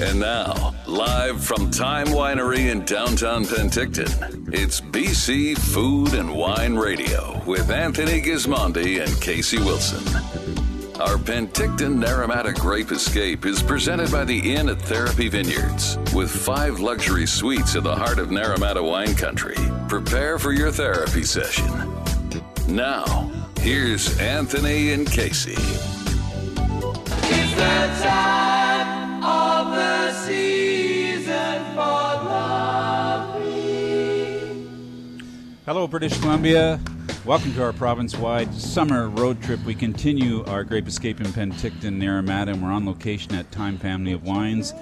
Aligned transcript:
And 0.00 0.18
now, 0.18 0.74
live 0.88 1.44
from 1.44 1.70
Time 1.70 2.08
Winery 2.08 2.72
in 2.72 2.84
downtown 2.84 3.44
Penticton, 3.44 4.52
it's 4.52 4.80
BC 4.80 5.56
Food 5.56 6.14
and 6.14 6.34
Wine 6.34 6.74
Radio 6.74 7.40
with 7.46 7.70
Anthony 7.70 8.20
Gismondi 8.20 9.04
and 9.04 9.20
Casey 9.20 9.58
Wilson. 9.58 10.02
Our 11.00 11.16
Penticton 11.16 12.02
Naramata 12.02 12.52
Grape 12.58 12.90
Escape 12.90 13.46
is 13.46 13.62
presented 13.62 14.10
by 14.10 14.24
the 14.24 14.54
Inn 14.54 14.68
at 14.68 14.82
Therapy 14.82 15.28
Vineyards 15.28 15.96
with 16.12 16.28
five 16.28 16.80
luxury 16.80 17.26
suites 17.26 17.76
in 17.76 17.84
the 17.84 17.94
heart 17.94 18.18
of 18.18 18.30
Naramata 18.30 18.82
wine 18.82 19.14
country. 19.14 19.56
Prepare 19.88 20.40
for 20.40 20.50
your 20.50 20.72
therapy 20.72 21.22
session. 21.22 21.68
Now, 22.66 23.30
here's 23.60 24.18
Anthony 24.18 24.92
and 24.92 25.08
Casey. 25.08 25.54
It's 27.26 27.54
the 27.54 28.04
time 28.04 28.43
Hello, 35.66 35.86
British 35.86 36.20
Columbia. 36.20 36.78
Welcome 37.24 37.54
to 37.54 37.62
our 37.62 37.72
province 37.72 38.14
wide 38.14 38.52
summer 38.52 39.08
road 39.08 39.42
trip. 39.42 39.64
We 39.64 39.74
continue 39.74 40.44
our 40.44 40.62
Grape 40.62 40.86
Escape 40.86 41.22
in 41.22 41.28
Penticton, 41.28 41.96
Naramata, 41.96 42.48
and 42.48 42.62
we're 42.62 42.70
on 42.70 42.84
location 42.84 43.34
at 43.34 43.50
Time 43.50 43.78
Family 43.78 44.12
of 44.12 44.24
Wines. 44.24 44.74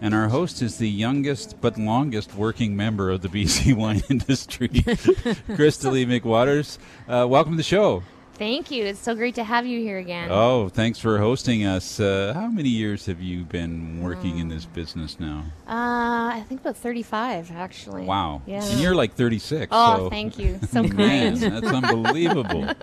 And 0.00 0.14
our 0.14 0.28
host 0.28 0.62
is 0.62 0.78
the 0.78 0.88
youngest 0.88 1.60
but 1.60 1.76
longest 1.76 2.36
working 2.36 2.76
member 2.76 3.10
of 3.10 3.22
the 3.22 3.28
BC 3.28 3.74
wine 3.76 4.04
industry, 4.08 4.68
Christa-Lee 4.68 6.06
McWatters. 6.06 6.78
Uh, 7.08 7.26
welcome 7.26 7.54
to 7.54 7.56
the 7.56 7.64
show. 7.64 8.04
Thank 8.38 8.70
you. 8.70 8.84
It's 8.84 9.00
so 9.00 9.16
great 9.16 9.34
to 9.34 9.44
have 9.44 9.66
you 9.66 9.80
here 9.80 9.98
again. 9.98 10.28
Oh, 10.30 10.68
thanks 10.68 10.98
for 11.00 11.18
hosting 11.18 11.64
us. 11.64 11.98
Uh, 11.98 12.32
how 12.34 12.46
many 12.46 12.68
years 12.68 13.06
have 13.06 13.20
you 13.20 13.42
been 13.42 14.00
working 14.00 14.38
in 14.38 14.48
this 14.48 14.64
business 14.64 15.18
now? 15.18 15.44
Uh, 15.66 16.30
I 16.34 16.44
think 16.48 16.60
about 16.60 16.76
35, 16.76 17.50
actually. 17.50 18.04
Wow. 18.04 18.42
Yeah. 18.46 18.64
And 18.64 18.80
you're 18.80 18.94
like 18.94 19.14
36. 19.14 19.68
oh, 19.72 19.96
so 19.96 20.10
thank 20.10 20.38
you. 20.38 20.60
So 20.68 20.82
Man, 20.82 21.38
that's 21.40 21.66
unbelievable. 21.66 22.70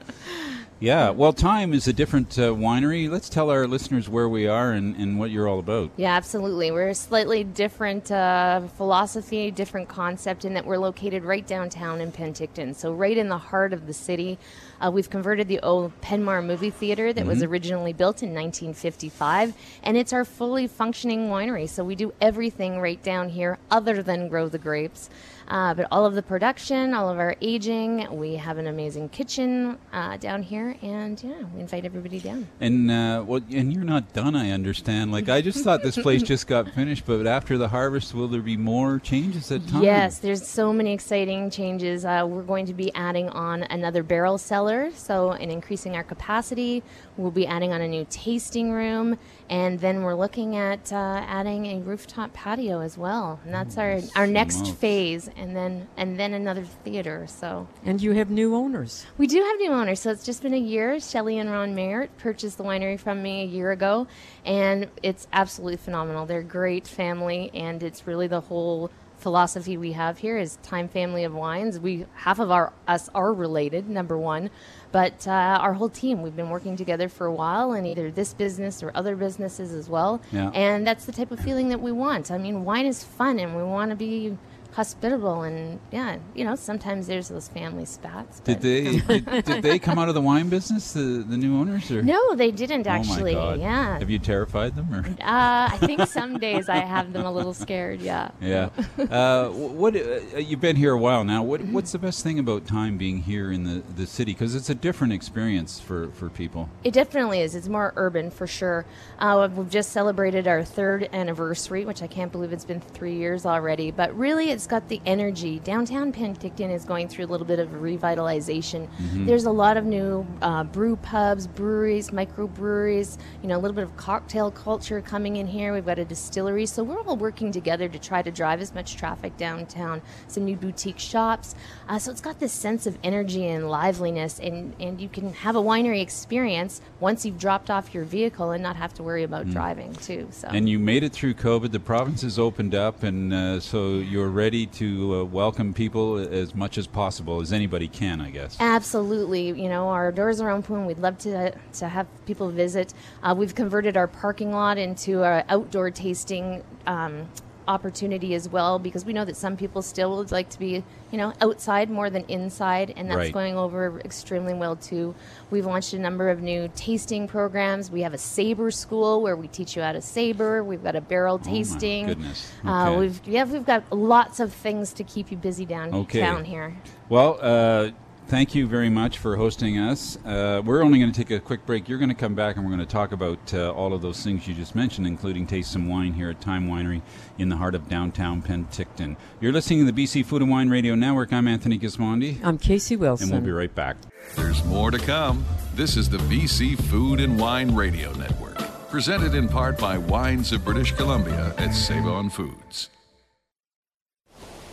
Yeah, 0.81 1.11
well, 1.11 1.31
Time 1.31 1.73
is 1.73 1.87
a 1.87 1.93
different 1.93 2.37
uh, 2.37 2.51
winery. 2.53 3.09
Let's 3.09 3.29
tell 3.29 3.49
our 3.49 3.65
listeners 3.65 4.09
where 4.09 4.27
we 4.27 4.45
are 4.45 4.71
and, 4.73 4.93
and 4.97 5.17
what 5.17 5.31
you're 5.31 5.47
all 5.47 5.59
about. 5.59 5.91
Yeah, 5.95 6.13
absolutely. 6.15 6.69
We're 6.69 6.89
a 6.89 6.95
slightly 6.95 7.45
different 7.45 8.11
uh, 8.11 8.67
philosophy, 8.75 9.51
different 9.51 9.87
concept 9.87 10.43
in 10.43 10.53
that 10.55 10.65
we're 10.65 10.77
located 10.77 11.23
right 11.23 11.47
downtown 11.47 12.01
in 12.01 12.11
Penticton, 12.11 12.75
so 12.75 12.91
right 12.91 13.17
in 13.17 13.29
the 13.29 13.37
heart 13.37 13.71
of 13.71 13.87
the 13.87 13.93
city. 13.93 14.37
Uh, 14.79 14.91
we've 14.91 15.09
converted 15.09 15.47
the 15.47 15.59
old 15.61 15.91
Penmar 16.01 16.45
movie 16.45 16.69
theater 16.69 17.13
that 17.13 17.25
was 17.25 17.41
originally 17.41 17.93
built 17.93 18.21
in 18.21 18.29
1955, 18.29 19.53
and 19.83 19.97
it's 19.97 20.13
our 20.13 20.25
fully 20.25 20.67
functioning 20.67 21.29
winery. 21.29 21.67
So 21.67 21.83
we 21.83 21.95
do 21.95 22.13
everything 22.19 22.79
right 22.79 23.01
down 23.01 23.29
here 23.29 23.57
other 23.71 24.03
than 24.03 24.27
grow 24.27 24.49
the 24.49 24.57
grapes. 24.57 25.09
Uh, 25.47 25.73
but 25.73 25.87
all 25.91 26.05
of 26.05 26.15
the 26.15 26.23
production, 26.23 26.93
all 26.93 27.09
of 27.09 27.19
our 27.19 27.35
aging, 27.41 28.07
we 28.11 28.35
have 28.35 28.57
an 28.57 28.67
amazing 28.67 29.09
kitchen 29.09 29.77
uh, 29.93 30.17
down 30.17 30.41
here, 30.41 30.75
and 30.81 31.21
yeah, 31.23 31.43
we 31.53 31.61
invite 31.61 31.85
everybody 31.85 32.19
down. 32.19 32.47
And 32.59 32.89
uh, 32.89 33.23
well, 33.25 33.41
and 33.51 33.71
you're 33.71 33.83
not 33.83 34.13
done, 34.13 34.35
I 34.35 34.51
understand. 34.51 35.11
Like 35.11 35.29
I 35.29 35.41
just 35.41 35.63
thought 35.63 35.83
this 35.83 35.97
place 35.97 36.23
just 36.23 36.47
got 36.47 36.69
finished, 36.71 37.05
but 37.05 37.27
after 37.27 37.57
the 37.57 37.67
harvest, 37.67 38.13
will 38.13 38.27
there 38.27 38.41
be 38.41 38.57
more 38.57 38.99
changes 38.99 39.51
at 39.51 39.67
Time? 39.67 39.83
Yes, 39.83 40.19
there's 40.19 40.45
so 40.47 40.73
many 40.73 40.93
exciting 40.93 41.49
changes. 41.49 42.05
Uh, 42.05 42.25
we're 42.27 42.43
going 42.43 42.65
to 42.65 42.73
be 42.73 42.93
adding 42.95 43.29
on 43.29 43.63
another 43.63 44.03
barrel 44.03 44.37
cellar, 44.37 44.91
so 44.95 45.31
in 45.33 45.51
increasing 45.51 45.95
our 45.95 46.03
capacity, 46.03 46.83
we'll 47.17 47.31
be 47.31 47.45
adding 47.45 47.71
on 47.71 47.81
a 47.81 47.87
new 47.87 48.05
tasting 48.09 48.71
room, 48.71 49.17
and 49.49 49.79
then 49.79 50.03
we're 50.03 50.15
looking 50.15 50.55
at 50.55 50.91
uh, 50.91 51.23
adding 51.27 51.65
a 51.67 51.79
rooftop 51.81 52.33
patio 52.33 52.79
as 52.81 52.97
well. 52.97 53.39
And 53.45 53.53
that's 53.53 53.77
our 53.77 53.99
our 54.15 54.27
next 54.27 54.73
phase, 54.75 55.29
and 55.35 55.55
then 55.55 55.87
and 55.97 56.19
then 56.19 56.33
another 56.33 56.63
theater. 56.63 57.25
So 57.27 57.67
And 57.83 58.01
you 58.01 58.11
have 58.13 58.29
new 58.29 58.55
owners. 58.55 59.05
we 59.17 59.27
do 59.27 59.41
have 59.41 59.57
new 59.57 59.71
owners, 59.71 59.99
so 59.99 60.11
it's 60.11 60.25
just 60.25 60.41
been 60.41 60.53
a 60.53 60.57
year. 60.57 60.99
Shelley 60.99 61.37
and 61.39 61.49
Ron 61.51 61.75
Mayert 61.75 62.09
purchased 62.17 62.57
the 62.57 62.63
winery 62.63 62.99
from 62.99 63.21
me 63.21 63.41
a 63.43 63.45
year 63.45 63.71
ago, 63.71 64.07
and 64.45 64.87
it's 65.03 65.27
absolutely 65.33 65.77
phenomenal. 65.77 66.25
They're 66.25 66.39
a 66.39 66.43
great 66.43 66.87
family, 66.87 67.51
and 67.53 67.81
it's 67.83 68.07
really 68.07 68.27
the 68.27 68.41
whole 68.41 68.89
philosophy 69.17 69.77
we 69.77 69.93
have 69.93 70.17
here 70.19 70.37
is 70.37 70.57
time 70.61 70.87
family 70.89 71.23
of 71.23 71.33
wines. 71.33 71.79
We 71.79 72.05
half 72.15 72.37
of 72.39 72.51
our 72.51 72.73
us 72.87 73.09
are 73.15 73.33
related, 73.33 73.89
number 73.89 74.17
one, 74.17 74.49
but 74.91 75.25
uh, 75.27 75.31
our 75.31 75.73
whole 75.73 75.89
team 75.89 76.21
we've 76.21 76.35
been 76.35 76.49
working 76.49 76.75
together 76.75 77.09
for 77.09 77.25
a 77.25 77.33
while 77.33 77.73
in 77.73 77.85
either 77.85 78.11
this 78.11 78.33
business 78.33 78.83
or 78.83 78.91
other 78.93 79.15
businesses 79.15 79.73
as 79.73 79.89
well. 79.89 80.21
Yeah. 80.31 80.49
And 80.53 80.85
that's 80.85 81.05
the 81.05 81.11
type 81.13 81.31
of 81.31 81.39
feeling 81.39 81.69
that 81.69 81.81
we 81.81 81.91
want. 81.91 82.29
I 82.29 82.37
mean, 82.37 82.65
wine 82.65 82.85
is 82.85 83.03
fun, 83.03 83.39
and 83.39 83.55
we 83.55 83.63
want 83.63 83.89
to 83.91 83.95
be 83.95 84.37
hospitable 84.75 85.43
and 85.43 85.79
yeah 85.91 86.17
you 86.33 86.43
know 86.43 86.53
sometimes 86.55 87.07
there's 87.07 87.29
those 87.29 87.47
family 87.47 87.85
spats 87.85 88.41
Did 88.41 88.59
they 88.61 88.99
did, 89.07 89.45
did 89.45 89.63
they 89.63 89.79
come 89.79 89.97
out 89.97 90.09
of 90.09 90.15
the 90.15 90.21
wine 90.21 90.49
business, 90.49 90.93
the, 90.93 91.23
the 91.27 91.37
new 91.37 91.57
owners? 91.57 91.89
Or? 91.91 92.01
No, 92.01 92.35
they 92.35 92.51
didn't 92.51 92.87
actually. 92.87 93.35
Oh 93.35 93.39
my 93.39 93.51
God. 93.51 93.59
Yeah. 93.59 93.99
Have 93.99 94.09
you 94.09 94.19
terrified 94.19 94.75
them? 94.75 94.93
Or? 94.93 94.99
uh, 94.99 95.69
I 95.71 95.77
think 95.79 96.07
some 96.07 96.37
days 96.39 96.67
I 96.69 96.77
have 96.77 97.13
them 97.13 97.25
a 97.25 97.31
little 97.31 97.53
scared. 97.53 98.01
Yeah. 98.01 98.31
Yeah. 98.41 98.69
Uh, 98.97 99.49
what 99.49 99.95
uh, 99.95 100.37
you've 100.37 100.61
been 100.61 100.75
here 100.75 100.93
a 100.93 100.97
while 100.97 101.23
now. 101.23 101.43
What 101.43 101.61
what's 101.61 101.91
the 101.91 101.99
best 101.99 102.23
thing 102.23 102.39
about 102.39 102.65
time 102.65 102.97
being 102.97 103.19
here 103.21 103.51
in 103.51 103.63
the, 103.63 103.83
the 103.95 104.07
city? 104.07 104.33
Because 104.33 104.55
it's 104.55 104.69
a 104.69 104.75
different 104.75 105.13
experience 105.13 105.79
for, 105.79 106.09
for 106.11 106.29
people. 106.29 106.69
It 106.83 106.93
definitely 106.93 107.41
is. 107.41 107.55
It's 107.55 107.67
more 107.67 107.93
urban 107.95 108.31
for 108.31 108.47
sure. 108.47 108.85
Uh, 109.19 109.47
we've 109.53 109.69
just 109.69 109.91
celebrated 109.91 110.47
our 110.47 110.63
third 110.63 111.09
anniversary, 111.13 111.85
which 111.85 112.01
I 112.01 112.07
can't 112.07 112.31
believe 112.31 112.51
it's 112.51 112.65
been 112.65 112.81
three 112.81 113.15
years 113.15 113.45
already. 113.45 113.91
But 113.91 114.17
really, 114.17 114.49
it's 114.51 114.64
got 114.67 114.87
the 114.87 115.01
energy. 115.05 115.59
Downtown 115.59 116.11
Penticton 116.11 116.71
is 116.71 116.85
going 116.85 117.07
through 117.07 117.25
a 117.25 117.27
little 117.27 117.47
bit 117.47 117.59
of 117.59 117.69
revitalization. 117.69 118.87
There's 119.25 119.45
a 119.45 119.51
lot 119.51 119.77
of 119.77 119.85
new 119.85 120.25
uh, 120.41 120.63
brew 120.63 120.95
pubs, 120.97 121.47
breweries, 121.47 122.09
microbreweries. 122.11 123.17
You 123.41 123.49
know, 123.49 123.57
a 123.57 123.61
little 123.61 123.75
bit 123.75 123.83
of 123.83 123.95
cocktail 123.97 124.51
culture 124.51 125.01
coming 125.01 125.37
in 125.37 125.47
here. 125.47 125.73
We've 125.73 125.85
got 125.85 125.99
a 125.99 126.05
distillery, 126.05 126.65
so 126.65 126.83
we're 126.83 127.01
all 127.01 127.17
working 127.17 127.51
together 127.51 127.87
to 127.89 127.99
try 127.99 128.21
to 128.21 128.31
drive 128.31 128.61
as 128.61 128.73
much 128.73 128.95
traffic 128.95 129.37
downtown. 129.37 130.01
Some 130.27 130.45
new 130.45 130.55
boutique 130.55 130.99
shops. 130.99 131.55
Uh, 131.87 131.99
so 131.99 132.11
it's 132.11 132.21
got 132.21 132.39
this 132.39 132.53
sense 132.53 132.87
of 132.87 132.97
energy 133.03 133.47
and 133.47 133.69
liveliness, 133.69 134.39
and 134.39 134.73
and 134.79 135.01
you 135.01 135.09
can 135.09 135.33
have 135.33 135.55
a 135.55 135.61
winery 135.61 136.01
experience 136.01 136.81
once 136.99 137.25
you've 137.25 137.37
dropped 137.37 137.69
off 137.69 137.93
your 137.93 138.03
vehicle 138.03 138.51
and 138.51 138.63
not 138.63 138.75
have 138.75 138.93
to 138.95 139.03
worry 139.03 139.23
about 139.23 139.49
driving 139.49 139.93
too. 139.95 140.27
So 140.31 140.47
And 140.47 140.69
you 140.69 140.79
made 140.79 141.03
it 141.03 141.11
through 141.11 141.35
COVID. 141.35 141.71
The 141.71 141.79
province 141.79 142.21
has 142.21 142.39
opened 142.39 142.73
up, 142.73 143.03
and 143.03 143.33
uh, 143.33 143.59
so 143.59 143.95
you're 143.95 144.29
ready 144.29 144.54
to 144.63 145.15
uh, 145.15 145.23
welcome 145.25 145.73
people 145.73 146.17
as 146.17 146.55
much 146.55 146.77
as 146.77 146.87
possible, 146.87 147.41
as 147.41 147.51
anybody 147.51 147.87
can, 147.87 148.21
I 148.21 148.29
guess. 148.29 148.55
Absolutely, 148.59 149.47
you 149.47 149.67
know 149.67 149.89
our 149.89 150.11
doors 150.11 150.39
are 150.39 150.51
open. 150.51 150.85
We'd 150.85 150.99
love 150.99 151.17
to 151.19 151.51
to 151.51 151.87
have 151.89 152.07
people 152.25 152.49
visit. 152.49 152.93
Uh, 153.21 153.35
we've 153.37 153.55
converted 153.55 153.97
our 153.97 154.07
parking 154.07 154.51
lot 154.53 154.77
into 154.77 155.23
an 155.23 155.43
outdoor 155.49 155.91
tasting 155.91 156.63
um, 156.87 157.27
opportunity 157.67 158.33
as 158.35 158.47
well 158.49 158.79
because 158.79 159.05
we 159.05 159.13
know 159.13 159.25
that 159.25 159.35
some 159.35 159.57
people 159.57 159.81
still 159.81 160.17
would 160.17 160.31
like 160.31 160.49
to 160.49 160.59
be 160.59 160.83
you 161.11 161.17
know 161.17 161.33
outside 161.41 161.89
more 161.89 162.09
than 162.09 162.23
inside, 162.25 162.93
and 162.97 163.09
that's 163.09 163.17
Right. 163.17 163.33
going 163.33 163.55
over 163.57 163.99
extremely 164.03 164.53
well 164.53 164.75
too. 164.75 165.15
We've 165.51 165.65
launched 165.65 165.93
a 165.93 165.99
number 165.99 166.29
of 166.29 166.41
new 166.41 166.69
tasting 166.75 167.27
programs. 167.27 167.89
We 167.91 168.01
have 168.01 168.13
a 168.13 168.17
saber 168.17 168.71
school 168.71 169.21
where 169.21 169.35
we 169.35 169.47
teach 169.47 169.75
you 169.75 169.81
how 169.81 169.93
to 169.93 170.01
saber. 170.01 170.63
We've 170.63 170.83
got 170.83 170.95
a 170.95 171.01
barrel 171.01 171.35
Oh, 171.43 171.47
my 171.47 171.53
tasting. 171.53 172.07
goodness. 172.07 172.51
Uh, 172.65 172.89
Okay. 172.89 172.97
we've 172.99 173.21
yeah 173.27 173.43
we've 173.45 173.65
got 173.65 173.91
lots 173.93 174.39
of 174.39 174.53
things 174.53 174.93
to 174.93 175.03
keep 175.03 175.31
you 175.31 175.37
busy 175.37 175.65
downtown 175.65 176.01
Okay. 176.03 176.43
here. 176.49 176.73
Well, 177.09 177.37
uh, 177.41 177.91
thank 178.27 178.55
you 178.55 178.67
very 178.67 178.89
much 178.89 179.17
for 179.17 179.35
hosting 179.35 179.77
us. 179.77 180.17
Uh, 180.25 180.61
we're 180.65 180.83
only 180.83 180.99
going 180.99 181.11
to 181.11 181.17
take 181.17 181.31
a 181.31 181.39
quick 181.39 181.65
break. 181.65 181.87
You're 181.87 181.97
going 181.97 182.09
to 182.09 182.15
come 182.15 182.35
back 182.35 182.55
and 182.55 182.65
we're 182.65 182.71
going 182.75 182.85
to 182.85 182.91
talk 182.91 183.11
about 183.11 183.53
uh, 183.53 183.71
all 183.71 183.93
of 183.93 184.01
those 184.01 184.23
things 184.23 184.47
you 184.47 184.53
just 184.53 184.75
mentioned, 184.75 185.07
including 185.07 185.47
Taste 185.47 185.71
Some 185.71 185.87
Wine 185.87 186.13
here 186.13 186.29
at 186.29 186.41
Time 186.41 186.67
Winery 186.67 187.01
in 187.37 187.49
the 187.49 187.55
heart 187.57 187.75
of 187.75 187.87
downtown 187.89 188.41
Penticton. 188.41 189.15
You're 189.39 189.53
listening 189.53 189.85
to 189.85 189.91
the 189.91 190.03
BC 190.03 190.25
Food 190.25 190.41
and 190.41 190.51
Wine 190.51 190.69
Radio 190.69 190.95
Network. 190.95 191.31
I'm 191.33 191.47
Anthony 191.47 191.77
Gismondi, 191.79 192.43
I'm 192.43 192.57
Casey 192.57 192.95
Wilson. 192.95 193.25
and 193.25 193.31
we'll 193.33 193.45
be 193.45 193.51
right 193.51 193.73
back. 193.73 193.97
There's 194.35 194.63
more 194.65 194.91
to 194.91 194.97
come. 194.97 195.45
This 195.75 195.97
is 195.97 196.09
the 196.09 196.17
BC 196.17 196.81
Food 196.85 197.19
and 197.19 197.39
Wine 197.39 197.75
Radio 197.75 198.11
Network, 198.13 198.57
presented 198.89 199.35
in 199.35 199.47
part 199.47 199.77
by 199.77 199.97
Wines 199.97 200.51
of 200.51 200.63
British 200.65 200.91
Columbia 200.93 201.53
at 201.57 201.73
Save 201.75 202.05
On 202.07 202.29
Foods. 202.29 202.89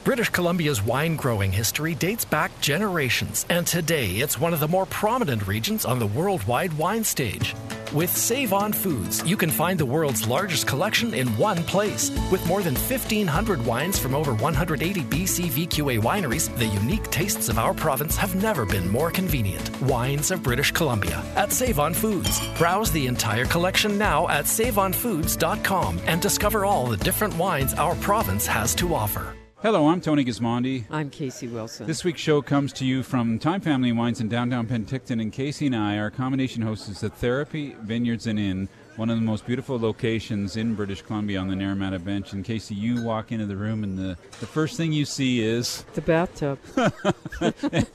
British 0.05 0.31
Columbia's 0.31 0.83
wine 0.83 1.15
growing 1.15 1.53
history 1.53 1.95
dates 1.95 2.25
back 2.25 2.51
generations, 2.61 3.47
and 3.49 3.65
today 3.65 4.17
it's 4.17 4.37
one 4.39 4.53
of 4.53 4.59
the 4.59 4.67
more 4.67 4.87
prominent 4.87 5.47
regions 5.47 5.85
on 5.85 6.01
the 6.01 6.09
worldwide 6.09 6.73
wine 6.73 7.05
stage. 7.05 7.55
With 7.93 8.11
Save 8.11 8.53
On 8.53 8.73
Foods, 8.73 9.25
you 9.25 9.37
can 9.37 9.51
find 9.51 9.79
the 9.79 9.87
world's 9.87 10.27
largest 10.27 10.67
collection 10.67 11.15
in 11.15 11.29
one 11.37 11.63
place. 11.63 12.11
With 12.33 12.45
more 12.49 12.63
than 12.63 12.75
1,500 12.75 13.65
wines 13.65 13.97
from 13.97 14.17
over 14.17 14.35
180 14.35 15.03
BC 15.03 15.45
VQA 15.51 16.01
wineries, 16.01 16.53
the 16.59 16.67
unique 16.67 17.09
tastes 17.11 17.49
of 17.49 17.59
our 17.59 17.73
province 17.73 18.17
have 18.17 18.35
never 18.35 18.67
been 18.67 18.89
more 18.89 19.13
convenient. 19.13 19.71
Wines 19.83 20.33
of 20.33 20.43
British 20.43 20.73
Columbia 20.73 21.23
at 21.37 21.53
Save 21.53 21.79
On 21.79 21.95
Foods. 21.95 22.41
Browse 22.59 22.91
the 22.91 23.07
entire 23.07 23.45
collection 23.45 23.99
now 23.99 24.27
at 24.29 24.47
saveonfoods.com 24.47 26.01
and 26.07 26.21
discover 26.21 26.65
all 26.65 26.87
the 26.87 26.97
different 26.97 27.37
wines 27.37 27.75
our 27.75 27.95
province 27.97 28.47
has 28.49 28.75
to 28.75 28.95
offer. 28.95 29.37
Hello, 29.63 29.87
I'm 29.87 30.01
Tony 30.01 30.25
Gismondi. 30.25 30.87
I'm 30.91 31.09
Casey 31.09 31.47
Wilson. 31.47 31.87
This 31.87 32.03
week's 32.03 32.21
show 32.21 32.43
comes 32.43 32.73
to 32.73 32.85
you 32.85 33.05
from 33.05 33.39
Time 33.39 33.61
Family 33.61 33.93
Wines 33.93 34.21
in 34.21 34.29
downtown 34.29 34.67
Penticton, 34.67 35.23
and 35.23 35.33
Casey 35.33 35.67
and 35.67 35.77
I, 35.77 35.99
our 35.99 36.11
combination 36.11 36.63
hosts, 36.63 36.89
is 36.89 36.99
the 36.99 37.11
Therapy 37.11 37.77
Vineyards 37.81 38.27
and 38.27 38.41
Inn, 38.41 38.69
one 38.97 39.09
of 39.11 39.17
the 39.17 39.23
most 39.23 39.47
beautiful 39.47 39.79
locations 39.79 40.57
in 40.57 40.75
British 40.75 41.03
Columbia 41.03 41.39
on 41.41 41.49
the 41.49 41.55
Naramata 41.55 42.03
Bench. 42.03 42.33
And 42.33 42.45
Casey, 42.45 42.75
you 42.75 43.03
walk 43.03 43.33
into 43.33 43.47
the 43.47 43.57
room, 43.57 43.85
and 43.85 43.99
the, 43.99 44.17
the 44.41 44.47
first 44.47 44.77
thing 44.77 44.93
you 44.93 45.05
see 45.05 45.41
is. 45.43 45.85
the 45.95 46.03
bathtub. 46.03 46.59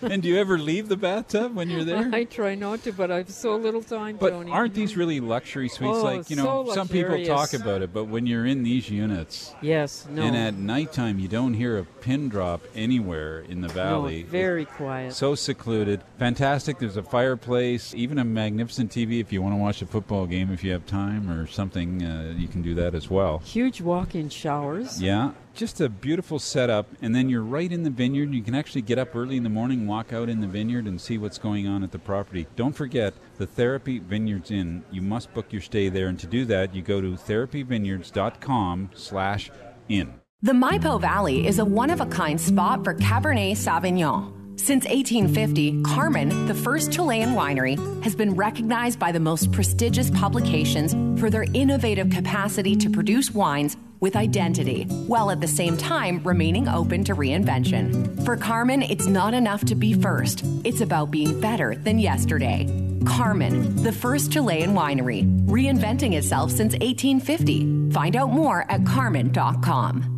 and 0.02 0.22
do 0.22 0.28
you 0.28 0.38
ever 0.38 0.58
leave 0.58 0.90
the 0.90 0.98
bathtub 0.98 1.56
when 1.56 1.70
you're 1.70 1.84
there? 1.84 2.10
I 2.14 2.24
try 2.24 2.56
not 2.56 2.84
to, 2.84 2.92
but 2.94 3.12
I've 3.12 3.30
so 3.30 3.56
little 3.56 3.82
time, 3.84 4.18
But 4.18 4.32
Tony. 4.32 4.52
aren't 4.52 4.74
these 4.74 4.98
really 4.98 5.20
luxury 5.20 5.70
suites? 5.70 6.00
Oh, 6.00 6.04
like, 6.04 6.30
you 6.30 6.36
know, 6.36 6.66
so 6.68 6.74
some 6.74 6.88
people 6.88 7.24
talk 7.26 7.54
about 7.54 7.82
it, 7.82 7.94
but 7.94 8.06
when 8.06 8.26
you're 8.26 8.46
in 8.46 8.64
these 8.64 8.90
units, 8.90 9.54
Yes, 9.62 10.08
no. 10.10 10.24
and 10.24 10.36
at 10.36 10.56
nighttime, 10.56 11.20
you 11.20 11.28
don't 11.28 11.54
hear 11.54 11.78
a 11.78 11.84
pin 11.84 12.30
drop 12.30 12.62
anywhere 12.76 13.40
in 13.42 13.62
the 13.62 13.68
valley. 13.68 13.78
no, 13.78 14.02
valley. 14.02 14.24
very 14.24 14.66
quiet. 14.66 15.14
So 15.14 15.36
secluded. 15.36 16.02
Fantastic. 16.18 16.80
There's 16.80 16.98
a 16.98 17.04
fireplace, 17.04 17.94
even 17.94 18.18
a 18.18 18.24
magnificent 18.26 18.92
TV 18.92 19.20
if 19.22 19.32
you 19.32 19.42
want 19.42 19.54
to 19.54 19.58
watch 19.58 19.82
a 19.82 19.86
football 19.86 20.26
game 20.26 20.52
if 20.52 20.64
you 20.64 20.72
have 20.72 20.86
time 20.86 20.97
or 21.30 21.48
something. 21.48 22.04
Uh, 22.04 22.34
you 22.38 22.48
can 22.48 22.62
do 22.62 22.76
that 22.76 22.96
as 22.96 23.10
well. 23.10 23.40
Huge 23.40 23.82
walk-in 23.82 24.30
showers. 24.30 25.02
Yeah, 25.02 25.32
just 25.54 25.82
a 25.82 25.90
beautiful 25.90 26.40
setup. 26.40 26.88
And 27.02 27.16
then 27.16 27.30
you're 27.30 27.44
right 27.44 27.72
in 27.72 27.84
the 27.84 27.90
vineyard. 27.90 28.34
You 28.34 28.42
can 28.42 28.56
actually 28.56 28.82
get 28.84 28.98
up 28.98 29.16
early 29.16 29.38
in 29.38 29.44
the 29.44 29.50
morning, 29.50 29.88
walk 29.88 30.14
out 30.14 30.30
in 30.30 30.42
the 30.42 30.48
vineyard, 30.48 30.86
and 30.86 31.00
see 31.00 31.18
what's 31.18 31.38
going 31.38 31.68
on 31.68 31.84
at 31.84 31.92
the 31.92 32.00
property. 32.00 32.48
Don't 32.56 32.74
forget 32.74 33.14
the 33.38 33.48
Therapy 33.48 34.00
Vineyards 34.00 34.52
Inn. 34.52 34.84
You 34.92 35.02
must 35.02 35.34
book 35.34 35.52
your 35.52 35.62
stay 35.62 35.90
there. 35.90 36.08
And 36.08 36.20
to 36.20 36.28
do 36.28 36.46
that, 36.46 36.76
you 36.76 36.82
go 36.82 37.02
to 37.02 37.12
therapyvineyards.com 37.12 38.92
slash 38.94 39.52
inn. 39.90 40.14
The 40.44 40.54
Maipo 40.54 41.02
Valley 41.02 41.48
is 41.48 41.58
a 41.58 41.66
one 41.66 41.90
of 41.90 42.00
a 42.00 42.06
kind 42.06 42.40
spot 42.40 42.84
for 42.84 42.94
Cabernet 42.94 43.54
Sauvignon. 43.54 44.37
Since 44.58 44.86
1850, 44.86 45.84
Carmen, 45.84 46.48
the 46.48 46.54
first 46.54 46.92
Chilean 46.92 47.30
winery, 47.30 47.78
has 48.04 48.16
been 48.16 48.36
recognized 48.36 49.00
by 49.00 49.12
the 49.12 49.20
most 49.20 49.52
prestigious 49.52 50.10
publications 50.10 50.94
for 51.22 51.30
their 51.30 51.46
innovative 51.54 52.10
capacity 52.10 52.76
to 52.78 52.90
produce 52.90 53.32
wines 53.32 53.78
with 54.00 54.16
identity, 54.16 54.84
while 54.84 55.30
at 55.30 55.42
the 55.42 55.48
same 55.48 55.78
time 55.78 56.22
remaining 56.24 56.68
open 56.68 57.04
to 57.04 57.16
reinvention. 57.16 58.26
For 58.26 58.36
Carmen, 58.36 58.82
it's 58.82 59.08
not 59.08 59.36
enough 59.36 59.64
to 59.66 59.76
be 59.76 59.94
first, 59.94 60.44
it's 60.66 60.82
about 60.82 61.12
being 61.12 61.40
better 61.40 61.76
than 61.76 62.00
yesterday. 62.00 62.66
Carmen, 63.06 63.84
the 63.84 63.92
first 63.92 64.32
Chilean 64.32 64.74
winery, 64.74 65.24
reinventing 65.46 66.16
itself 66.16 66.50
since 66.50 66.74
1850. 66.74 67.92
Find 67.92 68.16
out 68.16 68.32
more 68.32 68.70
at 68.70 68.86
carmen.com. 68.86 70.17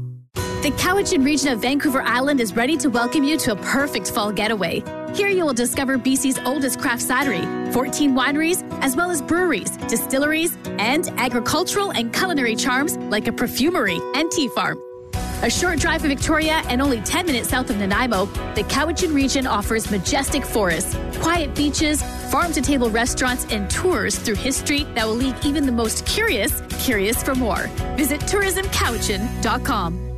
The 0.61 0.71
Cowichan 0.71 1.23
region 1.23 1.53
of 1.53 1.61
Vancouver 1.61 2.01
Island 2.01 2.41
is 2.41 2.53
ready 2.53 2.75
to 2.79 2.89
welcome 2.89 3.23
you 3.23 3.37
to 3.37 3.53
a 3.53 3.55
perfect 3.55 4.11
fall 4.11 4.29
getaway. 4.29 4.83
Here 5.15 5.29
you 5.29 5.45
will 5.45 5.53
discover 5.53 5.97
BC's 5.97 6.37
oldest 6.45 6.81
craft 6.81 7.01
cidery, 7.01 7.71
14 7.71 8.13
wineries, 8.13 8.61
as 8.83 8.93
well 8.93 9.09
as 9.09 9.21
breweries, 9.21 9.77
distilleries, 9.87 10.57
and 10.77 11.07
agricultural 11.17 11.91
and 11.93 12.13
culinary 12.13 12.57
charms 12.57 12.97
like 12.97 13.27
a 13.27 13.31
perfumery 13.31 14.01
and 14.15 14.29
tea 14.31 14.49
farm. 14.49 14.77
A 15.43 15.49
short 15.49 15.79
drive 15.79 16.01
from 16.01 16.09
Victoria 16.09 16.61
and 16.67 16.81
only 16.81 16.99
10 16.99 17.25
minutes 17.25 17.47
south 17.47 17.69
of 17.69 17.77
Nanaimo, 17.77 18.25
the 18.55 18.63
Cowichan 18.63 19.15
region 19.15 19.47
offers 19.47 19.89
majestic 19.89 20.43
forests, 20.43 20.93
quiet 21.21 21.55
beaches, 21.55 22.03
farm 22.29 22.51
to 22.51 22.61
table 22.61 22.89
restaurants, 22.89 23.45
and 23.49 23.69
tours 23.69 24.19
through 24.19 24.35
history 24.35 24.83
that 24.95 25.07
will 25.07 25.15
leave 25.15 25.37
even 25.45 25.65
the 25.65 25.71
most 25.71 26.05
curious 26.05 26.61
curious 26.83 27.23
for 27.23 27.33
more. 27.33 27.67
Visit 27.95 28.19
tourismcowichan.com. 28.21 30.08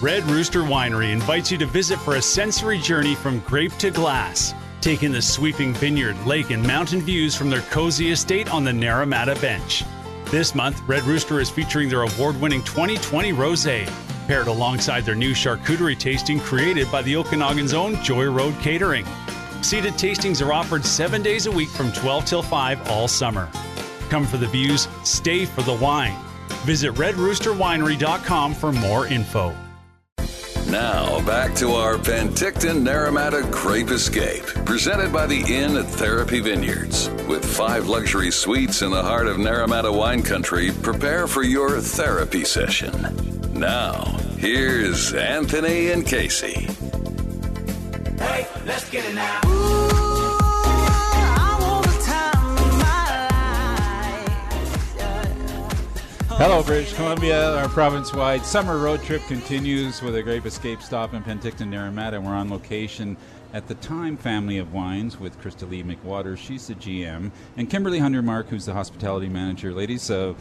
Red 0.00 0.22
Rooster 0.30 0.60
Winery 0.60 1.10
invites 1.10 1.50
you 1.50 1.58
to 1.58 1.66
visit 1.66 1.98
for 1.98 2.14
a 2.14 2.22
sensory 2.22 2.78
journey 2.78 3.16
from 3.16 3.40
grape 3.40 3.72
to 3.78 3.90
glass. 3.90 4.54
Take 4.80 5.02
in 5.02 5.10
the 5.10 5.20
sweeping 5.20 5.74
vineyard, 5.74 6.16
lake, 6.24 6.50
and 6.50 6.64
mountain 6.64 7.00
views 7.00 7.34
from 7.34 7.50
their 7.50 7.62
cozy 7.62 8.12
estate 8.12 8.48
on 8.54 8.62
the 8.62 8.70
Naramata 8.70 9.40
Bench. 9.40 9.82
This 10.26 10.54
month, 10.54 10.80
Red 10.86 11.02
Rooster 11.02 11.40
is 11.40 11.50
featuring 11.50 11.88
their 11.88 12.02
award 12.02 12.40
winning 12.40 12.62
2020 12.62 13.32
Rosé, 13.32 13.90
paired 14.28 14.46
alongside 14.46 15.04
their 15.04 15.16
new 15.16 15.32
charcuterie 15.32 15.98
tasting 15.98 16.38
created 16.38 16.88
by 16.92 17.02
the 17.02 17.16
Okanagan's 17.16 17.74
own 17.74 18.00
Joy 18.04 18.30
Road 18.30 18.54
Catering. 18.60 19.04
Seated 19.62 19.94
tastings 19.94 20.46
are 20.46 20.52
offered 20.52 20.84
seven 20.84 21.24
days 21.24 21.46
a 21.46 21.50
week 21.50 21.70
from 21.70 21.90
12 21.90 22.24
till 22.24 22.42
5 22.42 22.88
all 22.88 23.08
summer. 23.08 23.48
Come 24.10 24.26
for 24.26 24.36
the 24.36 24.46
views, 24.46 24.86
stay 25.02 25.44
for 25.44 25.62
the 25.62 25.74
wine. 25.74 26.16
Visit 26.64 26.94
redroosterwinery.com 26.94 28.54
for 28.54 28.70
more 28.70 29.08
info. 29.08 29.56
Now 30.70 31.24
back 31.24 31.54
to 31.56 31.70
our 31.70 31.94
Penticton 31.94 32.84
Naramata 32.84 33.50
Grape 33.50 33.88
Escape, 33.88 34.44
presented 34.66 35.10
by 35.10 35.26
the 35.26 35.40
Inn 35.40 35.78
at 35.78 35.86
Therapy 35.86 36.40
Vineyards. 36.40 37.08
With 37.26 37.42
five 37.42 37.88
luxury 37.88 38.30
suites 38.30 38.82
in 38.82 38.90
the 38.90 39.02
heart 39.02 39.28
of 39.28 39.38
Naramata 39.38 39.90
wine 39.90 40.22
country, 40.22 40.70
prepare 40.82 41.26
for 41.26 41.42
your 41.42 41.80
therapy 41.80 42.44
session. 42.44 42.92
Now, 43.58 44.04
here's 44.36 45.14
Anthony 45.14 45.90
and 45.90 46.06
Casey. 46.06 46.68
Hey, 48.18 48.46
let's 48.66 48.90
get 48.90 49.06
it 49.06 49.14
now. 49.14 49.57
Hello, 56.38 56.62
British 56.62 56.92
Columbia. 56.92 57.56
Our 57.56 57.68
province 57.68 58.14
wide 58.14 58.46
summer 58.46 58.78
road 58.78 59.02
trip 59.02 59.22
continues 59.26 60.00
with 60.00 60.14
a 60.14 60.22
Grape 60.22 60.46
Escape 60.46 60.80
stop 60.80 61.12
in 61.12 61.24
Penticton, 61.24 61.66
Naramata. 61.66 62.22
We're 62.22 62.30
on 62.30 62.48
location 62.48 63.16
at 63.52 63.66
the 63.66 63.74
Time 63.74 64.16
family 64.16 64.58
of 64.58 64.72
wines 64.72 65.18
with 65.18 65.36
Christa-Lee 65.40 65.82
McWatters. 65.82 66.36
She's 66.36 66.68
the 66.68 66.76
GM. 66.76 67.32
And 67.56 67.68
Kimberly 67.68 67.98
Hundermark, 67.98 68.46
who's 68.46 68.66
the 68.66 68.72
hospitality 68.72 69.28
manager. 69.28 69.74
Ladies, 69.74 70.12
uh, 70.12 70.34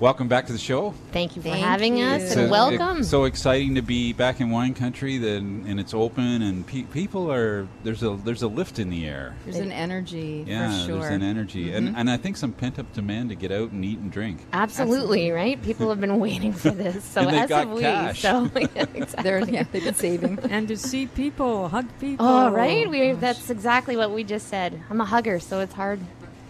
welcome 0.00 0.28
back 0.28 0.46
to 0.46 0.52
the 0.52 0.58
show. 0.58 0.92
Thank 1.12 1.36
you 1.36 1.42
for 1.42 1.48
Thank 1.48 1.64
having 1.64 1.96
you. 1.96 2.04
us 2.04 2.22
It's, 2.22 2.36
and 2.36 2.50
welcome. 2.50 2.98
It's 2.98 3.08
so 3.08 3.24
exciting 3.24 3.74
to 3.76 3.82
be 3.82 4.12
back 4.12 4.40
in 4.40 4.50
wine 4.50 4.74
country, 4.74 5.18
then, 5.18 5.64
and 5.66 5.78
it's 5.78 5.94
open, 5.94 6.42
and 6.42 6.66
pe- 6.66 6.82
people 6.82 7.30
are 7.32 7.66
there's 7.82 8.02
a 8.02 8.16
there's 8.24 8.42
a 8.42 8.48
lift 8.48 8.78
in 8.78 8.90
the 8.90 9.06
air. 9.06 9.34
There's 9.44 9.56
an 9.56 9.72
energy 9.72 10.44
Yeah, 10.46 10.70
for 10.70 10.86
sure. 10.86 10.98
there's 11.00 11.14
an 11.14 11.22
energy, 11.22 11.72
and 11.72 11.88
mm-hmm. 11.88 11.96
and 11.96 12.10
I 12.10 12.16
think 12.16 12.36
some 12.36 12.52
pent 12.52 12.78
up 12.78 12.92
demand 12.92 13.30
to 13.30 13.34
get 13.34 13.52
out 13.52 13.70
and 13.70 13.84
eat 13.84 13.98
and 13.98 14.10
drink. 14.10 14.40
Absolutely, 14.52 15.30
right? 15.30 15.62
People 15.62 15.88
have 15.90 16.00
been 16.00 16.18
waiting 16.20 16.52
for 16.52 16.70
this. 16.70 17.04
So 17.04 17.20
And 17.22 17.30
they've 17.30 17.42
as 17.42 17.48
got 17.48 17.66
have 17.66 17.76
we. 17.76 17.82
cash. 17.82 18.22
So 18.22 18.50
yeah, 18.56 18.86
exactly. 18.94 19.22
They're, 19.22 19.40
yeah, 19.50 19.64
they've 19.70 19.84
been 19.84 19.94
saving. 19.94 20.38
And 20.50 20.68
to 20.68 20.76
see 20.76 21.06
people, 21.06 21.68
hug 21.68 21.86
oh, 21.88 22.00
people. 22.00 22.26
Oh, 22.26 22.50
right. 22.50 22.88
We 22.88 23.10
oh, 23.12 23.16
that's 23.16 23.50
exactly 23.50 23.96
what 23.96 24.10
we 24.10 24.24
just 24.24 24.48
said. 24.48 24.82
I'm 24.90 25.00
a 25.00 25.04
hugger, 25.04 25.40
so 25.40 25.60
it's 25.60 25.74
hard. 25.74 26.00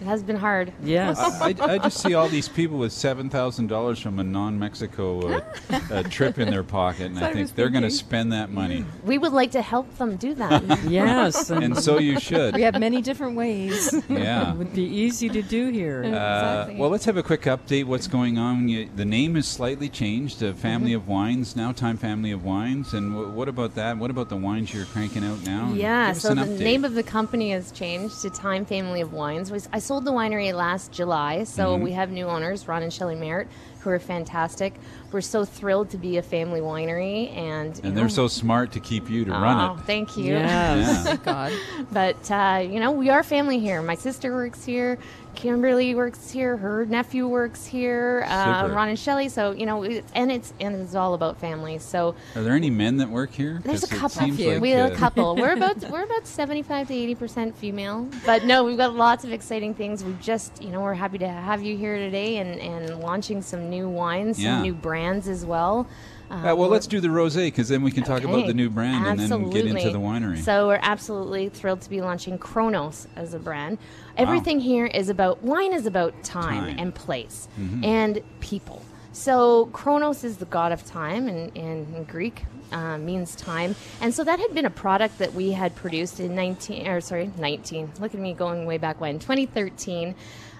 It 0.05 0.09
has 0.09 0.21
been 0.21 0.35
hard. 0.35 0.71
Yes. 0.83 1.17
I, 1.19 1.47
I, 1.59 1.73
I 1.73 1.77
just 1.79 1.99
see 1.99 2.13
all 2.13 2.27
these 2.29 2.47
people 2.47 2.77
with 2.77 2.91
seven 2.93 3.27
thousand 3.27 3.67
dollars 3.67 3.99
from 3.99 4.19
a 4.19 4.23
non-Mexico 4.23 5.37
uh, 5.37 5.41
uh, 5.91 6.03
trip 6.03 6.37
in 6.37 6.51
their 6.51 6.61
pocket, 6.63 7.07
and 7.07 7.17
I 7.19 7.29
I 7.29 7.33
think 7.33 7.55
they're 7.55 7.69
going 7.69 7.83
to 7.83 7.89
spend 7.89 8.31
that 8.31 8.51
money, 8.51 8.85
We 9.03 9.17
would 9.17 9.31
like 9.33 9.51
to 9.51 9.63
help 9.63 9.97
them 9.97 10.15
do 10.15 10.35
that. 10.35 10.61
yes. 10.87 11.49
And 11.49 11.63
and 11.63 11.77
so 11.77 11.97
you 11.97 12.19
should. 12.19 12.53
We 12.53 12.61
have 12.61 12.79
many 12.79 13.01
different 13.01 13.35
ways. 13.35 13.93
Yeah. 14.09 14.51
it 14.51 14.57
would 14.57 14.73
be 14.73 14.83
easy 14.83 15.27
to 15.29 15.41
do 15.41 15.69
here. 15.71 16.03
Uh, 16.03 16.07
Exactly. 16.07 16.75
well, 16.75 16.89
let's 16.91 17.05
have 17.05 17.17
a 17.17 17.23
quick 17.23 17.41
update. 17.43 17.85
What's 17.85 18.07
going 18.07 18.37
on? 18.37 18.69
You, 18.69 18.87
the 18.95 19.05
name 19.05 19.35
is 19.35 19.47
slightly 19.47 19.89
changed. 19.89 20.39
to 20.39 20.53
Family 20.53 20.91
Mm-hmm. 20.91 20.97
of 21.01 21.07
Wines 21.07 21.55
now, 21.55 21.71
Time 21.71 21.97
Family 21.97 22.31
of 22.31 22.43
Wines. 22.43 22.93
And 22.93 23.11
w- 23.13 23.31
what 23.31 23.47
about 23.49 23.73
that? 23.75 23.97
What 23.97 24.11
about 24.11 24.29
the 24.29 24.35
wines 24.37 24.71
you're 24.73 24.85
cranking 24.85 25.23
out 25.25 25.43
now? 25.45 25.73
Yeah, 25.73 26.13
so 26.13 26.33
the 26.35 26.41
update. 26.41 26.59
name 26.59 26.85
of 26.85 26.93
the 26.93 27.03
company 27.03 27.51
has 27.51 27.71
changed 27.71 28.21
to 28.21 28.29
Time 28.29 28.65
Family 28.65 29.01
of 29.01 29.13
Wines. 29.13 29.49
Was 29.51 29.67
I 29.73 29.79
sold 29.79 29.94
the 30.03 30.11
winery 30.11 30.53
last 30.53 30.91
July, 30.91 31.43
so 31.45 31.75
Mm-hmm. 31.75 31.83
we 31.83 31.91
have 31.93 32.11
new 32.11 32.25
owners, 32.25 32.67
Ron 32.67 32.83
and 32.83 32.91
Shelley 32.91 33.15
Merritt, 33.15 33.47
who 33.79 33.89
are 33.91 33.99
fantastic. 33.99 34.73
We're 35.11 35.21
so 35.21 35.45
thrilled 35.45 35.91
to 35.91 35.97
be 35.97 36.17
a 36.17 36.21
family 36.21 36.59
winery, 36.59 37.31
and 37.37 37.75
you 37.77 37.83
and 37.83 37.97
they're 37.97 38.09
so 38.09 38.27
smart 38.27 38.71
to 38.73 38.79
keep 38.79 39.09
you 39.09 39.23
to 39.25 39.35
Oh, 39.35 39.39
run 39.41 39.77
it. 39.79 39.83
thank 39.85 40.17
you. 40.17 40.33
Yes. 40.33 41.05
Yeah. 41.05 41.15
God. 41.23 41.53
But 41.91 42.29
uh, 42.31 42.61
you 42.69 42.79
know, 42.79 42.91
we 42.91 43.09
are 43.09 43.21
family 43.23 43.59
here. 43.59 43.81
My 43.81 43.95
sister 43.95 44.33
works 44.33 44.65
here. 44.65 44.97
Kimberly 45.35 45.93
works 45.95 46.31
here. 46.31 46.57
Her 46.57 46.85
nephew 46.85 47.27
works 47.27 47.65
here. 47.65 48.25
Uh, 48.27 48.69
Ron 48.71 48.89
and 48.89 48.97
Shelley. 48.99 49.29
So 49.29 49.51
you 49.51 49.65
know, 49.65 49.83
and 49.83 50.31
it's 50.31 50.53
and 50.59 50.75
it's 50.75 50.95
all 50.95 51.13
about 51.13 51.39
family. 51.39 51.77
So 51.79 52.15
Are 52.35 52.41
there 52.43 52.53
any 52.53 52.69
men 52.69 52.97
that 52.97 53.09
work 53.09 53.31
here? 53.31 53.61
there's 53.63 53.83
a 53.83 53.87
couple. 53.87 54.27
like, 54.27 54.61
we 54.61 54.71
have 54.71 54.91
a 54.91 54.95
couple. 54.95 55.35
We're 55.35 55.53
about 55.57 55.77
we're 55.89 56.03
about 56.03 56.25
seventy 56.25 56.61
five 56.61 56.87
to 56.87 56.93
eighty 56.93 57.15
percent 57.15 57.57
female. 57.57 58.09
But 58.25 58.45
no, 58.45 58.63
we've 58.63 58.77
got 58.77 58.95
lots 58.95 59.23
of 59.23 59.31
exciting 59.31 59.73
things. 59.73 60.03
We 60.03 60.13
just 60.21 60.61
you 60.63 60.69
know 60.69 60.81
we're 60.81 60.93
happy 60.93 61.17
to 61.19 61.27
have 61.27 61.61
you 61.63 61.77
here 61.77 61.97
today 61.97 62.37
and 62.37 62.59
and 62.59 62.99
launching 62.99 63.41
some 63.41 63.69
new 63.69 63.89
wines, 63.89 64.41
Yeah. 64.41 64.55
some 64.55 64.63
new 64.63 64.73
brands 64.73 65.27
as 65.27 65.45
well. 65.45 65.87
Uh, 66.29 66.55
well, 66.57 66.69
let's 66.69 66.87
do 66.87 66.99
the 66.99 67.07
rosé 67.07 67.45
because 67.47 67.69
then 67.69 67.81
we 67.83 67.91
can 67.91 68.03
talk 68.03 68.23
about 68.23 68.47
the 68.47 68.53
new 68.53 68.69
brand 68.69 69.05
and 69.05 69.19
then 69.19 69.49
get 69.49 69.65
into 69.65 69.89
the 69.91 69.99
winery. 69.99 70.39
So 70.43 70.67
we're 70.67 70.79
absolutely 70.81 71.49
thrilled 71.49 71.81
to 71.81 71.89
be 71.89 72.01
launching 72.01 72.37
Kronos 72.37 73.07
as 73.15 73.33
a 73.33 73.39
brand. 73.39 73.77
Everything 74.17 74.59
here 74.59 74.85
is 74.85 75.09
about 75.09 75.43
wine 75.43 75.73
is 75.73 75.85
about 75.85 76.23
time, 76.23 76.65
Time. 76.65 76.79
and 76.79 76.95
place 76.95 77.47
Mhm. 77.59 77.85
and 77.85 78.21
people. 78.39 78.81
So 79.11 79.67
Kronos 79.67 80.23
is 80.25 80.37
the 80.37 80.45
god 80.45 80.71
of 80.73 80.85
time, 80.85 81.29
and 81.29 81.49
in, 81.55 81.87
in 81.95 82.03
Greek 82.03 82.45
uh, 82.73 82.97
means 82.97 83.33
time. 83.35 83.75
And 84.01 84.13
so 84.13 84.23
that 84.25 84.39
had 84.39 84.53
been 84.53 84.65
a 84.65 84.69
product 84.69 85.19
that 85.19 85.33
we 85.33 85.51
had 85.51 85.73
produced 85.75 86.19
in 86.19 86.35
19, 86.35 86.85
or 86.87 86.99
sorry, 86.99 87.31
19. 87.37 87.91
Look 87.99 88.13
at 88.13 88.19
me 88.19 88.33
going 88.33 88.65
way 88.65 88.77
back 88.77 88.99
when, 88.99 89.19
2013. 89.19 90.15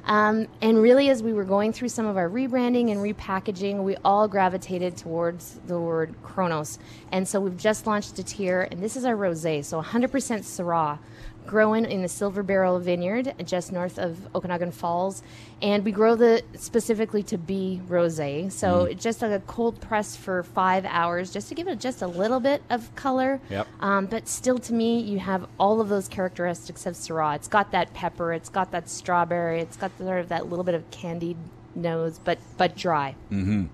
Um, 0.06 0.48
and 0.62 0.82
really, 0.82 1.10
as 1.10 1.24
we 1.24 1.34
were 1.34 1.44
going 1.44 1.74
through 1.74 1.90
some 1.90 2.06
of 2.06 2.16
our 2.16 2.30
rebranding 2.30 2.92
and 2.92 3.00
repackaging, 3.02 3.84
we 3.84 3.96
all 4.06 4.28
gravitated 4.28 4.98
towards 4.98 5.60
the 5.66 5.80
word 5.80 6.14
Kronos. 6.22 6.78
And 7.12 7.28
so 7.28 7.40
we've 7.40 7.58
just 7.58 7.88
launched 7.88 8.20
it 8.20 8.30
here, 8.30 8.68
and 8.70 8.84
this 8.84 8.96
is 8.96 9.04
our 9.04 9.16
rosé, 9.16 9.66
so 9.66 9.82
100% 9.82 10.10
Syrah, 10.10 11.00
growing 11.48 11.86
in 11.86 12.02
the 12.02 12.08
Silver 12.08 12.44
Barrel 12.44 12.80
Vineyard 12.80 13.34
just 13.46 13.72
north 13.72 13.98
of 13.98 14.18
Okanagan 14.36 14.72
Falls. 14.72 15.24
And 15.62 15.86
we 15.86 15.92
grow 15.92 16.16
the 16.16 16.42
specifically 16.58 17.24
to 17.24 17.38
be 17.38 17.82
rosé. 17.88 18.52
So 18.52 18.86
Mm. 18.88 19.00
just 19.00 19.22
like 19.22 19.32
a 19.32 19.40
cold 19.42 19.80
press 19.80 20.16
for 20.16 20.44
five 20.44 20.86
hours 20.86 21.32
just 21.32 21.48
to 21.50 21.56
give 21.56 21.68
it 21.68 21.80
just 21.80 22.02
a 22.02 22.08
little 22.08 22.40
bit 22.40 22.62
of 22.70 22.94
color. 22.96 23.40
Yep. 23.50 23.68
Um, 23.80 24.06
but 24.08 24.28
still, 24.28 24.58
to 24.60 24.74
me, 24.74 25.00
you 25.00 25.20
have 25.20 25.48
all 25.60 25.80
of 25.82 25.90
those 25.90 26.08
characteristics 26.08 26.86
of 26.86 26.96
Syrah. 26.96 27.36
It's 27.36 27.48
got 27.48 27.72
that 27.72 27.94
pepper, 27.94 28.34
it's 28.34 28.50
got 28.50 28.72
that 28.72 28.90
strawberry, 28.90 29.62
it's 29.62 29.78
got 29.78 29.92
sort 29.98 30.20
of 30.20 30.30
that 30.30 30.50
little 30.50 30.66
bit 30.66 30.76
of 30.76 30.90
candied 30.92 31.38
nose, 31.76 32.20
but 32.24 32.38
but 32.58 32.76
dry. 32.76 33.16
Mm-hmm. 33.32 33.66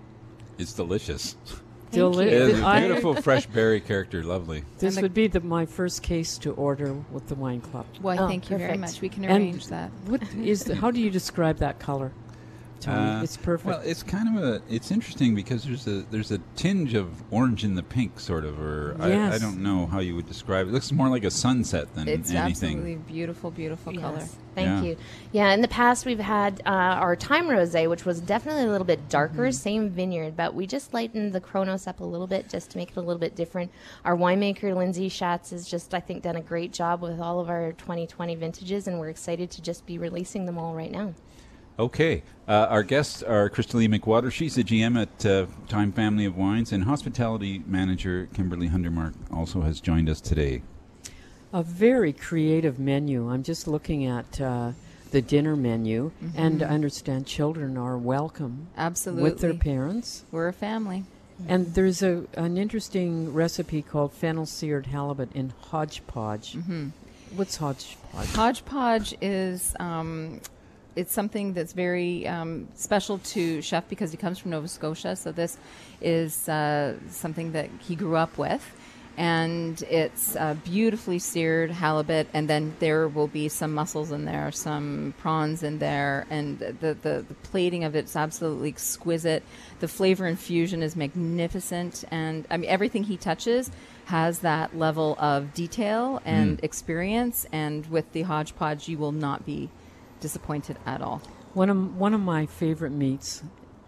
It's 0.58 0.74
delicious. 0.74 1.36
Deli- 1.92 2.28
It 2.28 2.34
is 2.34 2.60
a 2.60 2.66
I- 2.66 2.80
beautiful 2.80 3.14
fresh 3.16 3.46
berry 3.48 3.82
character. 3.82 4.24
Lovely. 4.24 4.64
This 4.80 4.96
the- 4.96 5.02
would 5.02 5.14
be 5.14 5.28
the, 5.28 5.42
my 5.42 5.66
first 5.66 6.02
case 6.04 6.38
to 6.40 6.52
order 6.54 6.94
with 7.12 7.28
the 7.28 7.36
wine 7.36 7.62
club. 7.62 7.86
Well, 8.02 8.24
Oh, 8.24 8.28
thank 8.28 8.50
you 8.50 8.58
very 8.58 8.70
perfect. 8.78 8.82
much. 8.94 9.02
We 9.02 9.10
can 9.10 9.26
And 9.26 9.34
arrange 9.44 9.68
that. 9.68 9.92
What 10.06 10.22
is? 10.36 10.64
The, 10.64 10.76
how 10.76 10.92
do 10.92 11.00
you 11.00 11.10
describe 11.10 11.58
that 11.58 11.80
color? 11.80 12.12
Tony? 12.82 12.98
Uh, 13.20 13.24
it's 13.24 13.38
perfect. 13.38 13.66
Well, 13.68 13.82
it's 13.84 14.04
kind 14.04 14.38
of 14.38 14.44
a. 14.44 14.62
It's 14.70 14.92
interesting 14.92 15.34
because 15.36 15.64
there's 15.64 15.88
a 15.88 16.02
there's 16.12 16.32
a 16.32 16.40
tinge 16.56 16.94
of 16.94 17.10
orange 17.32 17.64
in 17.64 17.76
the 17.76 17.84
pink, 17.84 18.20
sort 18.20 18.44
of, 18.44 18.60
or 18.60 18.96
I, 19.00 19.36
I 19.36 19.38
don't 19.38 19.62
know 19.64 19.86
how 19.86 20.00
you 20.00 20.16
would 20.16 20.28
describe 20.28 20.68
it. 20.68 20.70
It 20.70 20.74
looks 20.74 20.92
more 20.92 21.08
like 21.10 21.24
a 21.24 21.32
sunset 21.32 21.94
than 21.96 22.08
It's 22.08 22.32
anything. 22.32 22.78
absolutely 22.78 22.96
beautiful, 22.96 23.52
beautiful 23.52 23.94
color. 23.94 24.28
Thank 24.54 24.68
Yeah. 24.68 24.82
you. 24.82 24.98
Yeah, 25.32 25.54
in 25.54 25.62
the 25.62 25.70
past 25.70 26.06
we've 26.06 26.20
had 26.20 26.62
uh, 26.66 26.70
our 26.70 27.16
time 27.16 27.46
rosé, 27.46 27.90
which 27.90 28.04
was 28.06 28.20
definitely 28.20 28.64
a 28.64 28.70
little 28.70 28.86
bit 28.86 29.08
darker, 29.08 29.44
Mm-hmm. 29.44 29.52
same 29.52 29.90
vineyard, 29.90 30.36
but 30.36 30.54
we 30.54 30.68
just 30.68 30.94
lightened 30.94 31.32
the 31.32 31.40
Kronos 31.40 31.88
up 31.88 32.02
a 32.02 32.04
little 32.04 32.28
bit 32.28 32.50
just 32.50 32.72
to 32.72 32.78
make 32.78 32.90
it 32.90 32.98
a 32.98 33.02
little 33.02 33.20
bit 33.20 33.34
different. 33.34 33.72
Our 34.04 34.18
winemaker 34.18 34.76
Lindsay 34.76 35.08
Schatz 35.08 35.52
has 35.52 35.68
just, 35.70 35.94
I 35.94 36.02
think, 36.02 36.24
done 36.24 36.36
a 36.36 36.42
great 36.42 36.74
job 36.74 37.02
with 37.02 37.20
all 37.22 37.40
of 37.40 37.50
our 37.50 37.72
2020 37.74 38.36
vintages, 38.36 38.88
and 38.88 39.00
we're 39.00 39.08
excited 39.10 39.50
to 39.52 39.62
just 39.62 39.86
be 39.86 39.98
releasing 39.98 40.46
them 40.46 40.58
all 40.58 40.76
right 40.76 40.92
now. 40.92 41.14
Okay. 41.80 42.24
Uh, 42.48 42.68
our 42.70 42.84
guests 42.84 43.24
are 43.24 43.50
Crystal 43.50 43.82
E. 43.82 43.88
McWater. 43.88 44.32
She's 44.32 44.56
the 44.56 44.64
GM 44.64 45.02
at 45.02 45.26
uh, 45.26 45.46
Time 45.68 45.92
Family 45.92 46.26
of 46.26 46.38
Wines, 46.38 46.72
and 46.72 46.84
hospitality 46.84 47.64
manager 47.66 48.28
Kimberly 48.34 48.70
Hundermark 48.70 49.14
also 49.32 49.62
has 49.62 49.80
joined 49.80 50.10
us 50.10 50.22
today. 50.22 50.62
a 51.54 51.64
very 51.64 52.14
creative 52.14 52.78
menu. 52.80 53.30
I'm 53.30 53.44
just 53.44 53.68
looking 53.68 54.06
at 54.06 54.40
uh, 54.40 54.72
the 55.12 55.22
dinner 55.22 55.56
menu, 55.56 56.12
and 56.36 56.62
I 56.62 56.68
understand 56.68 57.26
children 57.26 57.78
are 57.78 57.98
welcome 57.98 58.68
Absolutely. 58.78 59.24
with 59.24 59.40
their 59.40 59.54
parents. 59.54 60.24
We're 60.32 60.48
a 60.50 60.54
family. 60.54 61.06
And 61.48 61.74
there's 61.74 62.04
a 62.04 62.26
an 62.36 62.56
interesting 62.58 63.34
recipe 63.34 63.82
called 63.82 64.14
fennel 64.14 64.46
seared 64.46 64.86
halibut 64.86 65.32
in 65.34 65.52
hodgepodge. 65.72 66.54
Mm-hmm. 66.54 66.90
What's 67.36 67.56
hodgepodge? 67.58 68.28
Hodgepodge 68.36 69.16
is 69.22 69.74
um, 69.80 70.40
it's 70.96 71.14
something 71.14 71.54
that's 71.54 71.74
very 71.74 72.28
um, 72.28 72.68
special 72.76 73.20
to 73.20 73.62
Chef 73.62 73.88
because 73.90 74.12
he 74.12 74.18
comes 74.18 74.40
from 74.40 74.52
Nova 74.52 74.68
Scotia. 74.68 75.16
So 75.16 75.32
this 75.32 75.58
is 76.02 76.50
uh, 76.50 76.96
something 77.10 77.54
that 77.54 77.70
he 77.80 77.96
grew 77.96 78.16
up 78.16 78.38
with. 78.38 78.64
And 79.18 79.82
it's 79.84 80.38
uh, 80.38 80.56
beautifully 80.64 81.20
seared 81.20 81.70
halibut, 81.70 82.28
and 82.34 82.50
then 82.50 82.74
there 82.80 83.10
will 83.10 83.28
be 83.28 83.50
some 83.50 83.74
mussels 83.74 84.10
in 84.14 84.24
there, 84.24 84.52
some 84.54 85.14
prawns 85.20 85.64
in 85.64 85.80
there, 85.80 86.26
and 86.30 86.58
the, 86.60 86.96
the, 87.04 87.26
the 87.28 87.36
plating 87.44 87.84
of 87.84 87.94
it's 87.94 88.16
absolutely 88.16 88.70
exquisite. 88.70 89.44
The 89.82 89.90
flavor 89.90 90.26
infusion 90.28 90.82
is 90.82 90.96
magnificent, 90.96 92.06
and 92.10 92.48
I 92.50 92.56
mean 92.56 92.70
everything 92.70 93.04
he 93.04 93.18
touches 93.18 93.70
has 94.06 94.40
that 94.40 94.78
level 94.78 95.18
of 95.20 95.54
detail 95.54 96.22
and 96.26 96.58
Mm. 96.58 96.64
experience. 96.64 97.46
And 97.52 97.86
with 97.88 98.14
the 98.14 98.22
hodgepodge, 98.24 98.88
you 98.88 98.98
will 98.98 99.12
not 99.12 99.46
be 99.46 99.70
disappointed 100.22 100.78
at 100.86 101.02
all. 101.02 101.22
One 101.54 101.70
of 101.70 101.98
one 101.98 102.14
of 102.14 102.22
my 102.22 102.46
favorite 102.46 102.92
meats 102.94 103.44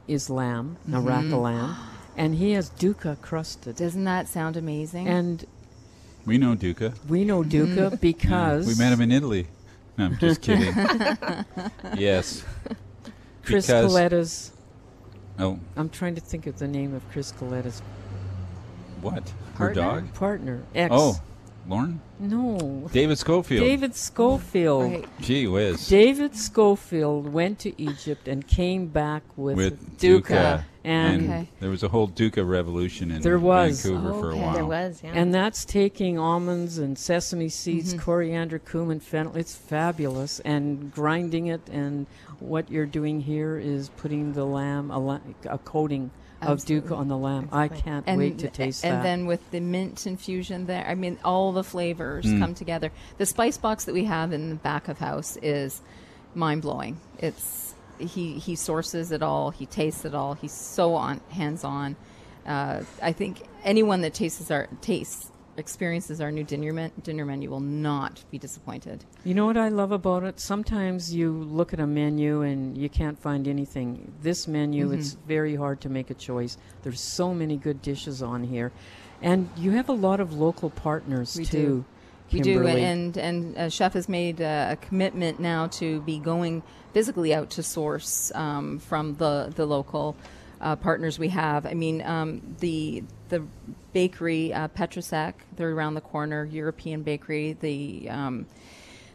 is 0.07 0.29
lamb, 0.29 0.75
Mhm. 0.85 0.91
Naraka 1.03 1.37
lamb, 1.37 1.75
and 2.17 2.35
he 2.35 2.51
has 2.51 2.67
duca 2.67 3.17
crusted. 3.21 3.77
Doesn't 3.77 4.03
that 4.03 4.27
sound 4.27 4.57
amazing? 4.57 5.07
And 5.07 5.45
We 6.25 6.37
know 6.37 6.55
Duca. 6.55 6.93
we 7.07 7.23
know 7.23 7.43
duca 7.43 7.91
Mhm. 7.91 8.01
because 8.01 8.67
we 8.67 8.75
met 8.75 8.91
him 8.91 8.99
in 8.99 9.11
Italy. 9.13 9.47
No, 9.97 10.05
I'm 10.05 10.17
just 10.17 10.41
kidding. 10.41 10.73
yes. 11.97 12.43
Chris 13.43 13.67
Because- 13.67 13.85
Coletta's. 13.87 14.51
Oh, 15.39 15.59
I'm 15.77 15.89
trying 15.89 16.15
to 16.15 16.21
think 16.21 16.47
of 16.47 16.59
the 16.59 16.67
name 16.67 16.93
of 16.93 17.07
Chris 17.11 17.31
Coletta's 17.31 17.81
what? 19.01 19.29
Her 19.55 19.73
partner. 19.73 19.81
dog? 19.81 20.13
Partner. 20.13 20.63
Ex. 20.75 20.93
Oh, 20.95 21.19
Lauren? 21.67 22.01
No. 22.20 22.89
David 22.91 23.17
Schofield. 23.17 23.65
David 23.65 23.96
Schofield. 23.96 24.91
Right. 24.91 25.05
Gee 25.22 25.48
whiz. 25.48 25.88
David 25.88 26.36
Schofield 26.36 27.32
went 27.32 27.60
to 27.60 27.82
Egypt 27.82 28.27
and 28.27 28.46
came 28.46 28.88
back 28.88 29.24
with, 29.38 29.55
with 29.58 29.98
Duca. 29.98 30.27
Duca. 30.34 30.65
And 30.86 31.24
Okay. 31.24 31.50
there 31.62 31.70
was 31.70 31.82
a 31.84 31.88
whole 31.88 32.08
Duca 32.08 32.43
revolution 32.43 33.10
in 33.12 33.22
There 33.22 33.39
was. 33.39 33.82
Vancouver 33.84 34.13
for 34.20 34.32
a 34.32 34.36
while. 34.38 34.53
There 34.53 34.65
was, 34.65 35.01
yeah. 35.01 35.12
And 35.13 35.34
that's 35.34 35.63
taking 35.63 36.20
almonds 36.20 36.77
and 36.77 36.98
sesame 36.98 37.48
seeds, 37.48 37.93
Mhm. 37.93 38.00
coriander, 38.01 38.60
cumin, 38.60 39.00
fennel. 39.00 39.38
It's 39.38 39.55
fabulous. 39.55 40.41
And 40.41 40.91
grinding 40.91 41.48
it. 41.48 41.62
And 41.72 42.05
what 42.39 42.70
you're 42.70 42.86
doing 42.86 43.22
here 43.22 43.58
is 43.58 43.88
putting 43.96 44.34
the 44.34 44.43
lamb, 44.46 44.91
a, 44.91 45.00
la- 45.00 45.20
a 45.50 45.58
coating 45.60 46.12
of 46.45 46.59
Absolutely. 46.59 46.89
duca 46.89 46.95
on 47.00 47.07
the 47.07 47.17
lamb. 47.17 47.50
I 47.51 47.67
can't 47.67 48.05
wait 48.07 48.39
to 48.39 48.50
taste 48.50 48.83
and 48.83 48.93
that. 48.93 48.95
And 48.97 49.05
then 49.05 49.25
with 49.25 49.50
the 49.51 49.59
mint 49.59 50.05
infusion 50.07 50.65
there, 50.65 50.85
I 50.88 50.95
mean, 50.95 51.17
all 51.23 51.51
the 51.51 51.63
flavors 51.63 52.25
Mm. 52.25 52.39
come 52.39 52.53
together. 52.55 52.91
The 53.17 53.25
spice 53.25 53.57
box 53.57 53.85
that 53.85 53.93
we 53.93 54.05
have 54.05 54.31
in 54.33 54.50
the 54.50 54.55
back 54.55 54.88
of 54.88 55.00
house 55.00 55.38
is 55.41 55.81
mind 56.35 56.62
blowing. 56.62 56.97
It's 57.19 57.75
he 58.00 58.33
he 58.39 58.55
sources 58.55 59.12
it 59.12 59.21
all, 59.21 59.51
he 59.51 59.65
tastes 59.65 60.03
it 60.05 60.15
all. 60.15 60.33
He's 60.33 60.51
so 60.51 60.95
on 60.95 61.21
hands 61.29 61.63
on. 61.63 61.95
Uh, 62.45 62.81
I 63.01 63.13
think 63.13 63.43
anyone 63.63 64.01
that 64.01 64.13
tastes 64.13 64.51
our 64.51 64.67
tastes 64.81 65.29
experiences 65.57 66.19
our 66.22 66.31
new 66.31 66.43
dinner 66.43 66.74
men, 66.74 66.91
dinner 67.03 67.25
menu 67.25 67.50
will 67.50 67.60
not 67.60 68.24
be 68.31 68.38
disappointed. 68.38 69.05
You 69.24 69.33
know 69.33 69.45
what 69.45 69.57
I 69.57 69.69
love 69.69 69.91
about 69.91 70.24
it? 70.24 70.39
Sometimes 70.39 71.13
you 71.13 71.31
look 71.31 71.74
at 71.74 71.79
a 71.79 71.88
menu 71.88 72.41
and 72.41 72.77
you 72.77 72.89
can't 72.89 73.19
find 73.19 73.48
anything. 73.48 74.12
This 74.22 74.48
menu, 74.48 74.89
Mhm. 74.89 74.98
it's 74.98 75.13
very 75.27 75.55
hard 75.55 75.81
to 75.81 75.89
make 75.89 76.10
a 76.10 76.13
choice. 76.15 76.57
There's 76.81 77.00
so 77.00 77.33
many 77.33 77.57
good 77.57 77.81
dishes 77.81 78.22
on 78.24 78.43
here. 78.43 78.72
And 79.22 79.50
you 79.55 79.72
have 79.72 79.89
a 79.89 79.93
lot 79.93 80.19
of 80.19 80.33
local 80.33 80.69
partners 80.69 81.36
We 81.38 81.45
too. 81.45 81.57
do. 81.57 81.86
We 82.31 82.39
do, 82.39 82.65
and 82.65 83.15
and 83.15 83.55
uh, 83.55 83.69
Chef 83.69 83.93
has 83.93 84.10
made 84.10 84.41
uh, 84.41 84.69
a 84.72 84.75
commitment 84.75 85.39
now 85.39 85.67
to 85.67 86.01
be 86.01 86.17
going 86.17 86.63
physically 86.91 87.31
out 87.31 87.51
to 87.51 87.62
source 87.63 88.31
um, 88.33 88.79
from 88.79 89.15
the 89.17 89.53
the 89.55 89.67
local 89.67 90.15
uh, 90.60 90.75
partners 90.75 91.19
we 91.19 91.27
have. 91.29 91.67
I 91.67 91.75
mean, 91.75 92.01
um, 92.01 92.55
the 92.60 93.03
the 93.29 93.43
bakery 93.93 94.53
uh, 94.53 94.67
they're 95.55 95.71
around 95.71 95.93
the 95.93 96.01
corner, 96.01 96.45
European 96.45 97.03
bakery. 97.03 97.53
The 97.53 98.09
um, 98.09 98.45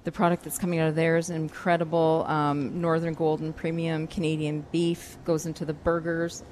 the 0.04 0.12
product 0.12 0.44
that's 0.44 0.58
coming 0.58 0.78
out 0.78 0.88
of 0.88 0.94
there 0.94 1.18
is 1.18 1.28
incredible. 1.28 2.24
Um, 2.26 2.80
Northern 2.80 3.14
Golden 3.14 3.52
Premium 3.52 4.06
Canadian 4.06 4.64
beef 4.72 5.18
goes 5.24 5.44
into 5.44 5.64
the 5.64 5.74
burgers. 5.74 6.42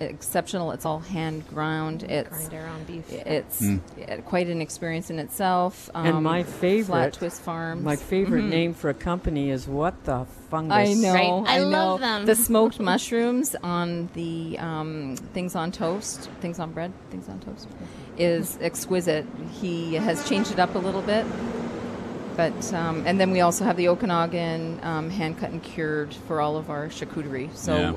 Exceptional. 0.00 0.72
It's 0.72 0.84
all 0.84 1.00
hand 1.00 1.46
ground. 1.48 2.02
It's 2.04 2.28
Grind 2.48 2.54
our 2.54 2.66
own 2.68 2.84
beef. 2.84 3.10
It's 3.12 3.60
Mm. 3.62 3.80
uh, 4.08 4.16
quite 4.22 4.48
an 4.48 4.60
experience 4.60 5.10
in 5.10 5.18
itself. 5.18 5.88
and 5.94 6.16
Um, 6.16 6.22
my 6.22 6.42
favorite 6.42 6.86
Flat 6.86 7.12
Twist 7.14 7.40
Farms. 7.42 7.82
My 7.84 7.96
favorite 7.96 8.44
Mhm. 8.44 8.48
name 8.50 8.74
for 8.74 8.90
a 8.90 8.94
company 8.94 9.50
is 9.50 9.66
what 9.68 10.04
the 10.04 10.26
fungus. 10.50 10.76
I 10.76 10.94
know. 10.94 11.12
Right. 11.14 11.44
I 11.46 11.58
know. 11.58 11.68
love 11.68 12.00
them. 12.00 12.26
The 12.26 12.34
smoked 12.34 12.80
mushrooms 12.90 13.54
on 13.62 14.08
the 14.14 14.58
um, 14.58 15.16
things 15.32 15.54
on 15.54 15.70
toast, 15.72 16.28
things 16.40 16.58
on 16.58 16.72
bread, 16.72 16.92
things 17.10 17.28
on 17.28 17.38
toast, 17.40 17.68
is 18.18 18.58
exquisite. 18.60 19.26
He 19.60 19.94
has 19.94 20.28
changed 20.28 20.52
it 20.52 20.58
up 20.58 20.74
a 20.74 20.78
little 20.78 21.02
bit. 21.02 21.24
But 22.36 22.72
um, 22.74 23.04
and 23.06 23.20
then 23.20 23.30
we 23.30 23.40
also 23.42 23.64
have 23.64 23.76
the 23.76 23.86
Okanagan 23.88 24.80
um, 24.82 25.08
hand 25.10 25.38
cut 25.38 25.50
and 25.50 25.62
cured 25.62 26.12
for 26.26 26.40
all 26.40 26.56
of 26.56 26.68
our 26.68 26.88
charcuterie. 26.88 27.54
So 27.54 27.76
Yeah. 27.76 27.92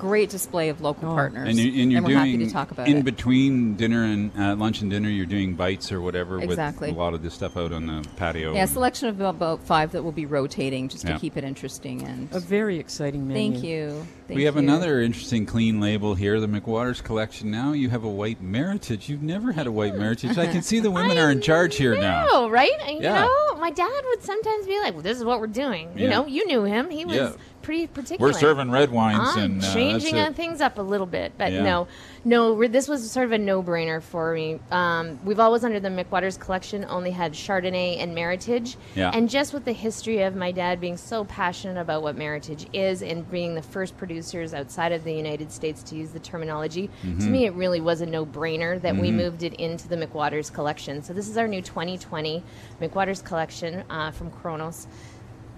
Great 0.00 0.30
display 0.30 0.68
of 0.70 0.80
local 0.80 1.10
Oh. 1.10 1.14
partners. 1.14 1.48
And, 1.48 1.58
you, 1.58 1.82
and 1.82 1.92
you're 1.92 2.00
we're 2.02 2.08
doing 2.08 2.18
happy 2.18 2.44
to 2.46 2.50
talk 2.50 2.70
about 2.70 2.88
in 2.88 2.98
it. 2.98 3.04
between 3.04 3.76
dinner 3.76 4.04
and 4.04 4.30
uh, 4.38 4.56
lunch 4.56 4.80
and 4.80 4.90
dinner. 4.90 5.08
You're 5.08 5.26
doing 5.26 5.54
bites 5.54 5.92
or 5.92 6.00
whatever 6.00 6.40
Exactly. 6.40 6.88
with 6.88 6.96
a 6.96 6.98
lot 7.00 7.14
of 7.14 7.22
this 7.22 7.34
stuff 7.34 7.56
out 7.56 7.72
on 7.72 7.86
the 7.86 8.08
patio. 8.16 8.54
yeah, 8.54 8.64
a 8.64 8.66
selection 8.66 9.08
of 9.08 9.20
about 9.20 9.62
five 9.64 9.92
that 9.92 10.02
will 10.02 10.12
be 10.12 10.24
rotating 10.26 10.88
just 10.88 11.04
Yeah. 11.04 11.14
to 11.14 11.18
keep 11.20 11.36
it 11.36 11.44
interesting 11.44 12.02
and. 12.02 12.28
A 12.32 12.40
very 12.40 12.78
exciting 12.78 13.28
menu. 13.28 13.52
Thank 13.52 13.64
you. 13.64 14.06
Thank 14.26 14.38
we 14.38 14.44
have 14.44 14.54
you. 14.54 14.60
another 14.60 15.00
interesting 15.00 15.44
clean 15.44 15.80
label 15.80 16.14
here, 16.14 16.40
the 16.40 16.46
McWatters 16.46 17.02
collection. 17.02 17.50
Now 17.50 17.72
you 17.72 17.90
have 17.90 18.04
a 18.04 18.08
white 18.08 18.42
meritage. 18.42 19.08
You've 19.08 19.22
never 19.22 19.52
had 19.52 19.66
a 19.66 19.72
white 19.72 19.94
meritage. 19.94 20.38
I 20.38 20.46
can 20.46 20.62
see 20.70 20.80
the 20.80 20.90
women 20.90 21.18
are 21.18 21.30
in 21.30 21.40
charge 21.40 21.76
here 21.76 21.94
now. 22.00 22.26
Oh, 22.30 22.48
right? 22.48 22.70
And, 22.86 23.02
Yeah. 23.02 23.22
Know, 23.26 23.56
my 23.56 23.70
dad 23.70 24.02
would 24.10 24.22
sometimes 24.22 24.66
be 24.66 24.78
like, 24.80 24.94
well, 24.94 25.02
this 25.02 25.18
is 25.18 25.24
what 25.24 25.40
we're 25.40 25.46
doing. 25.46 25.88
You 25.96 26.04
Yeah. 26.04 26.10
know, 26.10 26.26
you 26.26 26.46
knew 26.46 26.64
him. 26.64 26.88
He 26.90 27.04
was 27.04 27.16
Yeah. 27.16 27.32
Pretty 27.70 27.86
particular. 27.86 28.32
We're 28.32 28.36
serving 28.36 28.72
red 28.72 28.90
wines 28.90 29.36
I'm 29.36 29.44
and 29.44 29.62
uh, 29.64 29.72
changing 29.72 30.18
uh, 30.18 30.32
things 30.32 30.60
up 30.60 30.78
a 30.78 30.82
little 30.82 31.06
bit, 31.06 31.34
but 31.38 31.52
Yeah. 31.52 31.62
no, 31.62 31.86
no. 32.24 32.66
This 32.66 32.88
was 32.88 33.08
sort 33.08 33.26
of 33.26 33.30
a 33.30 33.38
no-brainer 33.38 34.02
for 34.02 34.34
me. 34.34 34.58
Um, 34.72 35.20
we've 35.24 35.38
always 35.38 35.62
under 35.62 35.78
the 35.78 35.88
McWatters 35.88 36.36
collection 36.36 36.84
only 36.88 37.12
had 37.12 37.32
Chardonnay 37.32 38.02
and 38.02 38.12
Meritage, 38.12 38.74
Yeah. 38.96 39.12
and 39.14 39.30
just 39.30 39.54
with 39.54 39.64
the 39.64 39.72
history 39.72 40.22
of 40.22 40.34
my 40.34 40.50
dad 40.50 40.80
being 40.80 40.96
so 40.96 41.22
passionate 41.26 41.80
about 41.80 42.02
what 42.02 42.16
Meritage 42.18 42.66
is 42.72 43.02
and 43.02 43.30
being 43.30 43.54
the 43.54 43.62
first 43.62 43.96
producers 43.96 44.52
outside 44.52 44.90
of 44.90 45.04
the 45.04 45.12
United 45.12 45.52
States 45.52 45.84
to 45.84 45.94
use 45.94 46.10
the 46.10 46.18
terminology, 46.18 46.90
Mm-hmm. 47.04 47.20
to 47.20 47.26
me 47.30 47.46
it 47.46 47.54
really 47.54 47.80
was 47.80 48.00
a 48.00 48.06
no-brainer 48.06 48.82
that 48.82 48.96
we 48.96 49.12
moved 49.12 49.44
it 49.44 49.54
into 49.54 49.86
the 49.86 49.94
McWatters 49.96 50.52
collection. 50.52 51.04
So 51.04 51.12
this 51.12 51.28
is 51.28 51.36
our 51.36 51.46
new 51.46 51.62
2020 51.62 52.42
McWatters 52.80 53.24
collection 53.24 53.84
uh, 53.88 54.10
from 54.10 54.32
Kronos 54.32 54.88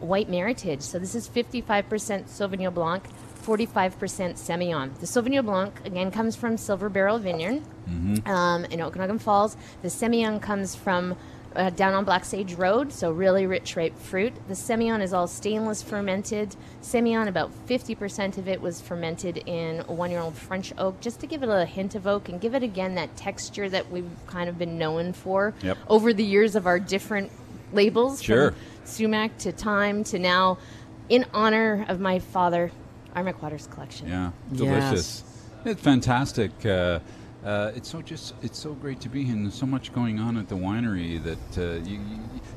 white 0.03 0.29
meritage. 0.31 0.83
So 0.83 0.99
this 0.99 1.15
is 1.15 1.29
55% 1.29 1.65
Sauvignon 2.25 2.75
Blanc, 2.75 3.05
45% 3.45 3.93
Semillon. 4.35 4.99
The 5.01 5.07
Sauvignon 5.07 5.45
Blanc 5.45 5.75
again 5.85 6.11
comes 6.11 6.37
from 6.37 6.57
Silver 6.57 6.89
Barrel 6.89 7.19
Vineyard 7.19 7.63
um, 8.27 8.65
in 8.67 8.81
Okanagan 8.81 9.19
Falls. 9.19 9.57
The 9.83 9.89
Semillon 9.89 10.41
comes 10.41 10.75
from 10.75 11.17
uh, 11.55 11.69
down 11.71 11.93
on 11.93 12.05
Black 12.05 12.25
Sage 12.25 12.55
Road, 12.55 12.93
so 12.93 13.11
really 13.13 13.45
rich 13.47 13.77
ripe 13.77 13.99
fruit. 13.99 14.33
The 14.49 14.55
Semillon 14.55 15.03
is 15.03 15.13
all 15.13 15.27
stainless 15.27 15.83
fermented. 15.83 16.57
Semillon, 16.81 17.29
about 17.29 17.51
50% 17.67 18.39
of 18.39 18.49
it 18.49 18.61
was 18.63 18.81
fermented 18.81 19.37
in 19.45 19.81
one-year-old 19.81 20.35
French 20.35 20.73
oak, 20.79 21.01
just 21.03 21.21
to 21.21 21.27
give 21.27 21.43
it 21.43 21.51
a 21.51 21.67
hint 21.67 21.95
of 21.95 22.07
oak 22.07 22.31
and 22.31 22.41
give 22.41 22.55
it 22.55 22.63
again 22.63 22.95
that 22.95 23.15
texture 23.17 23.69
that 23.69 23.91
we've 23.91 24.09
kind 24.27 24.49
of 24.49 24.57
been 24.59 24.79
known 24.79 25.13
for 25.13 25.53
Yep. 25.63 25.77
over 25.89 26.15
the 26.15 26.25
years 26.25 26.57
of 26.57 26.67
our 26.67 26.79
different 26.81 27.31
labels. 27.73 28.23
Sure. 28.23 28.53
From 28.53 28.59
sumac 28.85 29.37
to 29.39 29.53
Time 29.53 30.05
to 30.05 30.19
now, 30.19 30.59
in 31.09 31.25
honor 31.35 31.85
of 31.89 32.01
my 32.01 32.19
father, 32.19 32.71
our 33.15 33.25
McWatters 33.25 33.71
collection. 33.71 34.09
Yeah, 34.09 34.31
Yes. 34.51 34.59
delicious. 34.59 35.25
It's 35.65 35.81
fantastic. 35.81 36.51
Uh, 36.67 37.01
uh, 37.45 37.73
it's 37.75 37.91
so 37.91 38.01
just 38.01 38.35
it's 38.43 38.59
so 38.59 38.73
great 38.75 39.01
to 39.01 39.09
be 39.09 39.25
here. 39.25 39.35
And 39.35 39.45
there's 39.45 39.55
so 39.55 39.67
much 39.67 39.93
going 39.93 40.21
on 40.21 40.37
at 40.37 40.49
the 40.49 40.55
winery 40.55 41.23
that 41.25 41.59
uh, 41.59 41.85
you, 41.85 42.01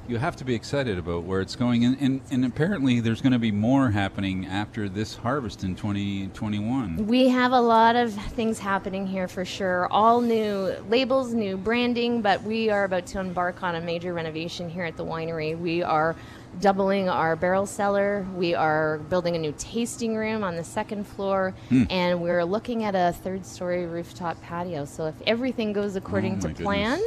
you 0.08 0.18
have 0.18 0.36
to 0.36 0.46
be 0.46 0.54
excited 0.54 1.00
about 1.00 1.24
where 1.24 1.42
it's 1.42 1.56
going. 1.56 1.86
And 1.86 1.98
and, 2.00 2.22
and 2.30 2.46
apparently 2.46 3.00
there's 3.00 3.22
going 3.22 3.34
to 3.34 3.40
be 3.40 3.52
more 3.52 3.90
happening 3.90 4.46
after 4.46 4.88
this 4.88 5.16
harvest 5.16 5.64
in 5.64 5.76
2021. 5.76 7.08
We 7.08 7.30
have 7.30 7.52
a 7.52 7.62
lot 7.62 7.96
of 7.96 8.14
things 8.14 8.60
happening 8.60 9.08
here 9.08 9.28
for 9.28 9.44
sure. 9.44 9.88
All 9.92 10.22
new 10.22 10.76
labels, 10.88 11.34
new 11.34 11.58
branding, 11.58 12.22
but 12.22 12.44
we 12.44 12.70
are 12.70 12.84
about 12.84 13.08
to 13.08 13.20
embark 13.20 13.64
on 13.64 13.76
a 13.76 13.82
major 13.82 14.14
renovation 14.14 14.70
here 14.70 14.86
at 14.86 14.98
the 14.98 15.06
winery. 15.06 15.58
We 15.58 15.82
are 15.82 16.16
doubling 16.60 17.10
our 17.10 17.36
barrel 17.36 17.66
cellar. 17.66 18.26
We 18.36 18.54
are 18.56 19.00
building 19.10 19.36
a 19.36 19.40
new 19.40 19.54
tasting 19.58 20.16
room 20.16 20.44
on 20.44 20.56
the 20.56 20.64
second 20.64 21.06
floor, 21.06 21.54
Hmm. 21.70 21.84
and 21.90 22.22
we're 22.22 22.44
looking 22.46 22.84
at 22.84 22.96
a 22.96 23.14
third 23.14 23.46
story 23.46 23.86
rooftop 23.86 24.42
patio. 24.42 24.86
So 24.86 25.08
if 25.08 25.16
everything 25.28 25.74
goes 25.74 25.96
according 25.96 26.38
Oh, 26.44 26.48
to 26.48 26.54
plan 26.64 27.00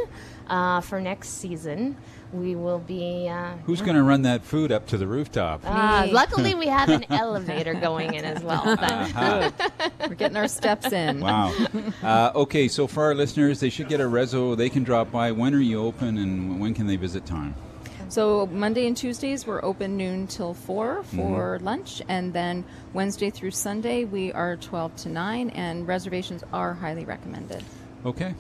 uh, 0.49 0.81
for 0.83 1.00
next 1.00 1.28
season, 1.31 1.97
we 2.33 2.55
will 2.55 2.78
be. 2.78 3.26
Uh, 3.28 3.52
Who's 3.64 3.81
going 3.81 3.97
to 3.97 4.02
run 4.02 4.21
that 4.23 4.43
food 4.45 4.71
up 4.71 4.87
to 4.88 4.99
the 4.99 5.07
rooftop? 5.07 5.62
uh, 5.64 6.07
luckily, 6.11 6.55
we 6.55 6.67
have 6.67 6.90
an 6.90 7.05
elevator 7.11 7.73
going 7.73 8.12
in 8.14 8.25
as 8.26 8.43
well. 8.43 8.64
But 8.76 8.93
Aha. 8.93 9.52
We're 10.07 10.14
getting 10.14 10.37
our 10.37 10.49
steps 10.49 10.93
in. 10.93 11.21
Wow. 11.21 11.55
Uh, 12.02 12.33
okay, 12.35 12.69
so 12.69 12.87
for 12.87 13.05
our 13.05 13.14
listeners, 13.14 13.61
they 13.61 13.71
should 13.71 13.88
get 13.88 14.00
a 14.00 14.05
reso. 14.05 14.55
They 14.57 14.69
can 14.69 14.85
drop 14.85 15.11
by. 15.11 15.33
When 15.33 15.55
are 15.55 15.61
you 15.61 15.81
open, 15.83 16.18
and 16.18 16.61
when 16.61 16.75
can 16.75 16.87
they 16.87 16.96
visit 16.96 17.25
time? 17.25 17.55
So 18.09 18.47
Monday 18.47 18.87
and 18.87 18.97
Tuesdays 18.97 19.47
we're 19.47 19.62
open 19.62 19.97
noon 19.97 20.27
till 20.27 20.55
four 20.55 21.03
for 21.05 21.57
Mm-hmm. 21.57 21.64
lunch, 21.64 22.03
and 22.09 22.33
then 22.33 22.64
Wednesday 22.94 23.31
through 23.31 23.51
Sunday 23.51 24.05
we 24.05 24.33
are 24.33 24.57
twelve 24.57 24.97
to 24.97 25.09
nine, 25.09 25.51
and 25.51 25.87
reservations 25.87 26.42
are 26.53 26.75
highly 26.75 27.05
recommended. 27.05 27.62
Okay. 28.07 28.35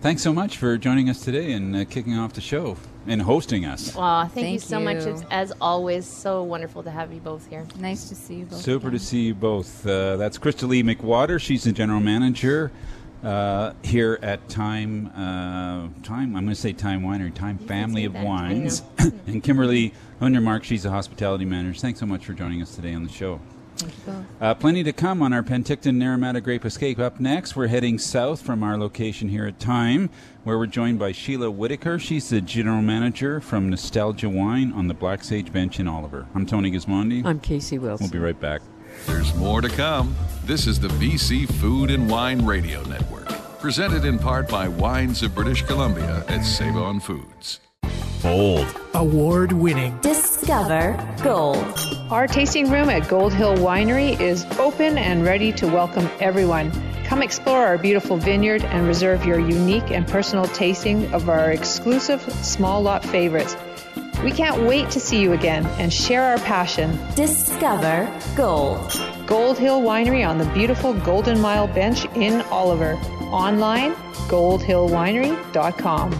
Thanks 0.00 0.22
so 0.22 0.32
much 0.32 0.56
for 0.56 0.78
joining 0.78 1.10
us 1.10 1.22
today 1.22 1.52
and 1.52 1.76
uh, 1.76 1.84
kicking 1.84 2.16
off 2.16 2.32
the 2.32 2.40
show 2.40 2.78
and 3.06 3.20
hosting 3.20 3.66
us. 3.66 3.94
Aw, 3.94 4.28
thank, 4.28 4.36
you 4.36 4.58
Thank 4.58 4.62
so 4.62 4.80
much. 4.80 4.96
It's 5.04 5.22
as 5.30 5.52
always 5.60 6.06
so 6.06 6.42
wonderful 6.42 6.82
to 6.84 6.90
have 6.90 7.12
you 7.12 7.20
both 7.20 7.46
here. 7.48 7.66
Nice 7.78 8.08
to 8.08 8.14
see 8.14 8.36
you 8.36 8.44
both. 8.46 8.62
Super 8.62 8.90
to 8.90 8.98
see 8.98 9.26
you 9.26 9.34
both. 9.34 9.86
Uh, 9.86 10.16
that's 10.16 10.38
Christa-Lee 10.38 10.82
McWatter. 10.82 11.38
She's 11.38 11.64
the 11.64 11.72
general 11.72 12.00
manager 12.00 12.72
uh, 13.24 13.72
here 13.82 14.18
at 14.22 14.48
Time. 14.48 15.06
Uh, 15.08 15.88
Time. 16.02 16.36
I'm 16.36 16.44
going 16.44 16.48
to 16.48 16.54
say 16.54 16.72
Time 16.72 17.02
Winery, 17.02 17.34
Time 17.34 17.58
Family 17.58 18.04
of 18.04 18.12
that. 18.14 18.24
Wines, 18.24 18.82
and 19.26 19.42
Kimberly 19.42 19.92
Hundermark. 20.20 20.64
She's 20.64 20.82
the 20.82 20.90
hospitality 20.90 21.44
manager. 21.44 21.78
Thanks 21.78 22.00
so 22.00 22.06
much 22.06 22.24
for 22.24 22.32
joining 22.32 22.62
us 22.62 22.74
today 22.74 22.94
on 22.94 23.04
the 23.04 23.12
show. 23.12 23.40
Thank. 23.76 24.26
Uh, 24.40 24.54
plenty 24.54 24.82
to 24.82 24.92
come 24.92 25.22
on 25.22 25.32
our 25.32 25.42
Penticton 25.42 25.96
Naramata 25.96 26.42
Grape 26.42 26.64
Escape. 26.66 26.98
Up 26.98 27.18
next, 27.18 27.56
we're 27.56 27.68
heading 27.68 27.98
south 27.98 28.42
from 28.42 28.62
our 28.62 28.76
location 28.76 29.28
here 29.28 29.46
at 29.46 29.58
Time, 29.58 30.10
where 30.44 30.58
we're 30.58 30.66
joined 30.66 30.98
by 30.98 31.12
Sheila 31.12 31.50
Whitaker. 31.50 31.98
She's 31.98 32.28
the 32.28 32.40
general 32.42 32.82
manager 32.82 33.40
from 33.40 33.70
Nostalgia 33.70 34.28
Wine 34.28 34.72
on 34.72 34.88
the 34.88 34.94
Black 34.94 35.24
Sage 35.24 35.50
Bench 35.52 35.80
in 35.80 35.88
Oliver. 35.88 36.26
I'm 36.34 36.44
Tony 36.44 36.70
Gismondi. 36.70 37.24
I'm 37.24 37.40
Casey 37.40 37.78
Wilson. 37.78 38.04
We'll 38.04 38.12
be 38.12 38.18
right 38.18 38.38
back. 38.38 38.60
There's 39.06 39.34
more 39.34 39.60
to 39.60 39.68
come. 39.68 40.14
This 40.44 40.66
is 40.66 40.80
the 40.80 40.88
BC 40.88 41.50
Food 41.54 41.90
and 41.90 42.08
Wine 42.08 42.44
Radio 42.44 42.82
Network, 42.84 43.28
presented 43.58 44.04
in 44.04 44.18
part 44.18 44.48
by 44.48 44.68
Wines 44.68 45.22
of 45.22 45.34
British 45.34 45.62
Columbia 45.62 46.24
at 46.28 46.42
Save 46.42 46.76
On 46.76 47.00
Foods. 47.00 47.60
Bold. 48.22 48.66
Award 48.94 49.52
winning. 49.52 49.98
Discover 50.00 50.98
Gold. 51.22 51.78
Our 52.10 52.26
tasting 52.26 52.70
room 52.70 52.90
at 52.90 53.08
Gold 53.08 53.32
Hill 53.32 53.56
Winery 53.56 54.20
is 54.20 54.44
open 54.58 54.98
and 54.98 55.24
ready 55.24 55.52
to 55.52 55.66
welcome 55.66 56.08
everyone. 56.20 56.70
Come 57.04 57.22
explore 57.22 57.64
our 57.64 57.78
beautiful 57.78 58.18
vineyard 58.18 58.64
and 58.64 58.86
reserve 58.86 59.24
your 59.24 59.40
unique 59.40 59.90
and 59.90 60.06
personal 60.06 60.44
tasting 60.46 61.12
of 61.14 61.28
our 61.28 61.50
exclusive 61.50 62.20
small 62.44 62.82
lot 62.82 63.04
favorites. 63.04 63.56
We 64.24 64.32
can't 64.32 64.62
wait 64.62 64.90
to 64.90 65.00
see 65.00 65.20
you 65.20 65.32
again 65.32 65.64
and 65.78 65.90
share 65.92 66.22
our 66.22 66.38
passion. 66.38 66.98
Discover 67.14 68.08
Gold. 68.36 68.92
Gold 69.26 69.58
Hill 69.58 69.80
Winery 69.80 70.28
on 70.28 70.38
the 70.38 70.44
beautiful 70.52 70.92
Golden 70.92 71.40
Mile 71.40 71.66
Bench 71.68 72.04
in 72.16 72.42
Oliver. 72.42 72.94
Online, 73.30 73.94
goldhillwinery.com. 74.28 76.10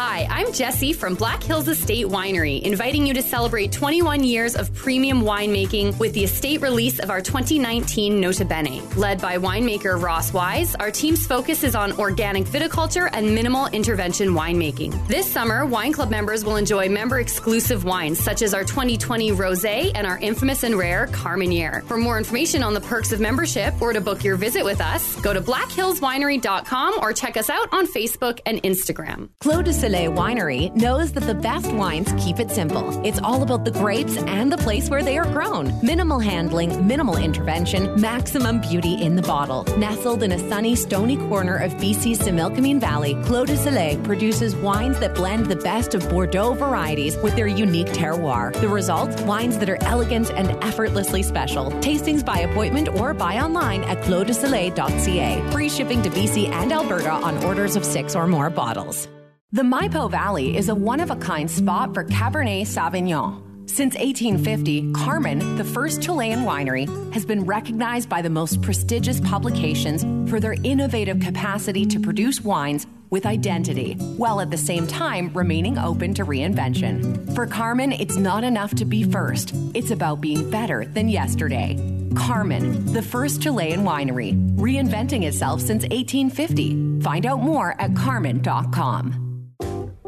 Hi, 0.00 0.28
I'm 0.30 0.52
Jesse 0.52 0.92
from 0.92 1.16
Black 1.16 1.42
Hills 1.42 1.66
Estate 1.66 2.06
Winery, 2.06 2.62
inviting 2.62 3.04
you 3.04 3.12
to 3.14 3.20
celebrate 3.20 3.72
21 3.72 4.22
years 4.22 4.54
of 4.54 4.72
premium 4.72 5.22
winemaking 5.22 5.98
with 5.98 6.12
the 6.12 6.22
estate 6.22 6.60
release 6.60 7.00
of 7.00 7.10
our 7.10 7.20
2019 7.20 8.20
Nota 8.20 8.44
Bene. 8.44 8.80
Led 8.94 9.20
by 9.20 9.38
winemaker 9.38 10.00
Ross 10.00 10.32
Wise, 10.32 10.76
our 10.76 10.92
team's 10.92 11.26
focus 11.26 11.64
is 11.64 11.74
on 11.74 11.90
organic 11.98 12.44
viticulture 12.44 13.10
and 13.12 13.34
minimal 13.34 13.66
intervention 13.66 14.34
winemaking. 14.34 15.04
This 15.08 15.26
summer, 15.26 15.66
Wine 15.66 15.92
Club 15.92 16.10
members 16.10 16.44
will 16.44 16.54
enjoy 16.54 16.88
member 16.88 17.18
exclusive 17.18 17.82
wines 17.82 18.20
such 18.20 18.42
as 18.42 18.54
our 18.54 18.62
2020 18.62 19.32
Rosé 19.32 19.90
and 19.96 20.06
our 20.06 20.18
infamous 20.18 20.62
and 20.62 20.78
rare 20.78 21.08
Carmenere. 21.08 21.82
For 21.88 21.96
more 21.96 22.18
information 22.18 22.62
on 22.62 22.72
the 22.72 22.80
perks 22.82 23.10
of 23.10 23.18
membership 23.18 23.74
or 23.82 23.92
to 23.92 24.00
book 24.00 24.22
your 24.22 24.36
visit 24.36 24.64
with 24.64 24.80
us, 24.80 25.20
go 25.22 25.34
to 25.34 25.40
blackhillswinery.com 25.40 27.00
or 27.02 27.12
check 27.12 27.36
us 27.36 27.50
out 27.50 27.72
on 27.72 27.88
Facebook 27.88 28.38
and 28.46 28.62
Instagram. 28.62 29.28
De 29.42 29.87
Soleil 29.88 30.12
Winery 30.12 30.74
knows 30.76 31.12
that 31.12 31.24
the 31.24 31.34
best 31.34 31.72
wines 31.72 32.12
keep 32.22 32.38
it 32.38 32.50
simple. 32.50 33.02
It's 33.06 33.18
all 33.20 33.42
about 33.42 33.64
the 33.64 33.70
grapes 33.70 34.18
and 34.18 34.52
the 34.52 34.58
place 34.58 34.90
where 34.90 35.02
they 35.02 35.16
are 35.16 35.24
grown. 35.32 35.72
Minimal 35.82 36.18
handling, 36.18 36.86
minimal 36.86 37.16
intervention, 37.16 37.98
maximum 37.98 38.60
beauty 38.60 39.02
in 39.02 39.16
the 39.16 39.22
bottle. 39.22 39.64
Nestled 39.78 40.22
in 40.22 40.32
a 40.32 40.38
sunny, 40.50 40.74
stony 40.74 41.16
corner 41.16 41.56
of 41.56 41.72
BC's 41.76 42.18
Similkameen 42.18 42.78
Valley, 42.78 43.14
Clos 43.24 43.46
de 43.46 43.56
Soleil 43.56 43.98
produces 44.04 44.54
wines 44.56 44.98
that 44.98 45.14
blend 45.14 45.46
the 45.46 45.56
best 45.56 45.94
of 45.94 46.06
Bordeaux 46.10 46.52
varieties 46.52 47.16
with 47.22 47.34
their 47.34 47.46
unique 47.46 47.88
terroir. 47.88 48.52
The 48.60 48.68
result? 48.68 49.18
Wines 49.22 49.56
that 49.56 49.70
are 49.70 49.82
elegant 49.84 50.30
and 50.32 50.50
effortlessly 50.62 51.22
special. 51.22 51.70
Tastings 51.80 52.22
by 52.22 52.40
appointment 52.40 52.90
or 52.90 53.14
buy 53.14 53.38
online 53.38 53.84
at 53.84 54.04
closdesoleil.ca. 54.04 55.50
Free 55.50 55.70
shipping 55.70 56.02
to 56.02 56.10
BC 56.10 56.50
and 56.50 56.72
Alberta 56.72 57.12
on 57.12 57.42
orders 57.42 57.74
of 57.74 57.86
six 57.86 58.14
or 58.14 58.26
more 58.26 58.50
bottles. 58.50 59.08
The 59.50 59.62
Maipo 59.62 60.10
Valley 60.10 60.58
is 60.58 60.68
a 60.68 60.74
one 60.74 61.00
of 61.00 61.10
a 61.10 61.16
kind 61.16 61.50
spot 61.50 61.94
for 61.94 62.04
Cabernet 62.04 62.66
Sauvignon. 62.66 63.66
Since 63.66 63.94
1850, 63.94 64.92
Carmen, 64.92 65.56
the 65.56 65.64
first 65.64 66.02
Chilean 66.02 66.40
winery, 66.40 66.86
has 67.14 67.24
been 67.24 67.46
recognized 67.46 68.10
by 68.10 68.20
the 68.20 68.28
most 68.28 68.60
prestigious 68.60 69.20
publications 69.20 70.30
for 70.30 70.38
their 70.38 70.54
innovative 70.64 71.20
capacity 71.20 71.86
to 71.86 71.98
produce 71.98 72.42
wines 72.42 72.86
with 73.08 73.24
identity, 73.24 73.94
while 74.18 74.42
at 74.42 74.50
the 74.50 74.58
same 74.58 74.86
time 74.86 75.32
remaining 75.32 75.78
open 75.78 76.12
to 76.12 76.26
reinvention. 76.26 77.34
For 77.34 77.46
Carmen, 77.46 77.92
it's 77.92 78.18
not 78.18 78.44
enough 78.44 78.74
to 78.74 78.84
be 78.84 79.02
first, 79.02 79.54
it's 79.72 79.92
about 79.92 80.20
being 80.20 80.50
better 80.50 80.84
than 80.84 81.08
yesterday. 81.08 81.74
Carmen, 82.14 82.92
the 82.92 83.00
first 83.00 83.40
Chilean 83.40 83.82
winery, 83.82 84.34
reinventing 84.56 85.24
itself 85.24 85.62
since 85.62 85.84
1850. 85.84 87.00
Find 87.00 87.24
out 87.24 87.40
more 87.40 87.80
at 87.80 87.96
carmen.com. 87.96 89.27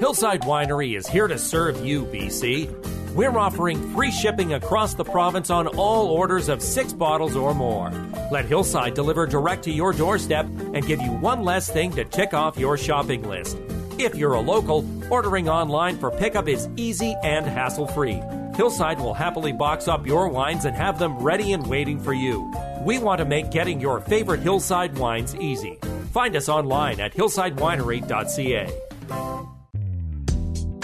Hillside 0.00 0.40
Winery 0.42 0.96
is 0.96 1.06
here 1.06 1.28
to 1.28 1.36
serve 1.36 1.84
you, 1.84 2.06
BC. 2.06 3.14
We're 3.14 3.36
offering 3.36 3.92
free 3.92 4.10
shipping 4.10 4.54
across 4.54 4.94
the 4.94 5.04
province 5.04 5.50
on 5.50 5.66
all 5.66 6.06
orders 6.06 6.48
of 6.48 6.62
six 6.62 6.94
bottles 6.94 7.36
or 7.36 7.54
more. 7.54 7.92
Let 8.32 8.46
Hillside 8.46 8.94
deliver 8.94 9.26
direct 9.26 9.64
to 9.64 9.70
your 9.70 9.92
doorstep 9.92 10.46
and 10.46 10.86
give 10.86 11.02
you 11.02 11.10
one 11.10 11.44
less 11.44 11.70
thing 11.70 11.90
to 11.92 12.06
tick 12.06 12.32
off 12.32 12.58
your 12.58 12.78
shopping 12.78 13.28
list. 13.28 13.58
If 13.98 14.14
you're 14.14 14.32
a 14.32 14.40
local, 14.40 14.88
ordering 15.12 15.50
online 15.50 15.98
for 15.98 16.10
pickup 16.10 16.48
is 16.48 16.66
easy 16.76 17.14
and 17.22 17.44
hassle 17.44 17.86
free. 17.86 18.22
Hillside 18.56 19.00
will 19.00 19.12
happily 19.12 19.52
box 19.52 19.86
up 19.86 20.06
your 20.06 20.28
wines 20.28 20.64
and 20.64 20.74
have 20.74 20.98
them 20.98 21.18
ready 21.18 21.52
and 21.52 21.66
waiting 21.66 22.00
for 22.00 22.14
you. 22.14 22.50
We 22.86 22.96
want 22.96 23.18
to 23.18 23.26
make 23.26 23.50
getting 23.50 23.82
your 23.82 24.00
favorite 24.00 24.40
Hillside 24.40 24.96
wines 24.96 25.36
easy. 25.36 25.78
Find 26.14 26.34
us 26.36 26.48
online 26.48 27.00
at 27.00 27.12
hillsidewinery.ca. 27.12 28.89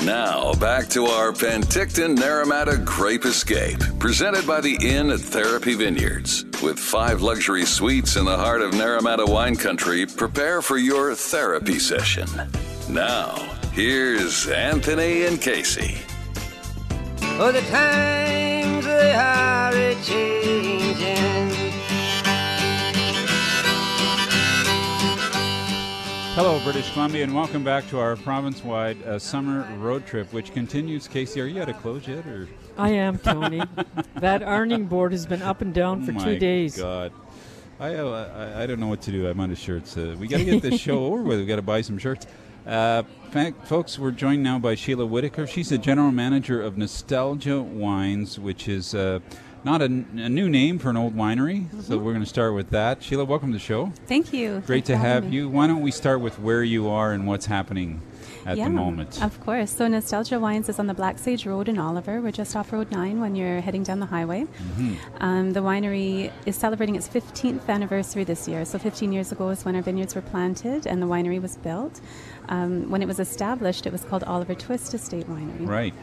Now, 0.07 0.55
back 0.55 0.89
to 0.91 1.07
our 1.07 1.33
Penticton 1.33 2.17
Naramata 2.17 2.85
Grape 2.85 3.25
Escape, 3.25 3.81
presented 3.99 4.47
by 4.47 4.61
the 4.61 4.79
Inn 4.81 5.11
at 5.11 5.19
Therapy 5.19 5.75
Vineyards. 5.75 6.45
With 6.63 6.79
five 6.79 7.23
luxury 7.23 7.65
suites 7.65 8.15
in 8.15 8.25
the 8.25 8.37
heart 8.37 8.63
of 8.63 8.71
Naramata 8.71 9.29
wine 9.29 9.57
country, 9.57 10.07
prepare 10.07 10.63
for 10.63 10.79
your 10.79 11.17
therapy 11.17 11.81
session. 11.81 12.29
Now, 12.89 13.35
here's 13.73 14.47
Anthony 14.47 15.25
and 15.25 15.43
Casey. 15.43 15.99
Oh, 17.41 17.51
the 17.51 17.63
times 17.63 18.85
they 18.85 19.13
are 19.13 19.95
changing. 20.05 21.56
Hello, 26.37 26.61
British 26.65 26.93
Columbia, 26.93 27.25
and 27.25 27.35
welcome 27.35 27.65
back 27.65 27.89
to 27.89 27.99
our 27.99 28.15
province-wide 28.15 29.03
uh, 29.05 29.19
summer 29.19 29.67
road 29.79 30.05
trip, 30.05 30.31
which 30.35 30.53
continues. 30.53 31.09
Casey, 31.09 31.41
are 31.41 31.47
you 31.47 31.63
at 31.63 31.71
a 31.71 31.73
close 31.73 32.07
yet, 32.07 32.27
or 32.27 32.47
I 32.77 32.91
am 32.91 33.17
Tony. 33.17 33.63
that 34.17 34.43
ironing 34.43 34.85
board 34.85 35.13
has 35.13 35.25
been 35.25 35.41
up 35.41 35.63
and 35.63 35.73
down 35.73 36.05
for 36.05 36.13
My 36.13 36.23
two 36.23 36.39
days. 36.39 36.77
God, 36.77 37.11
I, 37.81 37.95
uh, 37.95 38.53
I 38.55 38.65
I 38.65 38.67
don't 38.67 38.81
know 38.81 38.87
what 38.89 39.01
to 39.01 39.11
do. 39.13 39.27
I'm 39.27 39.41
out 39.41 39.49
of 39.49 39.57
shirts. 39.57 39.97
Uh, 39.97 40.15
we 40.21 40.29
got 40.29 40.37
to 40.37 40.45
get 40.45 40.61
this 40.61 40.79
show 40.87 41.07
over 41.07 41.23
with. 41.23 41.39
We 41.39 41.47
got 41.47 41.57
to 41.57 41.63
buy 41.63 41.81
some 41.81 41.97
shirts. 41.97 42.27
Uh, 42.67 43.05
fact, 43.31 43.67
folks, 43.67 43.99
we're 43.99 44.11
joined 44.11 44.43
now 44.43 44.59
by 44.59 44.75
Sheila 44.75 45.07
Whitaker. 45.07 45.47
She's 45.47 45.71
the 45.71 45.79
general 45.79 46.13
manager 46.13 46.61
of 46.61 46.77
Nostalgia 46.77 47.63
Wines, 47.63 48.39
which 48.39 48.69
is 48.69 48.95
uh, 48.95 49.21
not 49.67 49.83
a, 49.83 49.87
a 49.87 50.29
new 50.29 50.49
name 50.49 50.79
for 50.79 50.91
an 50.91 50.97
old 50.97 51.17
winery. 51.17 51.67
So 51.83 51.99
we're 51.99 52.13
going 52.13 52.23
to 52.23 52.29
start 52.29 52.55
with 52.55 52.71
that. 52.71 53.03
Sheila, 53.03 53.25
welcome 53.25 53.51
to 53.51 53.59
the 53.59 53.65
show. 53.65 53.93
Thank 54.07 54.33
you. 54.33 54.63
Great 54.65 54.87
Thanks 54.87 54.87
to 54.87 54.97
have 54.97 55.25
me. 55.25 55.33
you. 55.33 55.49
Why 55.49 55.67
don't 55.67 55.83
we 55.83 55.91
start 55.91 56.21
with 56.21 56.39
where 56.39 56.63
you 56.63 56.89
are 56.89 57.13
and 57.13 57.27
what's 57.27 57.47
happening 57.47 58.01
at 58.47 58.57
yeah, 58.57 58.67
the 58.67 58.71
moment? 58.71 59.21
Of 59.21 59.41
course. 59.41 59.73
So 59.73 59.89
Nostalgia 59.89 60.39
Wines 60.39 60.69
is 60.69 60.79
on 60.79 60.87
the 60.87 60.95
Black 60.95 61.19
Sage 61.19 61.47
Road 61.47 61.69
in 61.69 61.79
Oliver. 61.79 62.21
We're 62.21 62.31
just 62.31 62.55
off 62.55 62.73
Road 62.73 62.93
9 62.93 63.21
when 63.21 63.35
you're 63.35 63.61
heading 63.61 63.83
down 63.83 63.99
the 63.99 64.07
highway. 64.07 64.45
Mhm. 64.45 64.97
Um, 65.19 65.53
the 65.53 65.61
winery 65.61 66.31
is 66.47 66.55
celebrating 66.55 66.95
its 66.95 67.09
15th 67.09 67.69
anniversary 67.69 68.23
this 68.23 68.47
year. 68.47 68.65
So 68.65 68.79
15 68.79 69.11
years 69.11 69.33
ago 69.33 69.49
is 69.49 69.65
when 69.65 69.75
our 69.75 69.83
vineyards 69.83 70.15
were 70.15 70.23
planted 70.23 70.87
and 70.87 71.03
the 71.03 71.07
winery 71.07 71.43
was 71.43 71.57
built. 71.57 72.01
Um, 72.49 72.89
when 72.89 73.03
it 73.03 73.09
was 73.09 73.19
established, 73.19 73.85
it 73.85 73.91
was 73.91 74.05
called 74.05 74.23
Oliver 74.23 74.55
Twist 74.55 74.95
Estate 74.95 75.29
Winery. 75.29 75.67
Right. 75.67 75.95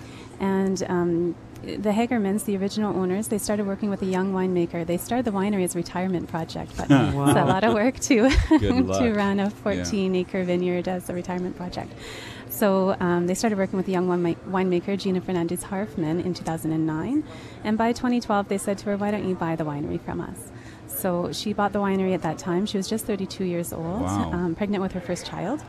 And 0.42 0.84
um, 0.90 1.36
the 1.64 1.92
Hagermans, 1.92 2.46
the 2.46 2.58
original 2.58 2.96
owners, 2.96 3.30
they 3.30 3.38
started 3.38 3.66
working 3.66 3.90
with 3.90 4.02
a 4.02 4.06
young 4.06 4.34
winemaker. 4.34 4.86
They 4.86 4.98
started 4.98 5.26
the 5.26 5.32
winery 5.32 5.64
as 5.64 5.76
a 5.76 5.78
retirement 5.78 6.28
project, 6.30 6.76
but 6.78 6.90
Wow. 6.90 7.28
it's 7.30 7.38
a 7.40 7.46
lot 7.46 7.64
of 7.64 7.74
work 7.74 8.00
to 8.02 8.30
to 8.60 9.14
run 9.16 9.40
a 9.40 9.44
Yeah. 9.44 9.50
14 9.50 10.16
acre 10.16 10.44
vineyard 10.44 10.88
as 10.88 11.10
a 11.10 11.14
retirement 11.14 11.56
project. 11.56 11.94
So 12.50 12.96
um, 13.00 13.28
they 13.28 13.34
started 13.34 13.58
working 13.58 13.78
with 13.78 13.88
a 13.88 13.92
young 13.92 14.08
winemaker, 14.08 14.98
Gina 15.00 15.22
Fernandez 15.22 15.64
Harfman, 15.64 16.24
in 16.24 16.34
2009. 16.34 17.24
And 17.64 17.78
by 17.78 17.94
2012, 17.94 18.48
they 18.48 18.58
said 18.60 18.78
to 18.80 18.86
her, 18.88 18.98
Why 18.98 19.10
don't 19.12 19.28
you 19.28 19.34
buy 19.36 19.56
the 19.56 19.64
winery 19.64 20.00
from 20.00 20.22
us? 20.22 20.52
So 20.88 21.32
she 21.32 21.54
bought 21.54 21.74
the 21.74 21.80
winery 21.80 22.14
at 22.14 22.22
that 22.22 22.38
time. 22.38 22.66
She 22.68 22.78
was 22.78 22.88
just 22.88 23.06
32 23.06 23.46
years 23.46 23.74
old, 23.74 24.02
Wow. 24.04 24.32
um, 24.32 24.54
pregnant 24.56 24.84
with 24.84 24.92
her 24.92 25.02
first 25.02 25.26
child. 25.26 25.64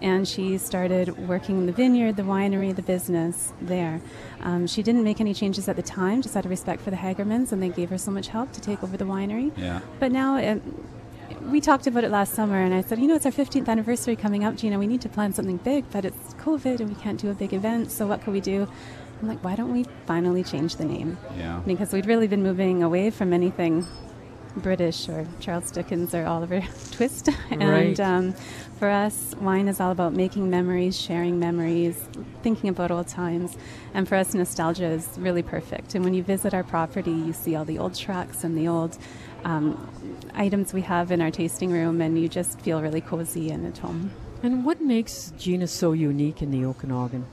And 0.00 0.26
she 0.28 0.58
started 0.58 1.28
working 1.28 1.66
the 1.66 1.72
vineyard, 1.72 2.16
the 2.16 2.22
winery, 2.22 2.74
the 2.74 2.82
business 2.82 3.52
there. 3.60 4.00
Um, 4.40 4.66
she 4.66 4.82
didn't 4.82 5.02
make 5.02 5.20
any 5.20 5.34
changes 5.34 5.68
at 5.68 5.76
the 5.76 5.82
time, 5.82 6.22
just 6.22 6.36
out 6.36 6.44
of 6.44 6.50
respect 6.50 6.82
for 6.82 6.90
the 6.90 6.96
Hagermans, 6.96 7.52
and 7.52 7.62
they 7.62 7.68
gave 7.68 7.90
her 7.90 7.98
so 7.98 8.10
much 8.10 8.28
help 8.28 8.52
to 8.52 8.60
take 8.60 8.82
over 8.82 8.96
the 8.96 9.04
winery. 9.04 9.52
Yeah. 9.56 9.80
But 9.98 10.12
now 10.12 10.36
it, 10.36 10.62
we 11.42 11.60
talked 11.60 11.86
about 11.86 12.04
it 12.04 12.10
last 12.10 12.34
summer, 12.34 12.60
and 12.60 12.74
I 12.74 12.82
said, 12.82 12.98
you 12.98 13.06
know, 13.06 13.14
it's 13.14 13.26
our 13.26 13.32
15th 13.32 13.68
anniversary 13.68 14.16
coming 14.16 14.44
up, 14.44 14.56
Gina. 14.56 14.78
We 14.78 14.86
need 14.86 15.00
to 15.02 15.08
plan 15.08 15.32
something 15.32 15.56
big, 15.58 15.84
but 15.90 16.04
it's 16.04 16.34
COVID 16.34 16.80
and 16.80 16.88
we 16.88 16.94
can't 16.94 17.20
do 17.20 17.30
a 17.30 17.34
big 17.34 17.52
event. 17.52 17.90
So 17.90 18.06
what 18.06 18.22
can 18.22 18.32
we 18.32 18.40
do? 18.40 18.68
I'm 19.20 19.28
like, 19.28 19.42
why 19.42 19.56
don't 19.56 19.72
we 19.72 19.84
finally 20.06 20.44
change 20.44 20.76
the 20.76 20.84
name? 20.84 21.18
Yeah. 21.36 21.60
Because 21.66 21.92
we'd 21.92 22.06
really 22.06 22.28
been 22.28 22.42
moving 22.42 22.82
away 22.82 23.10
from 23.10 23.32
anything 23.32 23.86
British 24.58 25.08
or 25.08 25.26
Charles 25.40 25.70
Dickens 25.70 26.14
or 26.14 26.24
Oliver 26.26 26.60
Twist. 26.92 27.28
and 27.50 27.62
Right. 27.68 27.98
um, 28.00 28.34
for 28.78 28.88
us, 28.88 29.34
wine 29.40 29.66
is 29.68 29.80
all 29.80 29.90
about 29.90 30.12
making 30.12 30.50
memories, 30.50 30.98
sharing 31.00 31.38
memories, 31.38 31.96
thinking 32.42 32.70
about 32.70 32.90
old 32.90 33.08
times. 33.08 33.56
And 33.94 34.08
for 34.08 34.14
us, 34.16 34.34
nostalgia 34.34 34.86
is 34.86 35.08
really 35.18 35.42
perfect. 35.42 35.94
And 35.94 36.04
when 36.04 36.14
you 36.14 36.22
visit 36.22 36.54
our 36.54 36.62
property, 36.64 37.10
you 37.10 37.32
see 37.32 37.56
all 37.56 37.64
the 37.64 37.78
old 37.78 37.94
trucks 37.94 38.44
and 38.44 38.56
the 38.56 38.68
old 38.68 38.96
um, 39.44 39.88
items 40.34 40.72
we 40.72 40.82
have 40.82 41.10
in 41.10 41.20
our 41.20 41.30
tasting 41.30 41.70
room, 41.72 42.00
and 42.00 42.20
you 42.20 42.28
just 42.28 42.60
feel 42.60 42.80
really 42.82 43.00
cozy 43.00 43.50
and 43.50 43.66
at 43.66 43.78
home. 43.78 44.10
And 44.42 44.64
what 44.64 44.80
makes 44.80 45.32
Gina 45.38 45.66
so 45.66 45.92
unique 45.92 46.42
in 46.42 46.50
the 46.52 46.64
Okanagan? 46.64 47.26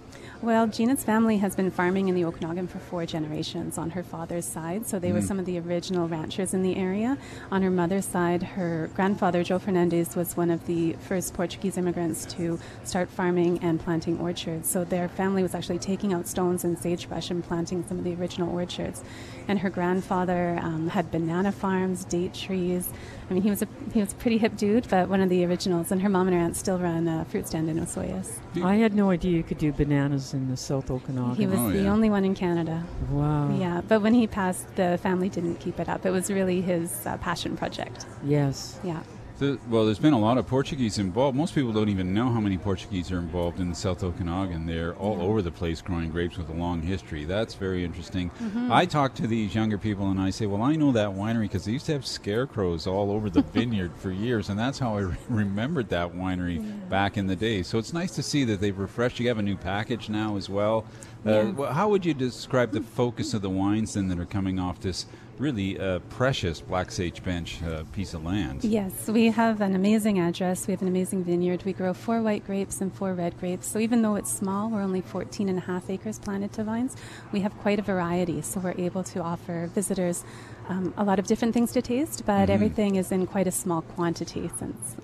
Well, 0.45 0.67
Gina's 0.67 1.03
family 1.03 1.38
has 1.38 1.55
been 1.55 1.71
farming 1.71 2.08
in 2.08 2.13
the 2.13 2.23
Okanagan 2.23 2.67
for 2.67 2.77
four 2.77 3.08
generations 3.08 3.79
on 3.79 3.89
her 3.89 4.03
father's 4.03 4.45
side. 4.45 4.86
So 4.86 4.99
they 4.99 5.12
were 5.12 5.17
Mm. 5.21 5.27
some 5.27 5.39
of 5.39 5.45
the 5.47 5.58
original 5.58 6.08
ranchers 6.08 6.53
in 6.53 6.62
the 6.62 6.75
area. 6.75 7.17
On 7.51 7.63
her 7.63 7.71
mother's 7.71 8.05
side, 8.05 8.43
her 8.43 8.91
grandfather, 8.93 9.43
Joe 9.43 9.58
Fernandez, 9.58 10.15
was 10.15 10.38
one 10.38 10.51
of 10.51 10.67
the 10.67 10.93
first 10.99 11.34
Portuguese 11.34 11.79
immigrants 11.79 12.25
to 12.36 12.60
start 12.84 13.10
farming 13.10 13.58
and 13.63 13.79
planting 13.79 14.19
orchards. 14.19 14.69
So 14.69 14.84
their 14.84 15.08
family 15.08 15.41
was 15.41 15.55
actually 15.55 15.79
taking 15.79 16.13
out 16.13 16.27
stones 16.27 16.63
and 16.63 16.77
sagebrush 16.77 17.31
and 17.31 17.43
planting 17.43 17.84
some 17.88 17.97
of 17.97 18.03
the 18.03 18.13
original 18.13 18.53
orchards. 18.53 19.03
And 19.47 19.58
her 19.60 19.71
grandfather 19.71 20.60
um, 20.62 20.89
had 20.89 21.10
banana 21.10 21.51
farms, 21.51 22.05
date 22.05 22.36
trees. 22.36 22.93
I 23.31 23.34
mean, 23.34 23.41
he 23.41 23.49
was 23.49 23.63
a 23.63 23.67
he 23.95 23.99
was 23.99 24.12
a 24.12 24.15
pretty 24.15 24.38
hip 24.38 24.58
dude, 24.58 24.88
but 24.89 25.10
one 25.10 25.21
of 25.21 25.29
the 25.29 25.43
originals. 25.43 25.91
And 25.91 26.03
her 26.03 26.10
mom 26.10 26.27
and 26.27 26.36
her 26.36 26.41
aunt 26.43 26.55
still 26.55 26.77
run 26.77 27.08
a 27.08 27.25
fruit 27.25 27.47
stand 27.47 27.67
in 27.67 27.79
Osoyoos. 27.79 28.38
I 28.63 28.75
had 28.75 28.93
no 28.93 29.10
idea 29.10 29.31
you 29.31 29.41
could 29.41 29.58
do 29.58 29.71
bananas 29.71 30.35
in 30.36 30.50
the 30.50 30.58
South 30.58 30.91
Okanagan. 30.91 31.36
He 31.36 31.48
was 31.48 31.60
Oh, 31.60 31.71
the 31.71 31.88
only 31.88 32.10
one 32.10 32.24
in 32.26 32.36
Canada. 32.36 32.84
Wow. 33.10 33.56
Yeah, 33.58 33.82
but 33.88 34.02
when 34.02 34.13
he 34.13 34.28
passed, 34.28 34.76
the 34.76 35.00
family 35.02 35.30
didn't 35.30 35.56
keep 35.56 35.80
it 35.80 35.89
up. 35.89 36.06
It 36.06 36.12
was 36.12 36.30
really 36.30 36.62
his 36.62 37.06
uh, 37.06 37.17
passion 37.17 37.56
project. 37.58 38.06
Yes. 38.24 38.80
Yeah. 38.84 39.02
The, 39.38 39.60
well, 39.69 39.84
there's 39.84 40.00
been 40.00 40.13
a 40.13 40.19
lot 40.19 40.38
of 40.38 40.48
Portuguese 40.48 40.98
involved. 40.98 41.36
Most 41.36 41.54
people 41.54 41.74
don't 41.74 41.89
even 41.89 42.13
know 42.13 42.30
how 42.32 42.39
many 42.39 42.58
Portuguese 42.58 43.12
are 43.12 43.17
involved 43.19 43.60
in 43.60 43.67
the 43.69 43.76
South 43.76 44.02
Okanagan. 44.02 44.65
They're 44.65 44.93
all 44.95 45.17
Yeah. 45.17 45.24
over 45.26 45.41
the 45.41 45.52
place 45.52 45.82
growing 45.82 46.10
grapes 46.10 46.38
with 46.38 46.48
a 46.48 46.54
long 46.54 46.82
history. 46.82 47.26
That's 47.26 47.54
very 47.54 47.84
interesting. 47.84 48.32
Mhm. 48.41 48.71
I 48.71 48.86
talk 48.86 49.13
to 49.15 49.28
these 49.28 49.54
younger 49.54 49.78
people 49.78 50.10
and 50.10 50.21
I 50.21 50.30
say, 50.30 50.45
well, 50.45 50.62
I 50.62 50.78
know 50.78 50.93
that 50.93 51.10
winery 51.10 51.41
because 51.43 51.65
they 51.65 51.74
used 51.74 51.88
to 51.88 51.91
have 51.91 52.06
scarecrows 52.06 52.88
all 52.88 53.12
over 53.12 53.30
the 53.30 53.41
vineyard 53.54 53.91
for 53.98 54.10
years, 54.10 54.48
and 54.48 54.58
that's 54.58 54.80
how 54.80 54.95
I 54.95 55.02
re- 55.02 55.15
remembered 55.28 55.89
that 55.89 56.15
winery 56.15 56.63
back 56.89 57.17
in 57.17 57.28
the 57.28 57.36
day. 57.36 57.62
So 57.62 57.78
it's 57.78 57.91
nice 57.91 58.12
to 58.15 58.24
see 58.24 58.45
that 58.45 58.62
they've 58.62 58.78
refreshed. 58.78 59.19
You 59.19 59.28
have 59.28 59.38
a 59.38 59.41
new 59.43 59.58
package 59.58 60.08
now 60.08 60.38
as 60.38 60.50
well. 60.50 60.86
Uh, 61.26 61.30
Yeah. 61.32 61.43
well, 61.52 61.74
how 61.74 61.89
would 61.89 62.06
you 62.06 62.13
describe 62.13 62.71
the 62.71 62.80
focus 62.82 63.34
of 63.34 63.41
the 63.41 63.50
wines 63.50 63.95
then 63.95 64.08
that 64.08 64.17
are 64.19 64.26
coming 64.26 64.60
off 64.60 64.80
this 64.80 65.08
really 65.39 65.78
a 65.78 66.00
precious 66.10 66.62
Black 66.62 66.91
Sage 66.91 67.24
Bench 67.24 67.62
uh, 67.63 67.84
piece 67.91 68.13
of 68.13 68.24
land? 68.24 68.63
Yes, 68.63 69.08
we 69.08 69.28
have 69.28 69.62
an 69.62 69.76
amazing 69.76 70.19
address. 70.19 70.67
We 70.67 70.71
have 70.71 70.82
an 70.82 70.88
amazing 70.88 71.24
vineyard. 71.24 71.63
We 71.63 71.74
grow 71.74 71.93
four 71.93 72.21
white 72.21 72.45
grapes 72.45 72.82
and 72.82 72.93
four 72.93 73.13
red 73.13 73.38
grapes. 73.39 73.67
So 73.67 73.80
even 73.80 74.02
though 74.02 74.15
it's 74.15 74.32
small, 74.32 74.69
we're 74.69 74.82
only 74.82 75.02
14 75.02 75.50
and 75.50 75.58
a 75.58 75.62
half 75.62 75.89
acres 75.89 76.19
planted 76.19 76.54
to 76.54 76.63
vines, 76.63 76.95
we 77.32 77.41
have 77.41 77.56
quite 77.58 77.80
a 77.80 77.82
variety. 77.82 78.41
So 78.41 78.60
we're 78.60 78.76
able 78.78 79.04
to 79.04 79.21
offer 79.21 79.67
visitors 79.74 80.24
um, 80.69 80.93
a 80.97 81.04
lot 81.04 81.19
of 81.19 81.28
different 81.28 81.54
things 81.54 81.71
to 81.73 81.82
taste, 81.82 82.23
but 82.25 82.47
Mhm. 82.49 82.54
everything 82.54 82.95
is 82.95 83.12
in 83.12 83.28
quite 83.28 83.47
a 83.47 83.51
small 83.51 83.82
quantity 83.82 84.49
since 84.60 84.95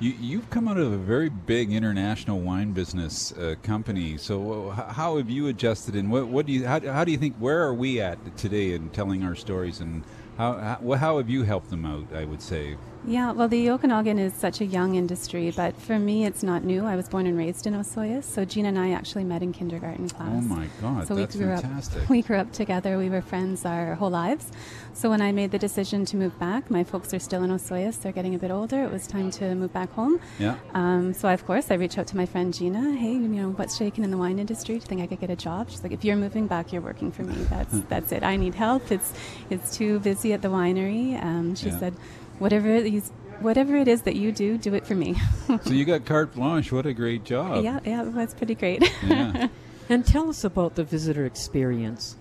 You, 0.00 0.14
you've 0.18 0.48
come 0.50 0.66
out 0.66 0.78
of 0.78 0.92
a 0.92 0.96
very 0.96 1.28
big 1.28 1.72
international 1.72 2.40
wine 2.40 2.72
business 2.72 3.32
uh, 3.32 3.54
company. 3.62 4.16
So, 4.16 4.70
uh, 4.70 4.92
how 4.92 5.18
have 5.18 5.28
you 5.28 5.46
adjusted? 5.48 5.94
And 5.94 6.10
what, 6.10 6.28
what 6.28 6.46
do 6.46 6.52
you? 6.52 6.66
How, 6.66 6.80
how 6.80 7.04
do 7.04 7.12
you 7.12 7.18
think? 7.18 7.36
Where 7.36 7.60
are 7.62 7.74
we 7.74 8.00
at 8.00 8.18
today 8.36 8.72
in 8.72 8.88
telling 8.90 9.22
our 9.24 9.34
stories? 9.34 9.80
And 9.80 10.02
how 10.38 10.54
how, 10.54 10.94
how 10.96 11.16
have 11.18 11.28
you 11.28 11.42
helped 11.42 11.68
them 11.70 11.84
out? 11.84 12.06
I 12.14 12.24
would 12.24 12.40
say. 12.42 12.76
Yeah, 13.06 13.32
well, 13.32 13.48
the 13.48 13.70
Okanagan 13.70 14.18
is 14.18 14.34
such 14.34 14.60
a 14.60 14.64
young 14.66 14.94
industry, 14.94 15.50
but 15.56 15.74
for 15.80 15.98
me, 15.98 16.26
it's 16.26 16.42
not 16.42 16.64
new. 16.64 16.84
I 16.84 16.96
was 16.96 17.08
born 17.08 17.26
and 17.26 17.36
raised 17.36 17.66
in 17.66 17.72
Osoyoos, 17.72 18.24
so 18.24 18.44
Gina 18.44 18.68
and 18.68 18.78
I 18.78 18.90
actually 18.90 19.24
met 19.24 19.42
in 19.42 19.52
kindergarten 19.54 20.06
class. 20.10 20.28
Oh 20.30 20.40
my 20.42 20.68
God, 20.82 21.08
so 21.08 21.14
that's 21.14 21.34
we 21.34 21.44
grew 21.44 21.56
fantastic. 21.56 22.02
Up, 22.02 22.10
we 22.10 22.20
grew 22.20 22.36
up 22.36 22.52
together. 22.52 22.98
We 22.98 23.08
were 23.08 23.22
friends 23.22 23.64
our 23.64 23.94
whole 23.94 24.10
lives. 24.10 24.52
So 24.92 25.08
when 25.08 25.22
I 25.22 25.32
made 25.32 25.50
the 25.50 25.58
decision 25.58 26.04
to 26.06 26.16
move 26.16 26.38
back, 26.38 26.70
my 26.70 26.84
folks 26.84 27.14
are 27.14 27.18
still 27.18 27.42
in 27.42 27.50
Osoyoos. 27.50 28.02
They're 28.02 28.12
getting 28.12 28.34
a 28.34 28.38
bit 28.38 28.50
older. 28.50 28.84
It 28.84 28.92
was 28.92 29.06
time 29.06 29.30
to 29.32 29.54
move 29.54 29.72
back 29.72 29.90
home. 29.92 30.20
Yeah. 30.38 30.56
Um, 30.74 31.14
so 31.14 31.30
of 31.30 31.46
course, 31.46 31.70
I 31.70 31.74
reached 31.76 31.96
out 31.96 32.06
to 32.08 32.18
my 32.18 32.26
friend 32.26 32.52
Gina. 32.52 32.92
Hey, 32.96 33.12
you 33.12 33.18
know, 33.20 33.50
what's 33.52 33.78
shaking 33.78 34.04
in 34.04 34.10
the 34.10 34.18
wine 34.18 34.38
industry? 34.38 34.74
Do 34.74 34.80
you 34.82 34.86
think 34.86 35.00
I 35.00 35.06
could 35.06 35.20
get 35.20 35.30
a 35.30 35.36
job? 35.36 35.70
She's 35.70 35.82
like, 35.82 35.92
if 35.92 36.04
you're 36.04 36.16
moving 36.16 36.46
back, 36.46 36.70
you're 36.70 36.82
working 36.82 37.10
for 37.10 37.22
me. 37.22 37.34
That's 37.48 37.80
that's 37.88 38.12
it. 38.12 38.22
I 38.22 38.36
need 38.36 38.54
help. 38.54 38.92
It's 38.92 39.14
it's 39.48 39.74
too 39.74 40.00
busy 40.00 40.34
at 40.34 40.42
the 40.42 40.48
winery. 40.48 41.20
Um, 41.24 41.54
she 41.54 41.70
Yeah. 41.70 41.78
said, 41.78 41.94
whatever 42.40 42.68
it 42.68 42.86
is, 42.92 43.10
whatever 43.38 43.76
it 43.76 43.86
is 43.86 44.02
that 44.02 44.16
you 44.16 44.32
do, 44.32 44.58
do 44.58 44.74
it 44.74 44.86
for 44.86 44.96
me. 44.96 45.14
so 45.62 45.70
you 45.70 45.84
got 45.84 46.04
carte 46.04 46.34
blanche. 46.34 46.72
What 46.72 46.86
a 46.86 46.92
great 46.92 47.24
job. 47.24 47.62
yeah, 47.62 47.78
yeah, 47.84 48.02
that's 48.04 48.34
pretty 48.34 48.56
great. 48.56 48.82
Yeah. 49.06 49.46
And 49.90 50.06
tell 50.06 50.30
us 50.30 50.44
about 50.44 50.76
the 50.76 50.84
visitor 50.84 51.26
experience. 51.26 52.14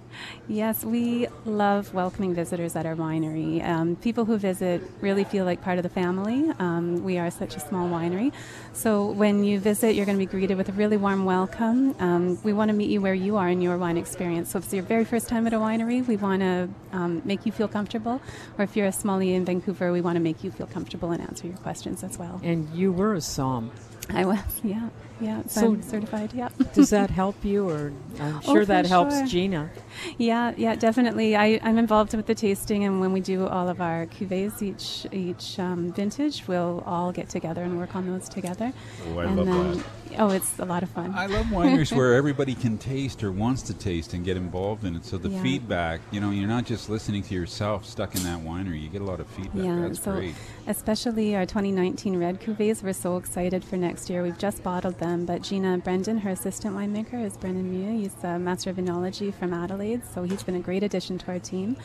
Yes, 0.47 0.83
we 0.83 1.27
love 1.45 1.93
welcoming 1.93 2.33
visitors 2.33 2.75
at 2.75 2.85
our 2.85 2.95
winery. 2.95 3.63
Um, 3.63 3.95
people 3.95 4.25
who 4.25 4.37
visit 4.37 4.81
really 4.99 5.23
feel 5.23 5.45
like 5.45 5.61
part 5.61 5.77
of 5.77 5.83
the 5.83 5.89
family. 5.89 6.51
Um, 6.59 7.03
we 7.03 7.17
are 7.17 7.29
such 7.29 7.55
a 7.55 7.59
small 7.59 7.87
winery. 7.87 8.31
So 8.73 9.05
when 9.05 9.43
you 9.43 9.59
visit, 9.59 9.95
you're 9.95 10.05
going 10.05 10.17
to 10.17 10.25
be 10.25 10.29
greeted 10.29 10.57
with 10.57 10.69
a 10.69 10.71
really 10.73 10.97
warm 10.97 11.25
welcome. 11.25 11.95
Um, 11.99 12.41
we 12.43 12.53
want 12.53 12.69
to 12.69 12.73
meet 12.73 12.89
you 12.89 13.01
where 13.01 13.13
you 13.13 13.37
are 13.37 13.47
in 13.47 13.61
your 13.61 13.77
wine 13.77 13.97
experience. 13.97 14.51
So 14.51 14.57
if 14.57 14.65
it's 14.65 14.73
your 14.73 14.83
very 14.83 15.05
first 15.05 15.27
time 15.27 15.45
at 15.45 15.53
a 15.53 15.59
winery, 15.59 16.05
we 16.05 16.17
want 16.17 16.41
to 16.41 16.69
um, 16.91 17.21
make 17.25 17.45
you 17.45 17.51
feel 17.51 17.67
comfortable. 17.67 18.21
Or 18.57 18.63
if 18.63 18.75
you're 18.75 18.87
a 18.87 18.91
sommelier 18.91 19.35
in 19.35 19.45
Vancouver, 19.45 19.91
we 19.91 20.01
want 20.01 20.15
to 20.15 20.21
make 20.21 20.43
you 20.43 20.51
feel 20.51 20.67
comfortable 20.67 21.11
and 21.11 21.21
answer 21.21 21.47
your 21.47 21.57
questions 21.57 22.03
as 22.03 22.17
well. 22.17 22.41
And 22.43 22.67
you 22.73 22.91
were 22.91 23.13
a 23.13 23.21
som. 23.21 23.71
I 24.09 24.25
was, 24.25 24.39
yeah, 24.63 24.89
yeah. 25.21 25.41
So, 25.47 25.61
So 25.61 25.67
I'm 25.73 25.81
certified, 25.81 26.33
yeah. 26.33 26.49
Does 26.73 26.89
that 26.91 27.09
help 27.09 27.43
you, 27.43 27.69
or 27.69 27.91
I'm 28.19 28.37
Oh, 28.45 28.53
sure 28.53 28.61
for 28.61 28.65
that 28.67 28.85
helps 28.85 29.17
sure. 29.17 29.27
Gina? 29.27 29.69
Yeah, 30.17 30.53
yeah, 30.57 30.75
definitely. 30.75 31.35
I, 31.35 31.59
I'm 31.63 31.77
involved 31.77 32.13
with 32.15 32.25
the 32.27 32.35
tasting, 32.35 32.83
and 32.85 32.99
when 33.01 33.11
we 33.13 33.19
do 33.21 33.47
all 33.47 33.67
of 33.69 33.81
our 33.81 34.05
cuvées 34.07 34.61
each 34.61 35.05
each 35.13 35.59
um, 35.59 35.91
vintage, 35.93 36.47
we'll 36.47 36.83
all 36.85 37.11
get 37.11 37.27
together 37.29 37.63
and 37.63 37.77
work 37.77 37.95
on 37.95 38.07
those 38.07 38.29
together. 38.29 38.71
Oh, 39.13 39.19
I 39.19 39.25
and 39.25 39.35
love 39.37 39.45
then, 39.47 39.77
that. 39.77 39.85
Oh, 40.17 40.29
it's 40.31 40.57
a 40.59 40.65
lot 40.65 40.81
of 40.83 40.89
fun. 40.89 41.13
I 41.15 41.27
love 41.27 41.45
wineries 41.47 41.95
where 41.95 42.13
everybody 42.21 42.55
can 42.55 42.77
taste 42.79 43.23
or 43.23 43.31
wants 43.31 43.61
to 43.63 43.73
taste 43.75 44.13
and 44.13 44.25
get 44.25 44.37
involved 44.37 44.83
in 44.83 44.95
it. 44.95 45.05
So 45.05 45.17
the 45.17 45.29
Yeah. 45.29 45.43
feedback, 45.43 46.01
you 46.11 46.19
know, 46.19 46.31
you're 46.31 46.47
not 46.47 46.65
just 46.65 46.89
listening 46.89 47.21
to 47.23 47.33
yourself 47.35 47.85
stuck 47.85 48.15
in 48.15 48.23
that 48.23 48.39
winery. 48.39 48.81
You 48.81 48.89
get 48.89 49.01
a 49.01 49.09
lot 49.13 49.19
of 49.19 49.27
feedback. 49.27 49.63
Yeah, 49.65 49.81
That's 49.87 50.01
so 50.03 50.13
great. 50.13 50.33
especially 50.67 51.35
our 51.35 51.45
2019 51.45 52.17
red 52.19 52.39
cuvées, 52.41 52.81
we're 52.83 52.93
so 52.93 53.17
excited 53.17 53.63
for 53.63 53.77
next 53.77 54.09
year. 54.09 54.23
We've 54.23 54.37
just 54.37 54.63
bottled 54.63 54.97
them, 54.97 55.08
Um, 55.09 55.25
but 55.25 55.41
Gina 55.41 55.77
Brendan, 55.79 56.19
her 56.19 56.29
assistant 56.29 56.75
winemaker, 56.75 57.25
is 57.25 57.35
Brendan 57.35 57.69
Mew. 57.71 57.99
He's 57.99 58.23
a 58.23 58.37
master 58.37 58.69
of 58.69 58.75
enology 58.75 59.33
from 59.33 59.53
Adelaide, 59.53 60.01
so 60.13 60.21
he's 60.23 60.43
been 60.43 60.55
a 60.55 60.59
great 60.59 60.83
addition 60.83 61.17
to 61.17 61.27
our 61.31 61.39
team. 61.39 61.77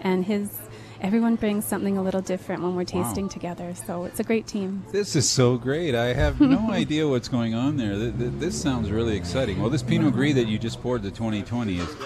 And 0.00 0.24
his 0.24 0.56
everyone 1.02 1.36
brings 1.36 1.66
something 1.66 1.98
a 1.98 2.02
little 2.02 2.22
different 2.22 2.62
when 2.62 2.74
we're 2.74 2.84
Wow. 2.90 3.02
tasting 3.04 3.28
together, 3.28 3.74
so 3.74 4.04
it's 4.04 4.18
a 4.18 4.22
great 4.24 4.46
team. 4.46 4.82
This 4.92 5.14
is 5.14 5.28
so 5.28 5.58
great. 5.58 5.94
I 5.94 6.14
have 6.14 6.40
no 6.40 6.70
idea 6.70 7.06
what's 7.06 7.28
going 7.28 7.52
on 7.54 7.76
there. 7.76 7.94
Th- 7.96 8.16
th- 8.18 8.32
This 8.38 8.60
sounds 8.60 8.90
really 8.90 9.14
exciting. 9.16 9.60
Well, 9.60 9.68
this 9.68 9.82
Pinot 9.82 10.14
Gris 10.14 10.34
that 10.36 10.48
you 10.48 10.58
just 10.58 10.80
poured, 10.80 11.02
the 11.02 11.10
2020, 11.10 11.76
is 11.78 11.96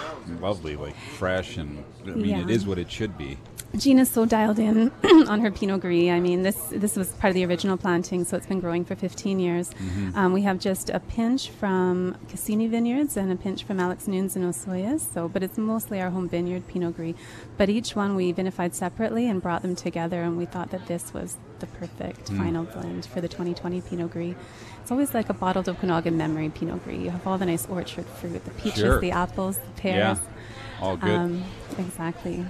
lovely, 0.41 0.75
like 0.75 0.95
fresh, 1.17 1.55
and 1.55 1.85
I 2.05 2.09
mean, 2.09 2.25
it 2.35 2.49
Yeah. 2.49 2.53
is 2.55 2.67
what 2.67 2.77
it 2.77 2.91
should 2.91 3.17
be. 3.17 3.37
Gina's 3.75 4.09
so 4.09 4.25
dialed 4.25 4.57
in 4.57 4.89
on 5.27 5.41
her 5.41 5.51
Pinot 5.51 5.81
Gris. 5.81 6.09
I 6.09 6.19
mean, 6.21 6.43
this 6.43 6.55
this 6.71 6.95
was 6.95 7.09
part 7.09 7.29
of 7.31 7.35
the 7.35 7.43
original 7.45 7.75
planting, 7.75 8.23
so 8.23 8.37
it's 8.37 8.45
been 8.45 8.61
growing 8.61 8.85
for 8.85 8.95
15 8.95 9.37
years. 9.39 9.69
Mhm. 9.71 10.15
Um, 10.15 10.31
we 10.33 10.43
have 10.43 10.59
just 10.59 10.89
a 10.89 11.01
pinch 11.01 11.49
from 11.49 12.15
Cassini 12.29 12.67
Vineyards 12.67 13.17
and 13.17 13.31
a 13.33 13.35
pinch 13.35 13.65
from 13.65 13.79
Alex 13.81 14.07
Nunes 14.07 14.37
and 14.37 14.45
Osoyoos. 14.45 15.01
So, 15.13 15.27
but 15.27 15.43
it's 15.43 15.57
mostly 15.57 15.99
our 16.01 16.09
home 16.09 16.29
vineyard 16.29 16.67
Pinot 16.67 16.95
Gris. 16.95 17.15
But 17.57 17.67
each 17.69 17.97
one 17.97 18.15
we 18.15 18.31
vinified 18.33 18.73
separately 18.73 19.27
and 19.27 19.41
brought 19.41 19.61
them 19.61 19.75
together, 19.75 20.21
and 20.21 20.37
we 20.37 20.45
thought 20.45 20.71
that 20.71 20.87
this 20.87 21.13
was 21.13 21.35
the 21.59 21.67
perfect 21.67 22.31
Mm. 22.31 22.37
final 22.37 22.63
blend 22.63 23.05
for 23.05 23.19
the 23.19 23.27
2020 23.27 23.81
Pinot 23.81 24.11
Gris. 24.11 24.35
It's 24.81 24.91
always 24.91 25.13
like 25.13 25.29
a 25.29 25.33
bottled 25.33 25.67
Okanagan 25.67 26.15
memory 26.15 26.47
Pinot 26.49 26.81
Gris. 26.85 26.99
You 26.99 27.09
have 27.09 27.27
all 27.27 27.37
the 27.37 27.45
nice 27.45 27.65
orchard 27.67 28.05
fruit, 28.05 28.43
the 28.45 28.51
peaches, 28.51 28.79
Sure. 28.79 29.01
the 29.01 29.11
apples, 29.11 29.57
the 29.57 29.81
pears. 29.81 30.17
Yeah, 30.19 30.81
all 30.81 30.95
good. 30.95 31.09
Um, 31.11 31.43
exactly. 31.77 32.45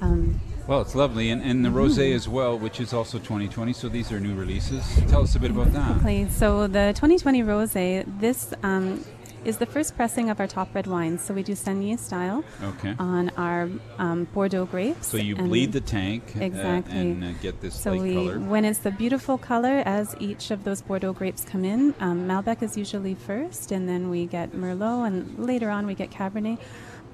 Um, 0.00 0.40
Well, 0.66 0.80
it's 0.80 0.94
lovely, 0.96 1.30
and, 1.30 1.40
and 1.42 1.64
the 1.64 1.68
rosé 1.68 2.12
as 2.14 2.28
well, 2.28 2.58
which 2.58 2.80
is 2.80 2.92
also 2.92 3.18
2020. 3.18 3.72
So 3.72 3.88
these 3.88 4.10
are 4.10 4.18
new 4.18 4.34
releases. 4.34 4.82
Tell 5.08 5.22
us 5.22 5.36
a 5.36 5.38
bit 5.38 5.52
about 5.52 5.72
that. 5.72 5.90
Exactly. 5.90 6.28
So 6.30 6.66
the 6.66 6.92
2020 6.96 7.42
rosé, 7.44 8.04
this 8.20 8.52
um, 8.64 9.04
is 9.44 9.58
the 9.58 9.66
first 9.66 9.94
pressing 9.94 10.28
of 10.28 10.40
our 10.40 10.48
top 10.48 10.74
red 10.74 10.88
wines. 10.88 11.22
So 11.22 11.32
we 11.34 11.44
do 11.44 11.52
Saignée 11.52 11.96
style 11.96 12.42
Okay. 12.64 12.96
on 12.98 13.30
our 13.36 13.68
um, 13.98 14.24
Bordeaux 14.34 14.64
grapes. 14.66 15.06
So 15.06 15.18
you 15.18 15.36
bleed 15.36 15.70
the 15.70 15.80
tank 15.80 16.22
uh, 16.36 16.42
Exactly. 16.42 16.98
and 16.98 17.22
uh, 17.22 17.30
get 17.40 17.60
this 17.60 17.80
So 17.80 17.92
light 17.92 18.02
we, 18.02 18.14
color. 18.14 18.40
when 18.40 18.64
it's 18.64 18.80
the 18.80 18.90
beautiful 18.90 19.38
color, 19.38 19.84
as 19.86 20.16
each 20.18 20.50
of 20.50 20.64
those 20.64 20.82
Bordeaux 20.82 21.12
grapes 21.12 21.44
come 21.44 21.64
in, 21.64 21.94
um, 22.00 22.26
Malbec 22.26 22.60
is 22.60 22.76
usually 22.76 23.14
first, 23.14 23.70
and 23.70 23.88
then 23.88 24.10
we 24.10 24.26
get 24.26 24.50
Merlot, 24.50 25.06
and 25.06 25.38
later 25.38 25.70
on 25.70 25.86
we 25.86 25.94
get 25.94 26.10
Cabernet. 26.10 26.58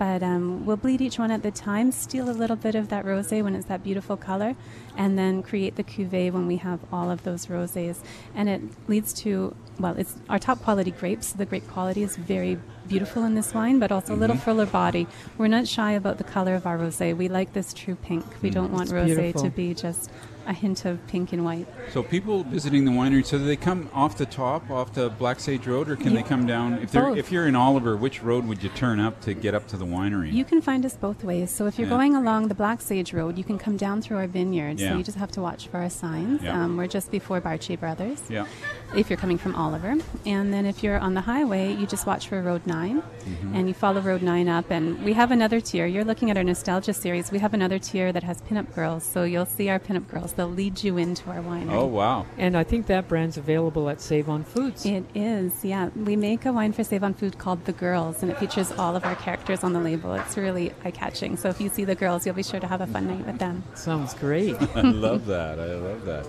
But 0.02 0.20
um, 0.20 0.66
we'll 0.66 0.78
bleed 0.78 1.00
each 1.00 1.20
one 1.20 1.30
at 1.30 1.44
the 1.44 1.52
time, 1.52 1.92
steal 1.92 2.28
a 2.28 2.32
little 2.42 2.56
bit 2.56 2.74
of 2.74 2.88
that 2.88 3.04
rosé 3.04 3.40
when 3.40 3.54
it's 3.54 3.66
that 3.66 3.84
beautiful 3.84 4.16
color, 4.16 4.56
and 4.96 5.16
then 5.16 5.44
create 5.44 5.76
the 5.76 5.84
cuvee 5.84 6.32
when 6.32 6.48
we 6.48 6.56
have 6.56 6.80
all 6.92 7.08
of 7.08 7.22
those 7.22 7.46
rosés. 7.46 7.98
And 8.34 8.48
it 8.48 8.62
leads 8.88 9.12
to, 9.22 9.54
well, 9.78 9.94
it's 9.96 10.16
our 10.28 10.40
top 10.40 10.60
quality 10.60 10.90
grapes. 10.90 11.30
The 11.34 11.46
grape 11.46 11.68
quality 11.68 12.02
is 12.02 12.16
very 12.16 12.58
beautiful 12.88 13.22
in 13.22 13.36
this 13.36 13.54
wine, 13.54 13.78
but 13.78 13.92
also 13.92 14.12
a 14.12 14.16
little 14.16 14.34
Mhm. 14.34 14.40
fuller 14.40 14.66
body. 14.66 15.06
We're 15.38 15.46
not 15.46 15.68
shy 15.68 15.92
about 15.92 16.18
the 16.18 16.24
color 16.24 16.56
of 16.56 16.66
our 16.66 16.78
rosé. 16.78 17.16
We 17.16 17.28
like 17.28 17.52
this 17.52 17.72
true 17.72 17.94
pink. 17.94 18.24
We 18.42 18.50
Mm. 18.50 18.54
don't 18.54 18.72
want 18.72 18.90
rosé 18.90 19.32
to 19.40 19.50
be 19.50 19.72
just 19.72 20.10
a 20.46 20.52
hint 20.52 20.84
of 20.84 21.04
pink 21.06 21.32
and 21.32 21.44
white. 21.44 21.66
So 21.90 22.02
people 22.02 22.42
visiting 22.44 22.84
the 22.84 22.90
winery, 22.90 23.24
so 23.24 23.38
do 23.38 23.44
they 23.44 23.56
come 23.56 23.88
off 23.92 24.16
the 24.18 24.26
top, 24.26 24.70
off 24.70 24.92
the 24.92 25.08
Black 25.10 25.38
Sage 25.40 25.66
Road, 25.66 25.88
or 25.88 25.96
can 25.96 26.14
they 26.14 26.22
come 26.22 26.46
down? 26.46 26.74
If 26.74 26.90
they're 26.92 27.02
Both. 27.02 27.18
if 27.18 27.30
you're 27.32 27.46
in 27.46 27.54
Oliver, 27.56 27.96
which 27.96 28.22
road 28.22 28.46
would 28.46 28.62
you 28.62 28.68
turn 28.70 28.98
up 29.00 29.20
to 29.22 29.34
get 29.34 29.54
up 29.54 29.66
to 29.68 29.76
the 29.76 29.84
winery? 29.86 30.32
You 30.32 30.44
can 30.44 30.60
find 30.60 30.84
us 30.84 30.96
both 30.96 31.22
ways. 31.24 31.50
So 31.50 31.66
if 31.66 31.78
you're 31.78 31.88
Yeah. 31.88 31.96
going 31.96 32.14
along 32.16 32.48
the 32.48 32.54
Black 32.54 32.80
Sage 32.80 33.12
Road, 33.12 33.38
you 33.38 33.44
can 33.44 33.58
come 33.58 33.76
down 33.76 34.02
through 34.02 34.16
our 34.18 34.26
vineyard. 34.26 34.80
Yeah. 34.80 34.90
So 34.92 34.98
you 34.98 35.04
just 35.04 35.18
have 35.18 35.30
to 35.32 35.40
watch 35.40 35.68
for 35.68 35.78
our 35.78 35.90
signs. 35.90 36.42
Yeah. 36.42 36.62
Um, 36.64 36.76
we're 36.76 36.86
just 36.86 37.10
before 37.10 37.40
Bartier 37.40 37.76
Brothers. 37.76 38.22
Yeah. 38.28 38.46
If 38.94 39.08
you're 39.08 39.16
coming 39.16 39.38
from 39.38 39.54
Oliver, 39.54 39.94
and 40.26 40.52
then 40.52 40.66
if 40.66 40.82
you're 40.82 40.98
on 40.98 41.14
the 41.14 41.22
highway, 41.22 41.72
you 41.72 41.86
just 41.86 42.06
watch 42.06 42.28
for 42.28 42.42
Road 42.42 42.66
9 42.66 43.00
Mhm. 43.24 43.54
and 43.54 43.66
you 43.68 43.72
follow 43.72 44.02
Road 44.02 44.20
9 44.22 44.48
up. 44.48 44.70
And 44.70 45.02
we 45.02 45.14
have 45.14 45.30
another 45.30 45.60
tier. 45.60 45.86
You're 45.86 46.04
looking 46.04 46.30
at 46.30 46.36
our 46.36 46.44
nostalgia 46.44 46.92
series. 46.92 47.32
We 47.32 47.38
have 47.38 47.54
another 47.54 47.78
tier 47.78 48.12
that 48.12 48.22
has 48.22 48.42
pinup 48.42 48.74
girls. 48.74 49.02
So 49.04 49.22
you'll 49.24 49.46
see 49.46 49.70
our 49.70 49.78
pinup 49.78 50.08
girls. 50.08 50.34
They'll 50.34 50.46
lead 50.50 50.84
you 50.84 50.98
into 50.98 51.30
our 51.30 51.40
winery. 51.40 51.72
Oh 51.72 51.86
wow! 51.86 52.26
And 52.36 52.54
I 52.56 52.64
think 52.64 52.86
that 52.86 53.08
brand's 53.08 53.38
available 53.38 53.88
at 53.88 54.00
Save 54.02 54.28
on 54.28 54.44
Foods. 54.44 54.84
It 54.84 55.04
is, 55.14 55.64
yeah. 55.64 55.88
We 55.96 56.14
make 56.14 56.44
a 56.44 56.52
wine 56.52 56.72
for 56.72 56.84
Save 56.84 57.02
on 57.02 57.14
Food 57.14 57.38
called 57.38 57.64
The 57.64 57.72
Girls, 57.72 58.22
and 58.22 58.30
it 58.30 58.36
features 58.38 58.72
all 58.72 58.94
of 58.94 59.04
our 59.06 59.14
characters 59.14 59.64
on 59.64 59.72
the 59.72 59.80
label. 59.80 60.12
It's 60.14 60.36
really 60.36 60.72
eye 60.84 60.90
catching. 60.90 61.38
So 61.38 61.48
if 61.48 61.60
you 61.62 61.70
see 61.70 61.84
the 61.84 61.94
girls, 61.94 62.26
you'll 62.26 62.34
be 62.34 62.42
sure 62.42 62.60
to 62.60 62.66
have 62.66 62.82
a 62.82 62.86
fun 62.86 63.06
night 63.06 63.26
with 63.26 63.38
them. 63.38 63.64
Sounds 63.74 64.12
great. 64.12 64.54
I 64.76 64.82
love 64.82 65.24
that. 65.34 65.58
I 65.58 65.74
love 65.76 66.04
that. 66.04 66.26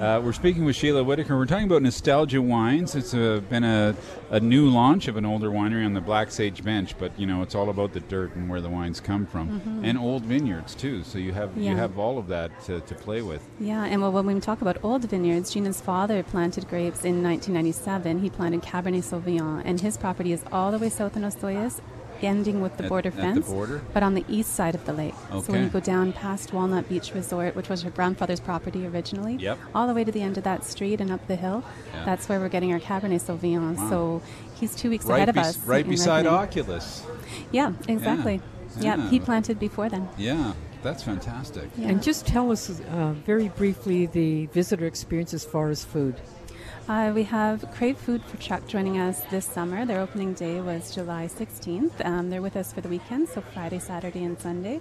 Uh, 0.00 0.18
we're 0.24 0.32
speaking 0.32 0.64
with 0.64 0.74
Sheila 0.74 1.04
Whitaker. 1.04 1.36
We're 1.36 1.44
talking 1.44 1.66
about 1.66 1.82
Nostalgia 1.82 2.40
Wines. 2.40 2.94
It's 2.94 3.12
a, 3.12 3.42
been 3.50 3.64
a, 3.64 3.94
a 4.30 4.40
new 4.40 4.70
launch 4.70 5.08
of 5.08 5.18
an 5.18 5.26
older 5.26 5.50
winery 5.50 5.84
on 5.84 5.92
the 5.92 6.00
Black 6.00 6.30
Sage 6.30 6.64
Bench, 6.64 6.96
but 6.98 7.12
you 7.20 7.26
know 7.26 7.42
it's 7.42 7.54
all 7.54 7.68
about 7.68 7.92
the 7.92 8.00
dirt 8.00 8.34
and 8.34 8.48
where 8.48 8.62
the 8.62 8.70
wines 8.70 8.98
come 8.98 9.26
from, 9.26 9.60
Mhm. 9.60 9.80
and 9.86 9.98
old 9.98 10.22
vineyards 10.24 10.74
too. 10.74 11.02
So 11.02 11.18
you 11.18 11.32
have 11.34 11.54
you 11.54 11.76
have 11.76 11.98
all 11.98 12.16
of 12.16 12.28
that 12.28 12.50
to, 12.64 12.80
to 12.80 12.94
play 12.94 13.20
with. 13.20 13.46
Yeah, 13.60 13.84
and 13.84 14.00
well, 14.00 14.10
when 14.10 14.24
we 14.24 14.40
talk 14.40 14.62
about 14.62 14.78
old 14.82 15.04
vineyards, 15.04 15.52
Gina's 15.52 15.82
father 15.82 16.22
planted 16.22 16.66
grapes 16.70 17.04
in 17.04 17.22
1997. 17.22 18.20
He 18.20 18.30
planted 18.30 18.62
Cabernet 18.62 19.02
Sauvignon, 19.04 19.60
and 19.66 19.82
his 19.82 19.98
property 19.98 20.32
is 20.32 20.42
all 20.50 20.70
the 20.70 20.78
way 20.78 20.88
south 20.88 21.14
in 21.14 21.24
Osoyoos, 21.24 21.80
ending 22.22 22.60
with 22.60 22.76
the 22.76 22.84
At- 22.84 22.88
border 22.88 23.08
at 23.08 23.16
the 23.16 23.20
fence, 23.22 23.48
border? 23.48 23.82
but 23.92 24.02
on 24.02 24.14
the 24.14 24.24
east 24.28 24.54
side 24.54 24.74
of 24.74 24.84
the 24.86 24.92
lake. 24.92 25.14
Okay. 25.32 25.46
So 25.46 25.52
when 25.52 25.62
you 25.64 25.68
go 25.68 25.80
down 25.80 26.12
past 26.12 26.52
Walnut 26.52 26.88
Beach 26.88 27.14
Resort, 27.14 27.54
which 27.56 27.68
was 27.68 27.82
her 27.82 27.90
grandfather's 27.90 28.40
property 28.40 28.86
originally, 28.86 29.36
Yep. 29.36 29.58
all 29.74 29.86
the 29.86 29.94
way 29.94 30.04
to 30.04 30.12
the 30.12 30.22
end 30.22 30.38
of 30.38 30.44
that 30.44 30.64
street 30.64 31.00
and 31.00 31.10
up 31.10 31.26
the 31.26 31.36
hill, 31.36 31.62
Yeah. 31.94 32.04
that's 32.04 32.28
where 32.28 32.38
we're 32.40 32.48
getting 32.48 32.72
our 32.72 32.80
Cabernet 32.80 33.20
Sauvignon. 33.22 33.76
Wow. 33.76 33.88
So 33.90 34.22
he's 34.54 34.74
two 34.74 34.90
weeks 34.90 35.04
right 35.06 35.16
ahead 35.16 35.28
of 35.30 35.34
bes- 35.34 35.56
us. 35.58 35.66
right 35.66 35.88
beside 35.88 36.26
ripening. 36.26 36.32
Oculus. 36.34 37.02
Yeah, 37.52 37.72
exactly. 37.88 38.40
Yeah. 38.78 38.96
Yeah. 38.96 39.10
he 39.10 39.18
planted 39.18 39.58
before 39.58 39.88
then. 39.88 40.08
Yeah, 40.16 40.52
that's 40.82 41.02
fantastic. 41.02 41.68
Yeah. 41.76 41.88
And 41.88 42.02
just 42.02 42.26
tell 42.26 42.52
us 42.52 42.70
uh, 42.70 43.12
very 43.26 43.48
briefly 43.48 44.06
the 44.06 44.46
visitor 44.46 44.86
experience 44.86 45.34
as 45.34 45.44
far 45.44 45.70
as 45.70 45.84
food. 45.84 46.14
Uh, 46.90 47.12
we 47.14 47.22
have 47.22 47.64
Crave 47.70 47.96
Food 47.96 48.20
for 48.24 48.36
Truck 48.38 48.66
joining 48.66 48.98
us 48.98 49.20
this 49.30 49.46
summer. 49.46 49.86
Their 49.86 50.00
opening 50.00 50.32
day 50.34 50.60
was 50.60 50.92
July 50.92 51.28
16th. 51.28 52.04
Um, 52.04 52.30
they're 52.30 52.42
with 52.42 52.56
us 52.56 52.72
for 52.72 52.80
the 52.80 52.88
weekend, 52.88 53.28
so 53.28 53.42
Friday, 53.42 53.78
Saturday, 53.78 54.24
and 54.24 54.36
Sunday. 54.40 54.80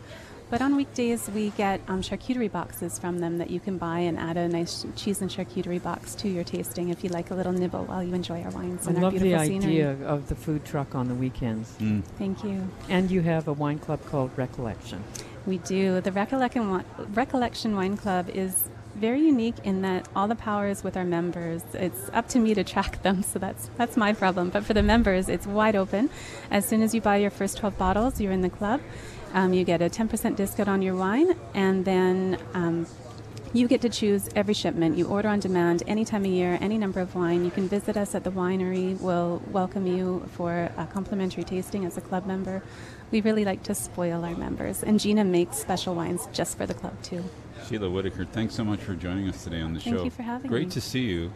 But 0.50 0.60
on 0.64 0.76
weekdays, 0.76 1.30
we 1.30 1.52
get 1.52 1.82
um, 1.88 2.02
charcuterie 2.02 2.52
boxes 2.52 2.98
from 2.98 3.20
them 3.20 3.38
that 3.38 3.52
you 3.52 3.60
can 3.60 3.78
buy 3.78 4.00
and 4.00 4.18
add 4.18 4.38
a 4.38 4.48
nice 4.48 4.88
cheese 4.96 5.22
and 5.22 5.30
charcuterie 5.30 5.84
box 5.84 6.16
to 6.16 6.28
your 6.28 6.44
tasting 6.44 6.90
if 6.90 7.04
you 7.04 7.12
like 7.12 7.30
a 7.30 7.36
little 7.36 7.52
nibble 7.54 7.86
while 7.86 8.02
you 8.02 8.16
enjoy 8.16 8.42
our 8.42 8.50
wines 8.50 8.88
I 8.88 8.90
and 8.90 8.98
our 8.98 9.04
love 9.04 9.14
the 9.14 9.20
beautiful 9.20 9.46
idea 9.46 9.62
scenery. 9.62 10.04
of 10.04 10.30
the 10.30 10.36
food 10.36 10.66
truck 10.66 10.96
on 10.96 11.10
the 11.10 11.14
weekends. 11.14 11.76
Mm. 11.80 12.04
Thank 12.18 12.44
you. 12.44 12.68
And 12.90 13.12
you 13.12 13.22
have 13.22 13.48
a 13.48 13.54
wine 13.54 13.78
club 13.78 14.04
called 14.08 14.32
Recollection. 14.36 15.04
We 15.46 15.60
do. 15.60 16.02
The 16.02 16.12
Recollection, 16.12 16.84
Recollection 17.14 17.76
Wine 17.76 17.98
Club 17.98 18.30
is 18.30 18.68
very 19.00 19.22
unique 19.22 19.56
in 19.64 19.82
that 19.82 20.08
all 20.16 20.28
the 20.28 20.36
power 20.36 20.68
is 20.68 20.84
with 20.84 20.98
our 20.98 21.06
members. 21.06 21.64
It's 21.74 22.10
up 22.14 22.28
to 22.30 22.40
me 22.40 22.54
to 22.54 22.64
track 22.64 23.02
them, 23.02 23.24
so 23.24 23.40
that's 23.40 23.70
that's 23.78 23.98
my 23.98 24.14
problem. 24.14 24.50
But 24.50 24.64
for 24.66 24.74
the 24.74 24.84
members, 24.84 25.30
it's 25.30 25.48
wide 25.48 25.76
open. 25.76 26.10
As 26.52 26.66
soon 26.66 26.82
as 26.82 26.94
you 26.94 27.02
buy 27.02 27.18
your 27.18 27.32
first 27.32 27.58
12 27.58 27.78
bottles, 27.78 28.22
you're 28.22 28.32
in 28.32 28.42
the 28.42 28.50
club. 28.50 28.82
Um, 29.34 29.54
you 29.54 29.64
get 29.64 29.82
a 29.82 29.90
10% 29.90 30.36
discount 30.36 30.70
on 30.70 30.82
your 30.82 30.96
wine, 30.96 31.36
and 31.54 31.86
then 31.86 32.40
um, 32.54 32.88
you 33.54 33.68
get 33.68 33.82
to 33.82 33.90
choose 33.90 34.30
every 34.36 34.54
shipment. 34.54 34.98
You 34.98 35.08
order 35.08 35.28
on 35.28 35.40
demand 35.40 35.82
any 35.88 36.06
time 36.06 36.24
of 36.24 36.32
year, 36.32 36.58
any 36.62 36.78
number 36.78 37.00
of 37.00 37.16
wine. 37.16 37.44
You 37.44 37.52
can 37.52 37.68
visit 37.68 37.98
us 37.98 38.14
at 38.14 38.24
the 38.24 38.32
winery. 38.32 39.00
We'll 39.00 39.42
welcome 39.52 39.88
you 39.88 40.24
for 40.34 40.70
a 40.78 40.86
complimentary 40.86 41.44
tasting 41.44 41.86
as 41.86 41.98
a 41.98 42.02
club 42.02 42.28
member. 42.28 42.62
We 43.12 43.22
really 43.22 43.46
like 43.46 43.64
to 43.64 43.74
spoil 43.74 44.24
our 44.24 44.36
members, 44.36 44.84
and 44.84 45.00
Gina 45.00 45.24
makes 45.24 45.58
special 45.58 45.96
wines 45.96 46.28
just 46.32 46.58
for 46.58 46.68
the 46.68 46.76
club 46.76 47.02
too. 47.02 47.24
Sheila 47.68 47.90
Whitaker, 47.90 48.26
thanks 48.26 48.54
so 48.54 48.64
much 48.64 48.82
for 48.82 48.94
joining 48.94 49.28
us 49.28 49.44
today 49.44 49.62
on 49.62 49.74
the 49.74 49.80
Thank 49.80 49.96
show. 49.96 50.02
Thank 50.02 50.06
you 50.06 50.16
for 50.16 50.22
having 50.24 50.50
Great 50.50 50.68
me. 50.68 50.74
to 50.74 50.82
see 50.82 51.02
you. 51.02 51.32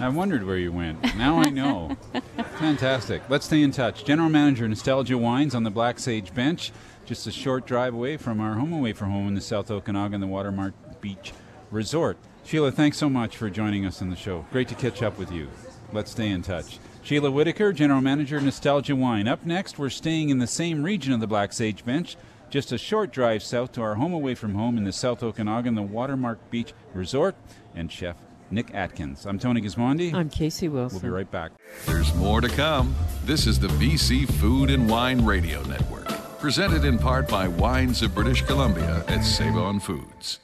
I 0.00 0.08
wondered 0.08 0.44
where 0.44 0.56
you 0.56 0.72
went. 0.72 1.02
Now 1.16 1.38
I 1.38 1.50
know. 1.50 1.96
Fantastic. 2.58 3.22
Let's 3.28 3.46
stay 3.46 3.62
in 3.62 3.72
touch. 3.72 4.04
General 4.04 4.28
Manager 4.28 4.68
Nostalgia 4.68 5.16
Wines 5.16 5.54
on 5.54 5.64
the 5.64 5.70
Black 5.70 5.98
Sage 5.98 6.34
Bench, 6.34 6.72
just 7.06 7.26
a 7.26 7.30
short 7.30 7.66
drive 7.66 7.94
away 7.94 8.16
from 8.16 8.40
our 8.40 8.54
home 8.54 8.72
away 8.72 8.92
from 8.94 9.10
home 9.10 9.28
in 9.28 9.34
the 9.34 9.40
South 9.40 9.70
Okanagan, 9.70 10.20
the 10.20 10.26
Watermark 10.26 10.74
Beach 11.00 11.32
Resort. 11.70 12.16
Sheila, 12.44 12.72
thanks 12.72 12.96
so 12.96 13.08
much 13.08 13.36
for 13.36 13.50
joining 13.50 13.84
us 13.84 14.00
on 14.00 14.10
the 14.10 14.16
show. 14.16 14.46
Great 14.52 14.68
to 14.68 14.74
catch 14.74 15.02
up 15.02 15.18
with 15.18 15.30
you. 15.30 15.48
Let's 15.92 16.10
stay 16.10 16.28
in 16.28 16.42
touch. 16.42 16.78
Sheila 17.02 17.30
Whitaker, 17.30 17.72
General 17.72 18.00
Manager 18.00 18.40
Nostalgia 18.40 18.96
Wine. 18.96 19.28
Up 19.28 19.44
next, 19.46 19.78
we're 19.78 19.88
staying 19.90 20.30
in 20.30 20.38
the 20.38 20.46
same 20.46 20.82
region 20.82 21.12
of 21.12 21.20
the 21.20 21.26
Black 21.26 21.52
Sage 21.52 21.84
Bench, 21.84 22.16
just 22.50 22.72
a 22.72 22.78
short 22.78 23.12
drive 23.12 23.42
south 23.42 23.72
to 23.72 23.82
our 23.82 23.94
home 23.96 24.12
away 24.12 24.34
from 24.34 24.54
home 24.54 24.76
in 24.78 24.84
the 24.84 24.92
South 24.92 25.22
Okanagan, 25.22 25.74
the 25.74 25.82
Watermark 25.82 26.38
Beach 26.50 26.72
Resort, 26.94 27.34
and 27.74 27.90
Chef 27.92 28.16
Nick 28.50 28.74
Atkins. 28.74 29.26
I'm 29.26 29.38
Tony 29.38 29.60
Gismondi. 29.60 30.14
I'm 30.14 30.30
Casey 30.30 30.68
Wilson. 30.68 30.96
We'll 30.96 31.10
be 31.10 31.14
right 31.14 31.30
back. 31.30 31.52
There's 31.86 32.14
more 32.14 32.40
to 32.40 32.48
come. 32.48 32.94
This 33.24 33.46
is 33.46 33.58
the 33.58 33.68
BC 33.68 34.30
Food 34.34 34.70
and 34.70 34.88
Wine 34.88 35.24
Radio 35.24 35.62
Network, 35.64 36.08
presented 36.38 36.84
in 36.84 36.98
part 36.98 37.28
by 37.28 37.46
Wines 37.48 38.02
of 38.02 38.14
British 38.14 38.42
Columbia 38.42 39.04
at 39.08 39.22
Save 39.22 39.56
On 39.56 39.78
Foods. 39.80 40.40